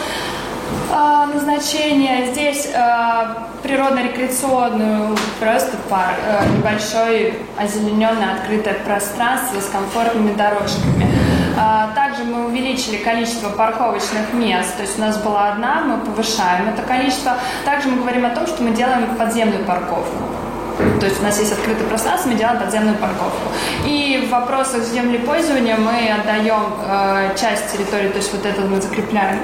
э, 0.90 1.26
назначения. 1.32 2.32
Здесь 2.32 2.68
э, 2.74 3.34
природно-рекреационную 3.62 5.16
просто 5.38 5.76
парк, 5.88 6.16
э, 6.26 6.48
небольшой 6.56 7.34
озелененное 7.56 8.34
открытое 8.34 8.74
пространство 8.74 9.60
с 9.60 9.66
комфортными 9.66 10.34
дорожками. 10.34 11.29
Э, 11.60 11.94
также 11.94 12.24
мы 12.24 12.46
увеличили 12.46 12.96
количество 12.96 13.50
парковочных 13.50 14.32
мест, 14.32 14.76
то 14.76 14.82
есть 14.82 14.98
у 14.98 15.00
нас 15.02 15.18
была 15.18 15.52
одна, 15.52 15.82
мы 15.82 15.98
повышаем 15.98 16.68
это 16.68 16.82
количество. 16.82 17.36
Также 17.64 17.88
мы 17.88 17.98
говорим 17.98 18.24
о 18.24 18.30
том, 18.30 18.46
что 18.46 18.62
мы 18.62 18.70
делаем 18.70 19.14
подземную 19.16 19.64
парковку. 19.64 20.16
То 20.98 21.06
есть 21.06 21.20
у 21.20 21.22
нас 21.22 21.38
есть 21.38 21.52
открытое 21.52 21.86
пространство, 21.86 22.30
мы 22.30 22.36
делаем 22.36 22.58
подземную 22.58 22.96
парковку. 22.96 23.50
И 23.84 24.24
в 24.26 24.30
вопросах 24.30 24.82
землепользования 24.82 25.76
мы 25.76 26.08
отдаем 26.10 26.74
э, 26.82 27.36
часть 27.38 27.72
территории, 27.72 28.08
то 28.08 28.16
есть 28.16 28.32
вот 28.32 28.46
это 28.46 28.62
мы 28.62 28.80
закрепляем 28.80 29.40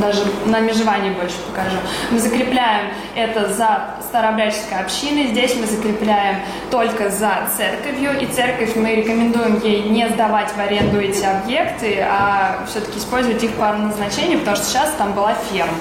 даже 0.00 0.22
на 0.46 0.60
межевании 0.60 1.10
больше 1.10 1.36
покажу. 1.48 1.76
Мы 2.10 2.18
закрепляем 2.18 2.86
это 3.14 3.52
за 3.52 3.96
старообрядческой 4.02 4.80
общиной, 4.80 5.28
здесь 5.28 5.56
мы 5.56 5.66
закрепляем 5.66 6.38
только 6.70 7.10
за 7.10 7.48
церковью, 7.56 8.18
и 8.20 8.26
церковь 8.26 8.76
мы 8.76 8.94
рекомендуем 8.94 9.60
ей 9.60 9.88
не 9.88 10.08
сдавать 10.08 10.50
в 10.50 10.58
аренду 10.58 11.00
эти 11.00 11.24
объекты, 11.24 12.00
а 12.00 12.64
все-таки 12.66 12.98
использовать 12.98 13.42
их 13.42 13.52
по 13.54 13.72
назначению, 13.72 14.40
потому 14.40 14.56
что 14.56 14.66
сейчас 14.66 14.92
там 14.98 15.12
была 15.12 15.34
ферма 15.50 15.72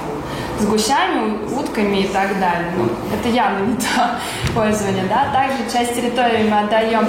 с 0.60 0.66
гусями, 0.66 1.38
утками 1.58 1.98
и 2.02 2.08
так 2.08 2.40
далее. 2.40 2.72
Ну, 2.78 2.90
это 3.14 3.28
явно 3.30 3.66
не 3.66 3.76
то 3.76 4.20
пользование, 4.56 5.06
да. 5.10 5.32
Также 5.34 5.58
часть 5.72 5.96
территории 5.96 6.48
мы 6.50 6.60
отдаем. 6.60 7.08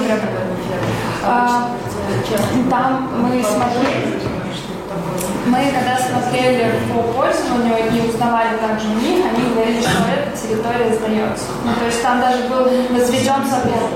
А, 1.26 1.68
там 2.70 3.10
мы 3.20 3.42
смотрели 3.42 4.33
мы 5.46 5.70
когда 5.72 5.98
смотрели 5.98 6.72
по 6.92 7.02
пользованию 7.12 7.92
и 7.92 8.08
узнавали 8.08 8.56
также 8.58 8.88
у 8.88 8.94
них, 8.94 9.24
они 9.24 9.54
говорили, 9.54 9.80
что 9.80 10.04
эта 10.08 10.36
территория 10.36 10.94
сдается. 10.94 11.44
Ну, 11.64 11.74
то 11.78 11.84
есть 11.84 12.02
там 12.02 12.20
даже 12.20 12.48
был 12.48 12.64
возведен 12.90 13.44
забор. 13.48 13.90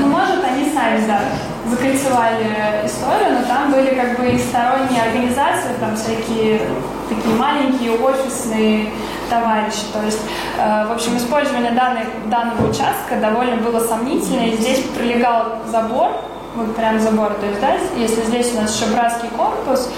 Ну, 0.00 0.06
может, 0.08 0.44
они 0.44 0.70
сами, 0.72 1.06
да, 1.06 1.20
закольцевали 1.68 2.84
историю, 2.84 3.40
но 3.40 3.46
там 3.46 3.72
были 3.72 3.94
как 3.94 4.18
бы 4.18 4.28
и 4.28 4.38
сторонние 4.38 5.02
организации, 5.02 5.70
там 5.80 5.96
всякие 5.96 6.60
такие 7.08 7.34
маленькие 7.34 7.92
офисные 7.92 8.90
товарищи. 9.30 9.84
То 9.92 10.02
есть, 10.04 10.20
э, 10.58 10.86
в 10.86 10.92
общем, 10.92 11.16
использование 11.16 11.72
данной, 11.72 12.04
данного 12.26 12.70
участка 12.70 13.16
довольно 13.20 13.56
было 13.56 13.80
сомнительное. 13.80 14.52
Здесь 14.52 14.80
пролегал 14.94 15.56
забор, 15.70 16.12
вот 16.54 16.74
прям 16.76 16.98
забор. 17.00 17.34
То 17.34 17.46
есть, 17.46 17.60
да, 17.60 17.74
если 17.96 18.22
здесь 18.22 18.52
у 18.54 18.60
нас 18.60 18.74
еще 18.74 18.90
братский 18.92 19.28
корпус, 19.36 19.90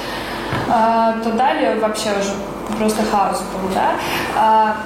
а, 0.68 1.14
то 1.22 1.32
далее 1.32 1.76
вообще 1.76 2.10
уже 2.10 2.32
просто 2.78 3.02
хаос 3.10 3.40
был, 3.40 3.74
да. 3.74 3.92
А, 4.36 4.76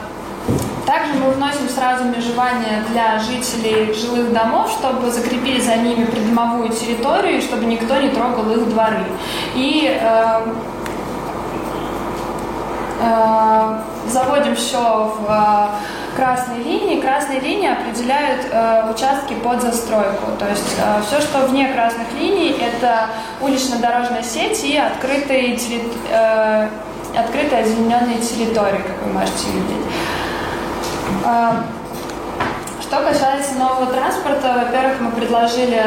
также 0.86 1.14
мы 1.14 1.30
вносим 1.30 1.68
сразу 1.68 2.04
межевание 2.04 2.84
для 2.90 3.18
жителей 3.18 3.94
жилых 3.94 4.32
домов, 4.32 4.70
чтобы 4.70 5.10
закрепить 5.10 5.64
за 5.64 5.76
ними 5.76 6.04
придомовую 6.04 6.68
территорию, 6.68 7.40
чтобы 7.40 7.64
никто 7.64 7.96
не 7.96 8.10
трогал 8.10 8.50
их 8.50 8.68
дворы. 8.68 9.04
И 9.54 9.98
э, 9.98 10.40
э, 13.00 13.78
заводим 14.08 14.54
все 14.54 15.14
в 15.18 15.30
э, 15.30 15.68
красные 16.14 16.62
линии. 16.62 17.00
Красные 17.00 17.40
линии 17.40 17.70
определяют 17.70 18.46
э, 18.50 18.90
участки 18.90 19.34
под 19.34 19.62
застройку. 19.62 20.32
То 20.38 20.48
есть 20.48 20.76
э, 20.78 21.02
все, 21.06 21.20
что 21.20 21.46
вне 21.46 21.72
красных 21.72 22.12
линий, 22.18 22.52
это 22.52 23.08
улично-дорожная 23.40 24.22
сеть 24.22 24.64
и 24.64 24.76
открытые, 24.76 25.58
э, 26.10 26.68
открытые 27.16 27.62
озелененные 27.62 28.18
территории, 28.18 28.78
как 28.78 29.02
вы 29.04 29.12
можете 29.12 29.50
видеть. 29.50 29.86
Э, 31.24 31.52
что 32.80 33.02
касается 33.02 33.54
нового 33.54 33.86
транспорта, 33.86 34.66
во-первых, 34.66 35.00
мы 35.00 35.10
предложили, 35.10 35.82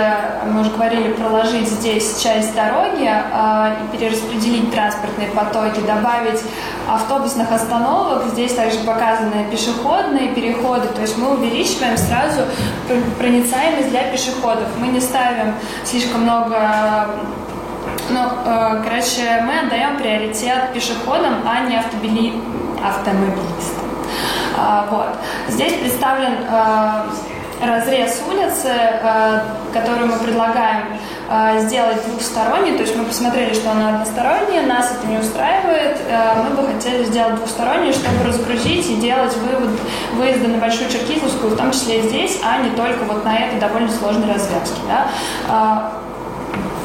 мы 0.45 0.61
уже 0.61 0.71
говорили, 0.71 1.13
проложить 1.13 1.69
здесь 1.69 2.21
часть 2.21 2.53
дороги 2.53 3.07
э, 3.07 3.75
и 3.83 3.97
перераспределить 3.97 4.73
транспортные 4.73 5.29
потоки, 5.29 5.79
добавить 5.81 6.41
автобусных 6.87 7.51
остановок. 7.51 8.23
Здесь 8.27 8.53
также 8.53 8.79
показаны 8.79 9.45
пешеходные 9.51 10.29
переходы, 10.29 10.87
то 10.87 11.01
есть 11.01 11.17
мы 11.17 11.35
увеличиваем 11.35 11.97
сразу 11.97 12.41
проницаемость 13.17 13.89
для 13.89 14.03
пешеходов. 14.03 14.67
Мы 14.79 14.87
не 14.87 14.99
ставим 14.99 15.53
слишком 15.83 16.21
много 16.21 17.09
ну, 18.09 18.21
э, 18.45 18.83
короче, 18.83 19.43
мы 19.45 19.59
отдаем 19.59 19.97
приоритет 19.97 20.71
пешеходам, 20.73 21.35
а 21.45 21.67
не 21.67 21.77
автомобили... 21.77 22.33
автомобилистам. 22.81 23.87
А, 24.57 24.87
вот. 24.89 25.07
Здесь 25.49 25.73
представлен 25.73 26.37
а, 26.49 27.05
разрез 27.61 28.21
улицы, 28.27 28.69
а, 29.03 29.43
который 29.73 30.05
мы 30.05 30.17
предлагаем 30.17 30.97
сделать 31.59 32.05
двухсторонний, 32.07 32.77
то 32.77 32.83
есть 32.83 32.95
мы 32.95 33.03
посмотрели, 33.03 33.53
что 33.53 33.71
она 33.71 33.89
односторонняя, 33.89 34.65
нас 34.65 34.91
это 34.91 35.07
не 35.07 35.17
устраивает, 35.17 35.97
мы 36.43 36.55
бы 36.55 36.67
хотели 36.67 37.03
сделать 37.03 37.35
двухсторонний, 37.35 37.91
чтобы 37.91 38.23
разгрузить 38.25 38.89
и 38.89 38.95
делать 38.95 39.35
вывод, 39.35 39.71
выезды 40.13 40.47
на 40.47 40.57
Большую 40.57 40.89
Черкизовскую, 40.89 41.53
в 41.53 41.57
том 41.57 41.71
числе 41.71 41.99
и 41.99 42.07
здесь, 42.07 42.39
а 42.43 42.59
не 42.61 42.69
только 42.71 43.03
вот 43.03 43.25
на 43.25 43.37
этой 43.37 43.59
довольно 43.59 43.89
сложной 43.89 44.33
развязке. 44.33 44.79
Да? 44.87 45.91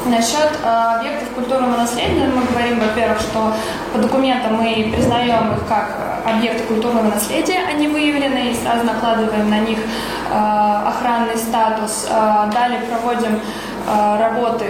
Насчет 0.05 0.51
э, 0.61 0.67
объектов 0.67 1.29
культурного 1.29 1.77
наследия 1.77 2.27
мы 2.27 2.43
говорим, 2.43 2.81
во-первых, 2.81 3.21
что 3.21 3.53
по 3.93 3.99
документам 3.99 4.55
мы 4.55 4.91
признаем 4.93 5.53
их 5.53 5.65
как 5.69 5.95
объекты 6.25 6.63
культурного 6.63 7.05
наследия, 7.05 7.59
они 7.69 7.87
выявлены, 7.87 8.51
и 8.51 8.53
сразу 8.53 8.83
накладываем 8.85 9.49
на 9.49 9.59
них 9.59 9.79
охранный 10.29 11.37
статус. 11.37 12.07
Далее 12.53 12.81
проводим 12.81 13.39
работы 13.87 14.65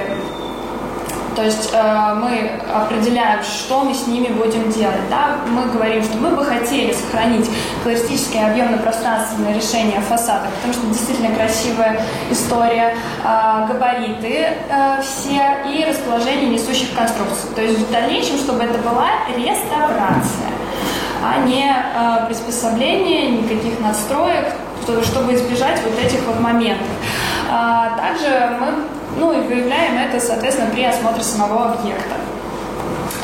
то 1.35 1.43
есть 1.43 1.71
э, 1.73 2.13
мы 2.15 2.51
определяем, 2.73 3.41
что 3.43 3.83
мы 3.83 3.93
с 3.93 4.07
ними 4.07 4.27
будем 4.27 4.69
делать. 4.71 5.09
Да? 5.09 5.37
Мы 5.47 5.65
говорим, 5.71 6.03
что 6.03 6.17
мы 6.17 6.29
бы 6.29 6.45
хотели 6.45 6.93
сохранить 6.93 7.49
колористическое 7.83 8.51
объемно-пространственное 8.51 9.53
решение 9.55 9.99
фасада, 10.01 10.47
потому 10.55 10.73
что 10.73 10.87
действительно 10.87 11.33
красивая 11.35 12.01
история, 12.29 12.95
э, 13.23 13.67
габариты 13.67 14.47
э, 14.69 15.01
все 15.01 15.57
и 15.71 15.85
расположение 15.85 16.49
несущих 16.49 16.95
конструкций. 16.95 17.49
То 17.55 17.61
есть 17.61 17.79
в 17.79 17.91
дальнейшем, 17.91 18.37
чтобы 18.37 18.63
это 18.63 18.77
была 18.79 19.09
реставрация, 19.35 20.51
а 21.23 21.39
не 21.45 21.65
э, 21.65 22.27
приспособление, 22.27 23.31
никаких 23.31 23.79
надстроек, 23.79 24.53
чтобы 25.03 25.33
избежать 25.33 25.79
вот 25.83 25.97
этих 25.97 26.21
вот 26.27 26.41
моментов. 26.41 26.87
А, 27.49 27.95
также 27.95 28.57
мы 28.59 28.83
ну 29.17 29.33
и 29.33 29.47
выявляем 29.47 29.97
это, 29.97 30.19
соответственно, 30.19 30.69
при 30.71 30.83
осмотре 30.83 31.23
самого 31.23 31.73
объекта. 31.73 32.15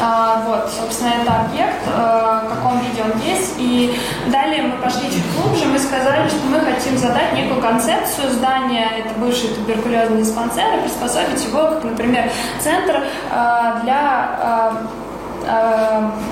А, 0.01 0.43
вот, 0.47 0.71
собственно, 0.71 1.11
это 1.21 1.41
объект, 1.41 1.81
а, 1.93 2.45
в 2.45 2.55
каком 2.55 2.79
виде 2.79 3.03
он 3.03 3.19
есть. 3.21 3.55
И 3.57 3.99
далее 4.27 4.63
мы 4.63 4.77
пошли 4.77 5.09
чуть 5.11 5.25
глубже, 5.35 5.65
мы 5.65 5.77
сказали, 5.77 6.29
что 6.29 6.39
мы 6.47 6.61
хотим 6.61 6.97
задать 6.97 7.33
некую 7.33 7.61
концепцию 7.61 8.31
здания, 8.31 8.87
это 8.99 9.19
бывший 9.19 9.49
туберкулезный 9.49 10.19
диспансер, 10.19 10.77
и 10.77 10.81
приспособить 10.83 11.43
его, 11.43 11.67
как, 11.67 11.83
например, 11.83 12.31
центр 12.61 13.03
а, 13.29 13.81
для 13.83 13.99
а, 14.41 14.77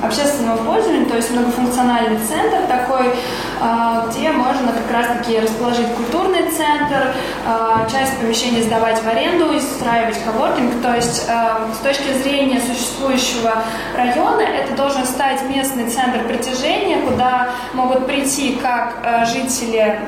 общественного 0.03 0.58
пользования, 0.58 1.05
то 1.05 1.16
есть 1.16 1.32
многофункциональный 1.32 2.20
центр 2.20 2.68
такой, 2.68 3.14
а, 3.62 4.08
где 4.10 4.32
можно 4.32 4.72
как 4.72 4.91
раз-таки 4.91 5.39
расположить 5.39 5.88
культурный 5.95 6.49
центр, 6.49 7.14
а, 7.45 7.88
часть 7.89 8.18
помещений 8.20 8.62
сдавать 8.64 9.01
в 9.01 9.08
аренду 9.08 9.51
и 9.51 9.58
устраивать 9.58 10.18
коворкинг. 10.24 10.82
То 10.82 10.95
есть 10.95 11.26
с 11.26 11.78
точки 11.84 12.14
зрения 12.22 12.60
существующего 12.60 13.64
района 13.95 14.41
это 14.41 14.76
должен 14.76 15.05
стать 15.05 15.41
местный 15.49 15.89
центр 15.89 16.24
притяжения, 16.28 16.97
куда 17.01 17.49
могут 17.74 18.05
прийти 18.05 18.55
как 18.62 19.26
жители 19.28 19.99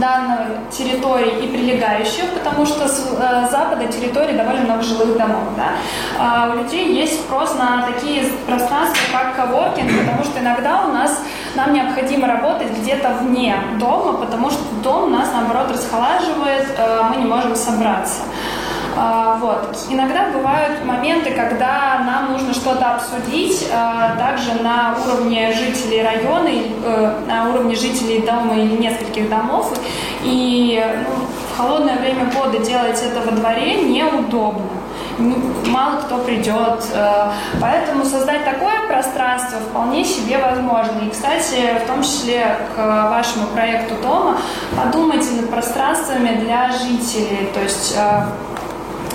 данной 0.00 0.46
территории 0.70 1.44
и 1.44 1.48
прилегающих, 1.48 2.30
потому 2.34 2.66
что 2.66 2.88
с 2.88 3.06
э, 3.18 3.48
запада 3.50 3.86
территории 3.86 4.36
довольно 4.36 4.62
много 4.62 4.82
жилых 4.82 5.16
домов. 5.16 5.44
Да? 5.56 5.72
А 6.18 6.52
у 6.52 6.58
людей 6.58 6.94
есть 6.94 7.20
спрос 7.20 7.54
на 7.54 7.82
такие 7.82 8.24
пространства, 8.46 9.00
как 9.12 9.36
коворкинг, 9.36 9.90
потому 10.00 10.24
что 10.24 10.40
иногда 10.40 10.86
у 10.86 10.92
нас 10.92 11.22
нам 11.54 11.72
необходимо 11.72 12.26
работать 12.26 12.70
где-то 12.78 13.10
вне 13.20 13.56
дома, 13.78 14.14
потому 14.14 14.50
что 14.50 14.60
дом 14.82 15.12
нас, 15.12 15.28
наоборот, 15.32 15.70
расхолаживает, 15.72 16.66
э, 16.76 17.02
мы 17.10 17.16
не 17.16 17.26
можем 17.26 17.54
собраться. 17.54 18.22
А, 18.96 19.38
вот. 19.40 19.76
Иногда 19.90 20.30
бывают 20.30 20.84
моменты, 20.84 21.30
когда 21.32 22.02
нам 22.06 22.32
нужно 22.32 22.54
что-то 22.54 22.94
обсудить, 22.94 23.68
а, 23.72 24.16
также 24.16 24.62
на 24.62 24.94
уровне 25.04 25.52
жителей 25.52 26.02
района, 26.02 26.48
э, 26.48 27.20
на 27.26 27.50
уровне 27.50 27.74
жителей 27.74 28.20
дома 28.20 28.54
или 28.54 28.76
нескольких 28.76 29.28
домов. 29.28 29.72
И 30.22 30.82
ну, 31.06 31.26
в 31.52 31.56
холодное 31.56 31.96
время 31.96 32.26
года 32.26 32.58
делать 32.58 33.02
это 33.02 33.20
во 33.20 33.32
дворе 33.32 33.82
неудобно 33.82 34.84
мало 35.66 36.00
кто 36.02 36.18
придет. 36.18 36.84
Э, 36.92 37.30
поэтому 37.60 38.04
создать 38.04 38.44
такое 38.44 38.86
пространство 38.86 39.58
вполне 39.60 40.04
себе 40.04 40.38
возможно. 40.38 41.06
И, 41.06 41.10
кстати, 41.10 41.78
в 41.82 41.86
том 41.86 42.02
числе 42.02 42.56
к 42.74 43.10
вашему 43.10 43.46
проекту 43.48 43.94
дома, 44.02 44.38
подумайте 44.76 45.32
над 45.32 45.50
пространствами 45.50 46.36
для 46.40 46.70
жителей. 46.72 47.50
То 47.54 47.60
есть 47.60 47.96
э, 47.96 48.22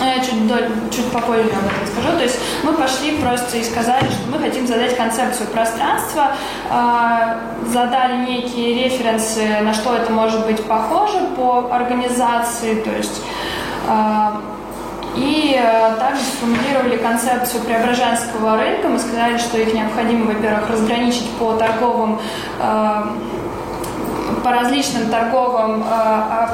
я 0.05 0.19
чуть, 0.19 0.95
чуть 0.95 1.11
попозже 1.11 1.49
об 1.49 1.65
этом 1.65 1.87
скажу. 1.91 2.17
То 2.17 2.23
есть 2.23 2.39
мы 2.63 2.73
пошли 2.73 3.17
просто 3.17 3.57
и 3.57 3.63
сказали, 3.63 4.05
что 4.05 4.31
мы 4.31 4.39
хотим 4.39 4.67
задать 4.67 4.95
концепцию 4.95 5.47
пространства, 5.47 6.31
э, 6.69 7.69
задали 7.71 8.25
некие 8.25 8.83
референсы, 8.83 9.61
на 9.61 9.73
что 9.73 9.95
это 9.95 10.11
может 10.11 10.45
быть 10.45 10.63
похоже 10.63 11.19
по 11.35 11.69
организации, 11.71 12.75
то 12.75 12.91
есть 12.91 13.21
э, 13.87 14.29
и 15.15 15.59
э, 15.59 15.95
также 15.97 16.21
сформулировали 16.21 16.97
концепцию 16.97 17.63
преображенского 17.63 18.57
рынка. 18.57 18.87
Мы 18.87 18.99
сказали, 18.99 19.37
что 19.37 19.57
их 19.57 19.73
необходимо, 19.73 20.25
во-первых, 20.27 20.69
разграничить 20.69 21.29
по 21.31 21.53
торговым, 21.53 22.19
э, 22.59 23.03
по 24.43 24.51
различным 24.51 25.09
торговым 25.09 25.83
э, 25.83 26.47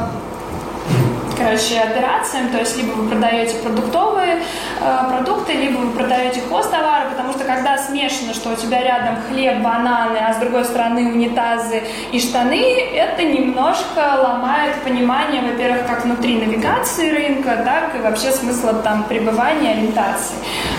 короче, 1.46 1.80
операциям, 1.80 2.50
то 2.50 2.58
есть 2.60 2.78
либо 2.78 2.92
вы 2.94 3.08
продаете 3.08 3.56
продуктовые 3.58 4.42
э, 4.82 5.10
продукты, 5.10 5.54
либо 5.54 5.78
вы 5.78 5.92
продаете 5.92 6.42
хозтовары, 6.50 7.10
потому 7.12 7.34
что 7.34 7.44
когда 7.44 7.78
смешано, 7.78 8.34
что 8.34 8.50
у 8.52 8.56
тебя 8.56 8.82
рядом 8.82 9.18
хлеб, 9.30 9.62
бананы, 9.62 10.18
а 10.18 10.34
с 10.34 10.38
другой 10.38 10.66
стороны 10.66 11.12
унитазы 11.12 11.84
и 12.12 12.20
штаны, 12.20 12.62
это 12.94 13.24
немножко 13.24 14.00
ломает 14.24 14.76
понимание, 14.84 15.42
во-первых, 15.42 15.86
как 15.86 16.04
внутри 16.04 16.38
навигации 16.38 17.12
рынка, 17.12 17.62
так 17.64 17.96
и 17.96 18.00
вообще 18.00 18.32
смысла 18.32 18.74
там 18.74 19.04
пребывания, 19.04 19.72
ориентации. 19.72 20.36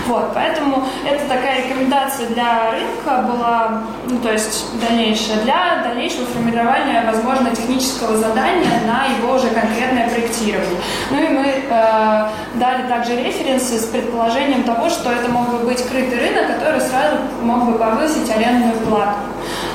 Вот, 0.06 0.32
поэтому 0.34 0.84
это 1.04 1.24
такая 1.28 1.64
рекомендация 1.64 2.28
для 2.28 2.72
рынка 2.72 3.22
была, 3.28 3.82
ну, 4.08 4.18
то 4.18 4.32
есть 4.32 4.66
дальнейшая, 4.80 5.42
для 5.42 5.82
дальнейшего 5.84 6.26
формирования, 6.26 7.04
возможно, 7.06 7.54
технического 7.54 8.16
задания 8.16 8.80
на 8.86 9.06
его 9.16 9.34
уже 9.34 9.48
конкретное 9.48 10.08
проектирование 10.08 10.55
фиксировали. 10.56 10.80
Ну 11.10 11.22
и 11.22 11.28
мы 11.28 11.46
э, 11.46 12.28
дали 12.54 12.88
также 12.88 13.16
референсы 13.16 13.78
с 13.78 13.86
предположением 13.86 14.64
того, 14.64 14.88
что 14.88 15.10
это 15.10 15.28
мог 15.30 15.48
бы 15.48 15.58
быть 15.58 15.86
крытый 15.86 16.18
рынок, 16.18 16.46
который 16.46 16.80
сразу 16.80 17.18
мог 17.42 17.64
бы 17.70 17.78
повысить 17.78 18.30
арендную 18.30 18.74
плату 18.80 19.18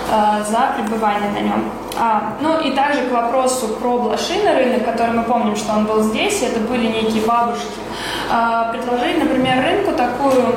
э, 0.09 0.43
за 0.49 0.73
пребывание 0.77 1.31
на 1.31 1.39
нем. 1.39 1.71
А, 1.99 2.33
ну 2.39 2.59
и 2.59 2.71
также 2.71 3.01
к 3.01 3.11
вопросу 3.11 3.67
про 3.67 3.97
блошиный 3.97 4.55
рынок, 4.55 4.85
который 4.85 5.13
мы 5.13 5.23
помним, 5.23 5.55
что 5.55 5.73
он 5.73 5.85
был 5.85 6.01
здесь, 6.01 6.41
это 6.41 6.59
были 6.59 6.87
некие 6.87 7.23
бабушки. 7.23 7.65
Э, 8.31 8.71
предложили, 8.71 9.19
например, 9.19 9.63
рынку 9.63 9.91
такую 9.91 10.55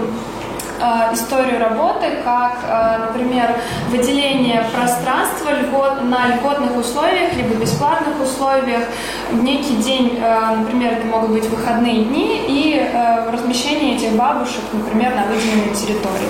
Э, 0.81 1.15
историю 1.15 1.61
работы, 1.61 2.07
как, 2.25 2.59
э, 2.67 2.99
например, 3.07 3.57
выделение 3.91 4.67
пространства 4.75 5.51
льгот, 5.51 6.03
на 6.03 6.35
льготных 6.35 6.77
условиях, 6.77 7.33
либо 7.37 7.55
бесплатных 7.55 8.21
условиях. 8.21 8.83
Некий 9.33 9.77
день, 9.77 10.19
э, 10.21 10.57
например, 10.57 10.95
это 10.95 11.07
могут 11.07 11.31
быть 11.31 11.49
выходные 11.49 12.05
дни, 12.05 12.45
и 12.49 12.91
размещение 13.33 13.97
этих 13.97 14.17
бабушек, 14.17 14.63
например, 14.73 15.15
на 15.15 15.25
выделенной 15.27 15.75
территории. 15.75 16.29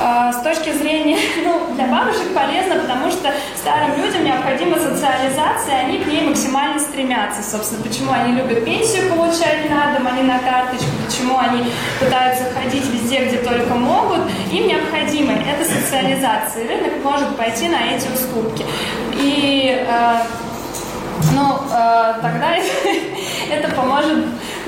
С 0.00 0.42
точки 0.42 0.72
зрения, 0.72 1.18
ну, 1.44 1.74
для 1.74 1.86
бабушек 1.86 2.32
полезно, 2.34 2.76
потому 2.76 3.10
что 3.10 3.30
старым 3.54 4.02
людям 4.02 4.24
необходима 4.24 4.78
социализация, 4.78 5.80
они 5.80 5.98
к 5.98 6.06
ней 6.06 6.22
максимально 6.22 6.80
стремятся. 6.80 7.42
Собственно, 7.42 7.82
почему 7.82 8.12
они 8.12 8.32
любят 8.32 8.64
пенсию 8.64 9.10
получать 9.10 9.68
на 9.68 9.92
дом, 9.92 10.08
а 10.08 10.16
не 10.16 10.22
на 10.22 10.38
карточку, 10.38 10.90
почему 11.06 11.38
они 11.38 11.70
пытаются 11.98 12.44
ходить 12.54 12.86
везде, 12.86 13.26
где 13.26 13.38
только 13.38 13.74
могут, 13.74 14.20
им 14.50 14.68
необходимо 14.68 15.34
это 15.34 15.64
социализация. 15.64 16.66
Рынок 16.66 17.04
может 17.04 17.36
пойти 17.36 17.68
на 17.68 17.94
эти 17.94 18.08
уступки. 18.08 18.64
И 19.18 19.84
э, 19.86 20.16
ну, 21.34 21.58
тогда 22.22 22.56
это 23.50 23.68
поможет 23.74 24.26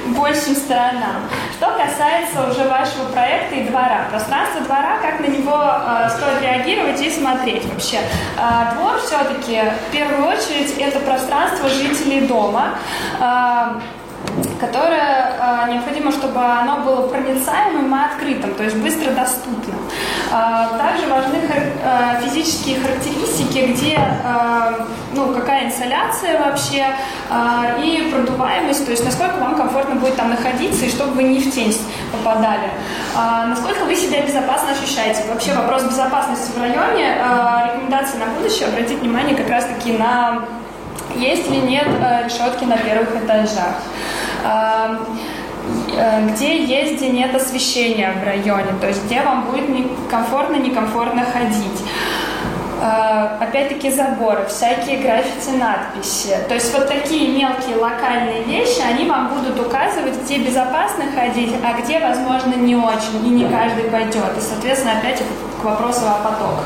большим 0.08 0.54
сторонам. 0.54 1.22
Что 1.62 1.78
касается 1.78 2.50
уже 2.50 2.68
вашего 2.68 3.04
проекта 3.12 3.54
и 3.54 3.68
двора. 3.68 4.08
Пространство 4.10 4.62
двора, 4.62 4.98
как 5.00 5.20
на 5.20 5.26
него 5.26 5.56
э, 5.56 6.08
стоит 6.10 6.42
реагировать 6.42 7.00
и 7.00 7.08
смотреть 7.08 7.64
вообще. 7.66 7.98
Э, 8.36 8.74
двор 8.74 8.98
все-таки, 8.98 9.60
в 9.88 9.92
первую 9.92 10.26
очередь, 10.26 10.76
это 10.76 10.98
пространство 10.98 11.68
жителей 11.68 12.26
дома. 12.26 12.70
Э, 13.20 13.78
которое 14.62 15.34
э, 15.40 15.72
необходимо, 15.72 16.12
чтобы 16.12 16.40
оно 16.40 16.84
было 16.84 17.08
проницаемым 17.08 17.92
и 17.92 18.04
открытым, 18.04 18.54
то 18.54 18.62
есть 18.62 18.76
быстро 18.76 19.10
доступным. 19.10 19.76
Э, 20.30 20.78
также 20.78 21.08
важны 21.08 21.38
э, 21.38 22.20
физические 22.22 22.78
характеристики, 22.80 23.72
где, 23.72 23.98
ну, 25.14 25.34
какая 25.34 25.66
инсоляция 25.66 26.38
вообще 26.38 26.86
и 27.82 28.10
продуваемость, 28.12 28.84
то 28.84 28.92
есть 28.92 29.04
насколько 29.04 29.36
вам 29.36 29.56
комфортно 29.56 29.96
будет 29.96 30.16
там 30.16 30.30
находиться 30.30 30.84
и 30.84 30.90
чтобы 30.90 31.12
вы 31.12 31.22
не 31.24 31.40
в 31.40 31.50
тень 31.52 31.76
попадали. 32.12 32.70
Насколько 33.48 33.84
вы 33.84 33.94
себя 33.94 34.22
безопасно 34.22 34.70
ощущаете. 34.72 35.22
Вообще 35.28 35.54
вопрос 35.54 35.84
безопасности 35.84 36.52
в 36.56 36.60
районе, 36.60 37.16
рекомендации 37.64 38.18
на 38.18 38.26
будущее 38.26 38.68
обратить 38.68 38.98
внимание 38.98 39.36
как 39.36 39.48
раз-таки 39.48 39.92
на 39.92 40.44
есть 41.16 41.50
ли 41.50 41.58
нет 41.58 41.86
э, 41.86 42.24
решетки 42.26 42.64
на 42.64 42.76
первых 42.76 43.14
этажах. 43.16 43.76
Э, 44.44 44.96
где 46.32 46.64
есть, 46.64 46.96
где 46.96 47.10
нет 47.10 47.34
освещения 47.34 48.12
в 48.20 48.24
районе, 48.24 48.72
то 48.80 48.88
есть 48.88 49.04
где 49.04 49.22
вам 49.22 49.44
будет 49.44 49.66
комфортно, 50.10 50.56
некомфортно 50.56 51.24
ходить. 51.24 51.80
Э, 52.82 53.36
опять-таки 53.38 53.90
заборы, 53.90 54.46
всякие 54.46 54.98
граффити, 54.98 55.56
надписи. 55.56 56.36
То 56.48 56.54
есть 56.54 56.72
вот 56.74 56.88
такие 56.88 57.28
мелкие 57.28 57.76
локальные 57.76 58.42
вещи, 58.42 58.80
они 58.80 59.08
вам 59.08 59.28
будут 59.28 59.60
указывать, 59.60 60.20
где 60.24 60.38
безопасно 60.38 61.04
ходить, 61.14 61.54
а 61.62 61.80
где, 61.80 62.00
возможно, 62.00 62.54
не 62.54 62.74
очень, 62.74 63.24
и 63.24 63.30
не 63.30 63.48
каждый 63.48 63.84
пойдет. 63.84 64.36
И, 64.36 64.40
соответственно, 64.40 64.98
опять 64.98 65.22
к 65.62 65.64
вопросу 65.64 66.00
о 66.06 66.28
потоках. 66.28 66.64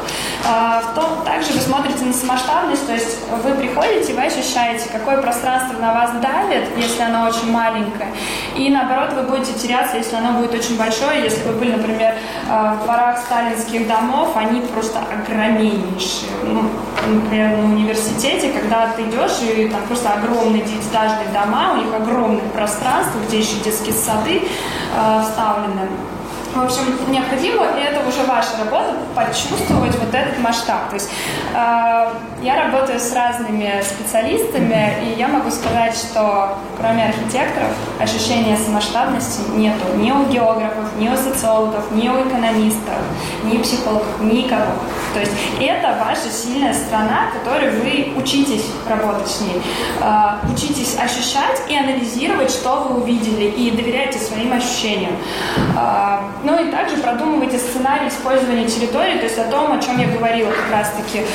А, 0.48 0.80
в 0.80 0.94
том, 0.94 1.22
также 1.24 1.52
вы 1.52 1.60
смотрите 1.60 2.04
на 2.04 2.12
самоштабность, 2.12 2.86
то 2.86 2.94
есть 2.94 3.18
вы 3.44 3.54
приходите, 3.54 4.14
вы 4.14 4.22
ощущаете, 4.22 4.88
какое 4.90 5.20
пространство 5.20 5.78
на 5.78 5.92
вас 5.92 6.12
давит, 6.20 6.68
если 6.76 7.02
оно 7.02 7.28
очень 7.28 7.50
маленькое, 7.50 8.08
и 8.54 8.70
наоборот 8.70 9.12
вы 9.12 9.22
будете 9.22 9.52
теряться, 9.52 9.96
если 9.96 10.16
оно 10.16 10.38
будет 10.38 10.54
очень 10.54 10.78
большое. 10.78 11.22
Если 11.22 11.42
вы 11.46 11.52
были, 11.52 11.72
например, 11.72 12.14
а, 12.48 12.74
в 12.74 12.84
дворах 12.84 13.18
сталинских 13.18 13.86
домов, 13.86 14.30
они 14.34 14.60
просто 14.60 15.00
огромнейшие. 15.00 16.30
Ну, 16.44 16.70
например, 17.06 17.58
на 17.58 17.64
университете, 17.64 18.50
когда 18.50 18.88
ты 18.96 19.02
идешь, 19.02 19.42
и 19.42 19.68
там 19.68 19.82
просто 19.82 20.10
огромные 20.10 20.62
девятиэтажные 20.62 21.28
дома, 21.34 21.74
у 21.74 21.76
них 21.76 21.94
огромное 21.94 22.48
пространство, 22.54 23.18
где 23.26 23.40
еще 23.40 23.56
детские 23.62 23.94
сады 23.94 24.42
э, 24.42 25.22
вставлены. 25.22 25.88
В 26.56 26.62
общем, 26.62 26.84
необходимо, 27.10 27.66
и 27.78 27.82
это 27.82 28.00
уже 28.08 28.22
ваша 28.26 28.56
работа, 28.58 28.94
почувствовать 29.14 29.94
вот 29.98 30.14
этот 30.14 30.38
масштаб. 30.38 30.88
То 30.88 30.94
есть 30.94 31.10
э, 31.52 32.08
я 32.42 32.64
работаю 32.64 32.98
с 32.98 33.12
разными 33.12 33.82
специалистами, 33.82 34.94
и 35.04 35.18
я 35.18 35.28
могу 35.28 35.50
сказать, 35.50 35.94
что 35.94 36.56
кроме 36.78 37.04
архитекторов 37.04 37.72
ощущения 38.00 38.56
масштабности 38.68 39.42
нету 39.54 39.84
ни 39.96 40.10
у 40.10 40.24
географов, 40.24 40.96
ни 40.98 41.08
у 41.10 41.16
социологов, 41.16 41.90
ни 41.92 42.08
у 42.08 42.26
экономистов, 42.26 43.00
ни 43.44 43.58
у 43.58 43.60
психологов, 43.60 44.20
никого. 44.20 44.72
То 45.12 45.20
есть 45.20 45.32
это 45.60 45.96
ваша 45.98 46.30
сильная 46.30 46.72
страна, 46.72 47.30
которой 47.32 47.70
вы 47.70 48.14
учитесь 48.16 48.64
работать 48.88 49.28
с 49.28 49.42
ней, 49.42 49.60
э, 50.00 50.52
учитесь 50.52 50.96
ощущать 50.98 51.60
и 51.68 51.76
анализировать, 51.76 52.50
что 52.50 52.88
вы 52.88 53.02
увидели, 53.02 53.44
и 53.44 53.70
доверяйте 53.70 54.18
своим 54.18 54.54
ощущениям. 54.54 55.12
Э, 55.76 56.20
ну 56.46 56.64
и 56.64 56.70
также 56.70 56.96
продумывайте 56.98 57.58
сценарий 57.58 58.06
использования 58.06 58.68
территории, 58.68 59.18
то 59.18 59.24
есть 59.24 59.38
о 59.38 59.50
том, 59.50 59.72
о 59.72 59.82
чем 59.82 59.98
я 59.98 60.06
говорила 60.06 60.50
как 60.50 60.70
раз-таки. 60.70 61.26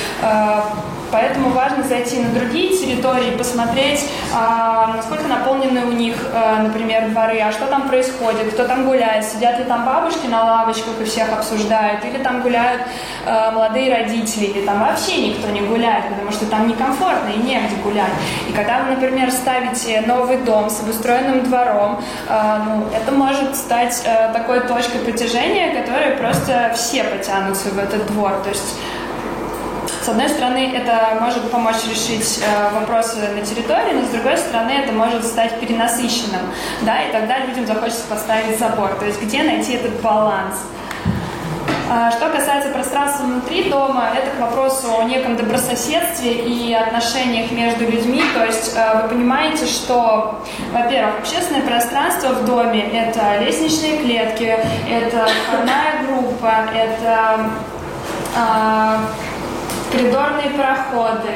Э, 1.11 1.21
Поэтому 1.21 1.49
важно 1.49 1.83
зайти 1.83 2.19
на 2.19 2.29
другие 2.29 2.75
территории, 2.75 3.31
посмотреть, 3.37 4.05
а, 4.33 4.93
насколько 4.95 5.27
наполнены 5.27 5.85
у 5.85 5.91
них, 5.91 6.15
а, 6.33 6.61
например, 6.63 7.09
дворы, 7.09 7.39
а 7.39 7.51
что 7.51 7.67
там 7.67 7.87
происходит, 7.87 8.53
кто 8.53 8.65
там 8.65 8.85
гуляет, 8.85 9.25
сидят 9.25 9.59
ли 9.59 9.65
там 9.65 9.85
бабушки 9.85 10.27
на 10.27 10.43
лавочках 10.43 10.99
и 10.99 11.05
всех 11.05 11.31
обсуждают, 11.31 12.03
или 12.05 12.17
там 12.17 12.41
гуляют 12.41 12.83
а, 13.25 13.51
молодые 13.51 13.93
родители, 13.93 14.45
или 14.45 14.65
там 14.65 14.79
вообще 14.79 15.29
никто 15.29 15.49
не 15.49 15.61
гуляет, 15.61 16.09
потому 16.09 16.31
что 16.31 16.45
там 16.45 16.67
некомфортно 16.67 17.29
и 17.29 17.37
негде 17.37 17.75
гулять. 17.83 18.11
И 18.49 18.53
когда 18.53 18.79
вы, 18.79 18.95
например, 18.95 19.31
ставите 19.31 20.01
новый 20.01 20.37
дом 20.37 20.69
с 20.69 20.81
обустроенным 20.81 21.43
двором, 21.43 22.01
ну, 22.29 22.87
это 22.93 23.11
может 23.11 23.55
стать 23.55 24.03
такой 24.33 24.61
точкой 24.61 24.99
притяжения, 24.99 25.73
которая 25.73 26.17
просто 26.17 26.71
все 26.75 27.03
потянутся 27.03 27.69
в 27.69 27.79
этот 27.79 28.07
двор. 28.07 28.31
То 28.43 28.49
есть 28.49 28.75
с 30.03 30.09
одной 30.09 30.29
стороны, 30.29 30.73
это 30.75 31.17
может 31.21 31.49
помочь 31.51 31.83
решить 31.89 32.43
э, 32.43 32.73
вопросы 32.73 33.17
на 33.17 33.45
территории, 33.45 33.93
но 33.93 34.05
с 34.05 34.09
другой 34.09 34.37
стороны, 34.37 34.71
это 34.71 34.91
может 34.93 35.23
стать 35.25 35.59
перенасыщенным, 35.59 36.41
да, 36.81 37.03
и 37.03 37.11
тогда 37.11 37.39
людям 37.39 37.67
захочется 37.67 38.07
поставить 38.09 38.57
забор. 38.57 38.95
То 38.99 39.05
есть 39.05 39.21
где 39.21 39.43
найти 39.43 39.73
этот 39.73 40.01
баланс? 40.01 40.55
А, 41.93 42.09
что 42.09 42.29
касается 42.29 42.69
пространства 42.69 43.25
внутри 43.25 43.69
дома, 43.69 44.11
это 44.15 44.31
к 44.31 44.39
вопросу 44.39 44.87
о 44.97 45.03
неком 45.03 45.35
добрососедстве 45.35 46.33
и 46.33 46.73
отношениях 46.73 47.51
между 47.51 47.85
людьми. 47.85 48.23
То 48.33 48.45
есть 48.45 48.73
э, 48.75 49.01
вы 49.03 49.09
понимаете, 49.09 49.65
что, 49.65 50.41
во-первых, 50.71 51.19
общественное 51.19 51.61
пространство 51.61 52.29
в 52.29 52.45
доме– 52.45 52.89
это 52.93 53.43
лестничные 53.43 53.97
клетки, 53.97 54.57
это 54.89 55.27
входная 55.45 56.03
группа, 56.07 56.69
это 56.73 57.51
а, 58.35 59.01
коридорные 59.91 60.49
проходы. 60.51 61.31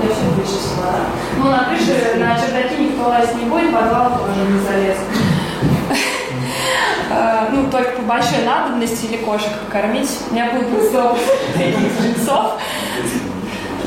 Я 0.00 0.14
все 0.14 0.24
выше 0.36 0.62
свара. 0.62 1.06
Ну, 1.38 1.50
на 1.50 1.64
крыше, 1.64 2.16
на 2.18 2.38
чердаке 2.38 2.76
никто 2.76 3.08
лазить 3.08 3.34
не 3.36 3.48
будет, 3.48 3.72
подвал 3.72 4.18
тоже 4.18 4.40
не 4.48 4.60
залез. 4.60 4.98
А, 7.10 7.48
ну, 7.50 7.70
только 7.70 7.92
по 7.92 8.02
большой 8.02 8.44
надобности 8.44 9.06
или 9.06 9.16
кошек 9.16 9.50
покормить. 9.64 10.10
У 10.30 10.34
меня 10.34 10.50
будет 10.50 10.92
зов 10.92 11.18
жильцов 11.56 12.60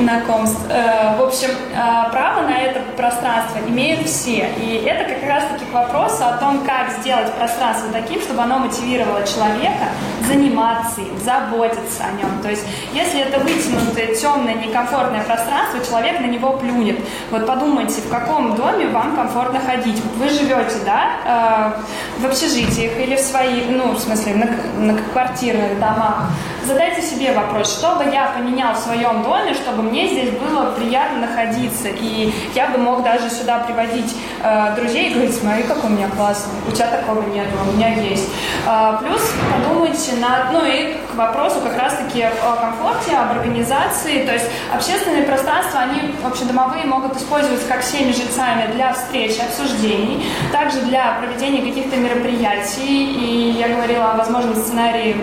знакомств. 0.01 0.59
Э, 0.69 1.17
в 1.17 1.23
общем, 1.23 1.49
э, 1.49 2.11
право 2.11 2.41
на 2.41 2.57
это 2.57 2.81
пространство 2.97 3.59
имеют 3.67 4.07
все. 4.07 4.49
И 4.57 4.83
это 4.85 5.13
как 5.13 5.23
раз-таки 5.29 5.65
к 5.65 5.73
вопросу 5.73 6.25
о 6.25 6.37
том, 6.37 6.65
как 6.65 6.91
сделать 6.99 7.31
пространство 7.33 7.89
таким, 7.91 8.21
чтобы 8.21 8.41
оно 8.41 8.59
мотивировало 8.59 9.25
человека 9.25 9.89
заниматься 10.27 11.01
им, 11.01 11.17
заботиться 11.23 12.03
о 12.05 12.11
нем. 12.11 12.41
То 12.41 12.49
есть, 12.49 12.65
если 12.93 13.21
это 13.21 13.39
вытянутое, 13.39 14.15
темное, 14.15 14.55
некомфортное 14.55 15.23
пространство, 15.23 15.83
человек 15.85 16.19
на 16.19 16.25
него 16.25 16.53
плюнет. 16.53 16.99
Вот 17.31 17.45
подумайте, 17.45 18.01
в 18.01 18.09
каком 18.09 18.55
доме 18.55 18.87
вам 18.87 19.15
комфортно 19.15 19.59
ходить. 19.59 20.01
Вы 20.17 20.29
живете, 20.29 20.77
да, 20.85 21.75
э, 22.17 22.21
в 22.21 22.25
общежитиях 22.25 22.97
или 22.99 23.15
в 23.15 23.19
своих, 23.19 23.69
ну, 23.69 23.93
в 23.93 23.99
смысле, 23.99 24.35
на, 24.35 24.93
на 24.93 24.97
квартирных 25.13 25.79
домах. 25.79 26.29
Задайте 26.65 27.01
себе 27.01 27.31
вопрос, 27.33 27.79
что 27.79 27.95
бы 27.95 28.03
я 28.03 28.27
поменял 28.37 28.75
в 28.75 28.77
своем 28.77 29.23
доме, 29.23 29.53
чтобы 29.55 29.81
мне 29.81 30.07
здесь 30.07 30.29
было 30.29 30.71
приятно 30.71 31.21
находиться. 31.21 31.87
И 31.87 32.31
я 32.53 32.67
бы 32.67 32.77
мог 32.77 33.03
даже 33.03 33.29
сюда 33.31 33.59
приводить 33.59 34.15
э, 34.43 34.75
друзей 34.75 35.09
и 35.09 35.13
говорить, 35.13 35.35
смотри, 35.35 35.63
как 35.63 35.83
у 35.83 35.87
меня 35.87 36.07
классно. 36.09 36.51
У 36.67 36.71
тебя 36.71 36.87
такого 36.87 37.23
нет, 37.29 37.47
а 37.59 37.67
у 37.67 37.73
меня 37.73 37.95
есть. 37.95 38.29
Э, 38.67 38.97
плюс 39.01 39.21
подумайте 39.51 40.13
над, 40.17 40.51
ну 40.51 40.63
и 40.63 40.97
к 41.11 41.15
вопросу 41.15 41.61
как 41.61 41.81
раз-таки 41.81 42.21
о 42.21 42.55
комфорте, 42.55 43.15
об 43.15 43.31
организации. 43.31 44.23
То 44.25 44.33
есть 44.33 44.45
общественные 44.71 45.23
пространства, 45.23 45.81
они 45.81 46.13
общедомовые 46.23 46.85
могут 46.85 47.17
использоваться 47.17 47.67
как 47.67 47.81
всеми 47.81 48.11
жильцами 48.11 48.71
для 48.73 48.93
встреч, 48.93 49.39
обсуждений, 49.39 50.23
также 50.51 50.81
для 50.81 51.13
проведения 51.13 51.67
каких-то 51.67 51.97
мероприятий. 51.97 53.13
И 53.13 53.51
я 53.57 53.69
говорила 53.69 54.11
о 54.11 54.17
возможном 54.17 54.55
сценарии 54.55 55.15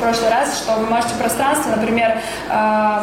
прошлый 0.00 0.30
раз, 0.30 0.58
что 0.58 0.74
вы 0.74 0.86
можете 0.86 1.14
пространство, 1.14 1.70
например, 1.70 2.18
э, 2.50 3.00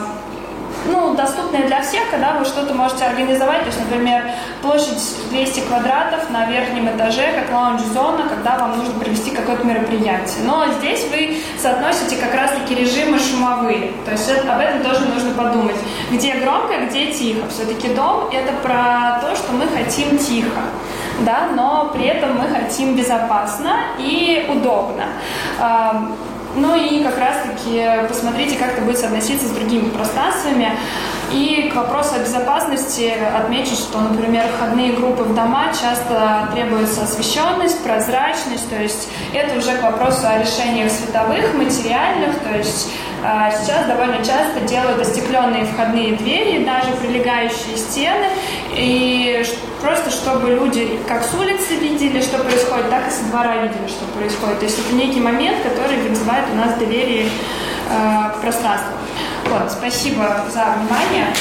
ну, 0.85 1.13
доступное 1.15 1.67
для 1.67 1.81
всех, 1.81 2.09
когда 2.09 2.33
вы 2.33 2.45
что-то 2.45 2.73
можете 2.73 3.05
организовать. 3.05 3.61
То 3.61 3.67
есть, 3.67 3.79
например, 3.79 4.23
площадь 4.61 4.99
200 5.29 5.59
квадратов 5.61 6.29
на 6.29 6.45
верхнем 6.45 6.89
этаже, 6.89 7.33
как 7.33 7.53
лаунж-зона, 7.55 8.27
когда 8.29 8.57
вам 8.57 8.77
нужно 8.77 8.99
провести 8.99 9.31
какое-то 9.31 9.63
мероприятие. 9.65 10.43
Но 10.45 10.65
здесь 10.79 11.05
вы 11.11 11.37
соотносите 11.59 12.15
как 12.15 12.33
раз-таки 12.33 12.75
режимы 12.75 13.19
шумовые. 13.19 13.91
То 14.05 14.11
есть 14.11 14.29
об 14.29 14.59
этом 14.59 14.81
тоже 14.83 15.05
нужно 15.05 15.31
подумать. 15.31 15.75
Где 16.11 16.35
громко, 16.35 16.73
где 16.89 17.11
тихо. 17.11 17.47
Все-таки 17.49 17.93
дом– 17.93 18.29
это 18.31 18.53
про 18.63 19.19
то, 19.21 19.35
что 19.35 19.51
мы 19.53 19.67
хотим 19.67 20.17
тихо. 20.17 20.61
Да, 21.19 21.49
но 21.55 21.91
при 21.93 22.05
этом 22.05 22.37
мы 22.37 22.47
хотим 22.47 22.95
безопасно 22.95 23.75
и 23.99 24.47
удобно. 24.49 25.05
Ну 26.55 26.75
и 26.75 27.03
как 27.03 27.17
раз-таки 27.17 28.07
посмотрите, 28.07 28.57
как 28.57 28.73
это 28.73 28.81
будет 28.81 28.97
соотноситься 28.97 29.47
с 29.47 29.51
другими 29.51 29.89
пространствами. 29.89 30.71
И 31.31 31.69
к 31.71 31.75
вопросу 31.75 32.15
о 32.15 32.19
безопасности 32.19 33.13
отмечу, 33.33 33.73
что, 33.75 33.99
например, 33.99 34.43
входные 34.57 34.91
группы 34.91 35.23
в 35.23 35.33
дома 35.33 35.71
часто 35.71 36.49
требуется 36.53 37.03
освещенность, 37.03 37.81
прозрачность, 37.83 38.69
то 38.69 38.75
есть 38.75 39.07
это 39.33 39.57
уже 39.57 39.77
к 39.77 39.81
вопросу 39.81 40.27
о 40.27 40.39
решениях 40.39 40.91
световых, 40.91 41.53
материальных, 41.53 42.37
то 42.39 42.57
есть 42.57 42.89
а, 43.23 43.49
сейчас 43.51 43.85
довольно 43.85 44.17
часто 44.17 44.59
делают 44.67 44.99
остекленные 44.99 45.63
входные 45.65 46.17
двери, 46.17 46.65
даже 46.65 46.91
прилегающие 46.97 47.77
стены, 47.77 48.25
и 48.75 49.45
просто 49.81 50.11
чтобы 50.11 50.51
люди 50.51 50.99
как 51.07 51.23
с 51.23 51.33
улицы 51.33 51.75
видели, 51.75 52.21
что 52.21 52.37
происходит, 52.39 52.89
так 52.89 53.07
и 53.07 53.11
со 53.11 53.23
двора 53.25 53.57
видели, 53.57 53.87
что 53.87 54.05
происходит. 54.17 54.59
То 54.59 54.65
есть 54.65 54.79
это 54.79 54.93
некий 54.93 55.19
момент, 55.19 55.63
который 55.63 55.97
вызывает 56.07 56.45
у 56.53 56.55
нас 56.55 56.77
доверие 56.77 57.27
э, 57.89 58.29
к 58.35 58.41
пространству. 58.41 58.93
Вот, 59.49 59.71
спасибо 59.71 60.45
за 60.53 60.75
внимание. 60.77 61.33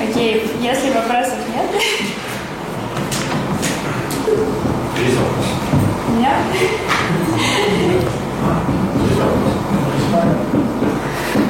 Окей, 0.00 0.50
если 0.60 0.90
вопросов 0.90 1.38
нет. 1.54 1.82
У 6.08 6.12
меня? 6.12 6.36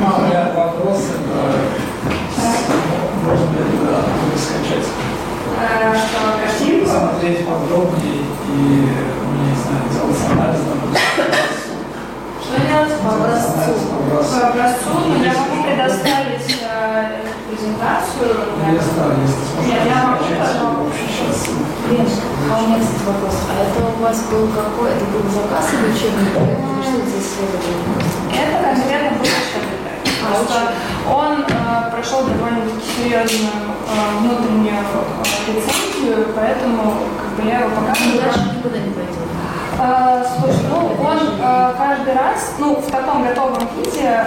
А, 0.06 0.18
у 0.18 0.22
меня 0.22 0.52
вопрос, 0.54 1.02
можно 3.24 3.58
ли 3.58 3.74
это 3.74 4.38
скачать? 4.38 4.86
Что, 4.86 6.20
картинку? 6.38 6.84
Посмотреть 6.84 7.44
подробнее 7.44 8.22
и, 8.46 8.54
не 8.54 9.54
знаю, 9.58 9.82
делать 9.90 10.22
анализ, 10.30 10.60
Что 12.40 12.54
делать? 12.54 13.00
По 13.02 13.08
образцу. 13.16 13.74
По 14.06 14.48
образцу, 14.48 14.90
но 15.08 15.24
я 15.24 15.32
могу 15.32 15.56
предоставить 15.64 16.54
э, 16.62 17.26
презентацию. 17.50 18.30
Есть, 18.70 18.94
да, 18.94 19.06
есть. 19.10 19.42
Нет, 19.66 19.80
я 19.86 19.96
могу, 20.06 20.86
а 22.48 22.62
у 22.62 22.66
меня, 22.66 22.78
кстати, 22.78 23.02
вопрос. 23.06 23.34
А 23.50 23.62
это 23.62 23.78
у 23.86 24.02
вас 24.02 24.22
был 24.30 24.46
какой? 24.54 24.90
Это 24.90 25.04
был 25.06 25.28
заказ 25.30 25.66
или 25.74 25.90
проект? 26.30 26.58
Или 26.62 26.82
что 26.82 26.94
это 26.94 27.10
за 27.10 27.18
исследование? 27.18 28.06
Это 28.30 28.62
конкретно 28.62 29.18
был 29.18 29.65
А, 30.28 30.44
что 30.44 31.12
он 31.14 31.44
э, 31.48 31.90
прошел 31.90 32.22
довольно-таки 32.24 32.82
серьезную 32.96 33.52
э, 33.86 34.18
внутреннюю 34.20 34.74
э, 34.74 35.52
рецензию, 35.52 36.26
поэтому 36.34 36.94
как 37.18 37.44
бы 37.44 37.48
я 37.48 37.60
его 37.60 37.70
Ну, 37.70 37.76
показываю. 37.86 38.20
дальше 38.20 38.40
никуда 38.56 38.78
не 38.78 38.90
пойдет. 38.90 39.28
Э, 39.78 40.24
слушай, 40.38 40.64
ну 40.70 40.78
он 41.04 41.18
э, 41.40 41.74
каждый 41.78 42.14
раз, 42.14 42.54
ну 42.58 42.74
в 42.76 42.90
таком 42.90 43.22
готовом 43.22 43.62
виде, 43.76 44.02
э, 44.02 44.24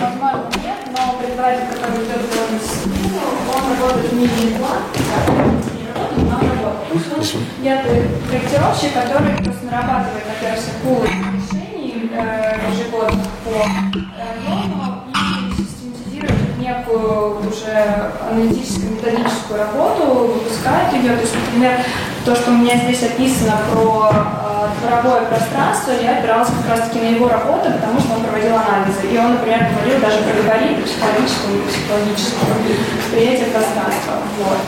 возможно 0.00 0.44
нет, 0.62 0.78
но 0.96 1.12
преподаватель, 1.18 1.66
который 1.72 2.04
его 2.04 2.58
дисциплину, 2.58 3.20
он 3.54 3.62
работает 3.80 4.12
в 4.12 4.14
мини-план, 4.16 4.78
не 5.78 5.86
работает, 5.88 6.28
но 6.28 6.36
работает. 6.40 7.36
Я 7.62 7.76
проектировщик, 8.28 8.92
который 8.94 9.36
просто 9.42 9.64
нарабатывает, 9.70 10.24
во-первых, 10.28 10.64
пул 10.82 11.02
решений 11.04 12.10
э, 12.12 12.58
дому 13.52 15.04
и 15.12 15.62
систематизирует 15.62 16.58
некую 16.58 17.38
уже 17.48 18.12
аналитическую, 18.30 18.92
методическую 18.92 19.58
работу, 19.58 20.32
выпускает 20.32 20.92
ее. 20.94 21.16
То 21.16 21.22
есть, 21.22 21.34
например, 21.34 21.80
то, 22.24 22.34
что 22.34 22.50
у 22.50 22.54
меня 22.54 22.76
здесь 22.76 23.02
описано 23.02 23.58
про 23.72 24.10
э, 24.12 24.68
дворовое 24.80 25.26
пространство, 25.26 25.92
я 26.02 26.18
опиралась 26.18 26.48
как 26.48 26.78
раз-таки 26.78 27.00
на 27.00 27.08
его 27.10 27.28
работу, 27.28 27.70
потому 27.72 28.00
что 28.00 28.14
он 28.14 28.24
проводил 28.24 28.54
анализы. 28.54 29.06
И 29.10 29.18
он, 29.18 29.32
например, 29.32 29.66
говорил 29.74 30.00
даже 30.00 30.18
про 30.22 30.42
габариты 30.42 30.82
психологического 30.82 31.56
и 31.56 31.68
психологического 31.68 32.54
восприятия 32.98 33.50
пространства. 33.50 34.14
Вот. 34.38 34.60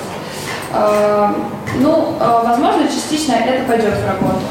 Э, 0.73 1.35
ну, 1.81 2.17
э, 2.21 2.41
возможно, 2.45 2.89
частично 2.89 3.35
это 3.35 3.65
пойдет 3.67 3.95
в 3.95 4.07
работу. 4.07 4.45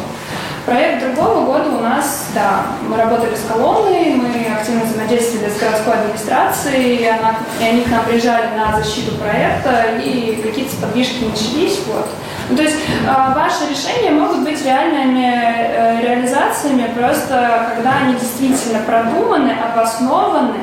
Проект 0.66 1.04
другого 1.04 1.46
года 1.46 1.70
у 1.78 1.82
нас, 1.82 2.28
да, 2.34 2.68
мы 2.88 2.96
работали 2.96 3.36
с 3.36 3.52
колонной, 3.52 4.14
мы 4.16 4.30
активно 4.56 4.86
взаимодействовали 4.86 5.50
с 5.50 5.60
городской 5.60 5.94
администрацией, 5.94 7.04
и, 7.04 7.06
она, 7.06 7.36
и 7.60 7.64
они 7.66 7.82
к 7.82 7.90
нам 7.90 8.06
приезжали 8.06 8.48
на 8.56 8.82
защиту 8.82 9.16
проекта, 9.16 10.00
и 10.02 10.42
какие-то 10.42 10.78
подвижки 10.78 11.26
начались. 11.26 11.82
Вот. 11.86 12.08
Ну, 12.50 12.56
то 12.56 12.64
есть 12.64 12.78
э, 12.78 13.34
ваши 13.36 13.70
решения 13.70 14.12
могут 14.12 14.44
быть 14.44 14.64
реальными 14.64 15.34
э, 15.36 16.02
реализациями, 16.02 16.90
просто 16.98 17.74
когда 17.76 17.98
они 18.04 18.14
действительно 18.14 18.80
продуманы, 18.84 19.52
обоснованы 19.52 20.56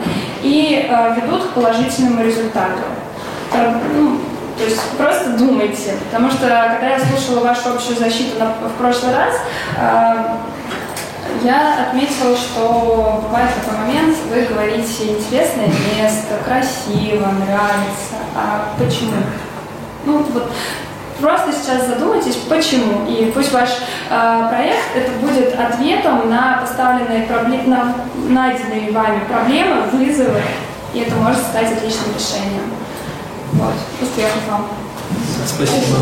и 0.43 0.89
э, 0.89 1.15
ведут 1.17 1.49
к 1.49 1.51
положительному 1.51 2.25
результату. 2.25 2.81
Ну, 3.95 4.21
то 4.61 4.67
есть 4.67 4.83
просто 4.99 5.31
думайте, 5.39 5.95
потому 6.11 6.31
что 6.31 6.41
когда 6.41 6.91
я 6.91 7.01
слушала 7.01 7.41
вашу 7.47 7.73
общую 7.73 7.97
защиту 7.97 8.39
на, 8.39 8.53
в 8.69 8.73
прошлый 8.77 9.15
раз, 9.15 9.37
э, 9.79 10.25
я 11.43 11.87
отметила, 11.89 12.37
что 12.37 13.23
бывает 13.27 13.49
такой 13.55 13.79
момент, 13.79 14.15
вы 14.29 14.43
говорите 14.43 15.17
интересное 15.17 15.69
место, 15.97 16.37
красиво, 16.45 17.29
нравится, 17.47 18.21
а 18.37 18.75
почему? 18.79 19.23
Ну 20.05 20.19
вот 20.19 20.53
просто 21.19 21.55
сейчас 21.55 21.87
задумайтесь, 21.87 22.37
почему. 22.47 23.07
И 23.09 23.33
пусть 23.35 23.53
ваш 23.53 23.71
э, 24.11 24.47
проект 24.51 24.95
это 24.95 25.11
будет 25.23 25.59
ответом 25.59 26.29
на 26.29 26.59
поставленные 26.61 27.23
проблемы, 27.23 27.67
на 27.67 27.95
найденные 28.29 28.93
вами 28.93 29.21
проблемы, 29.25 29.85
вызовы, 29.91 30.43
и 30.93 30.99
это 30.99 31.15
может 31.15 31.41
стать 31.41 31.73
отличным 31.73 32.15
решением. 32.15 32.80
Вот. 33.53 33.75
Успехов 34.01 34.43
вам. 34.49 34.67
Спасибо. 35.47 35.97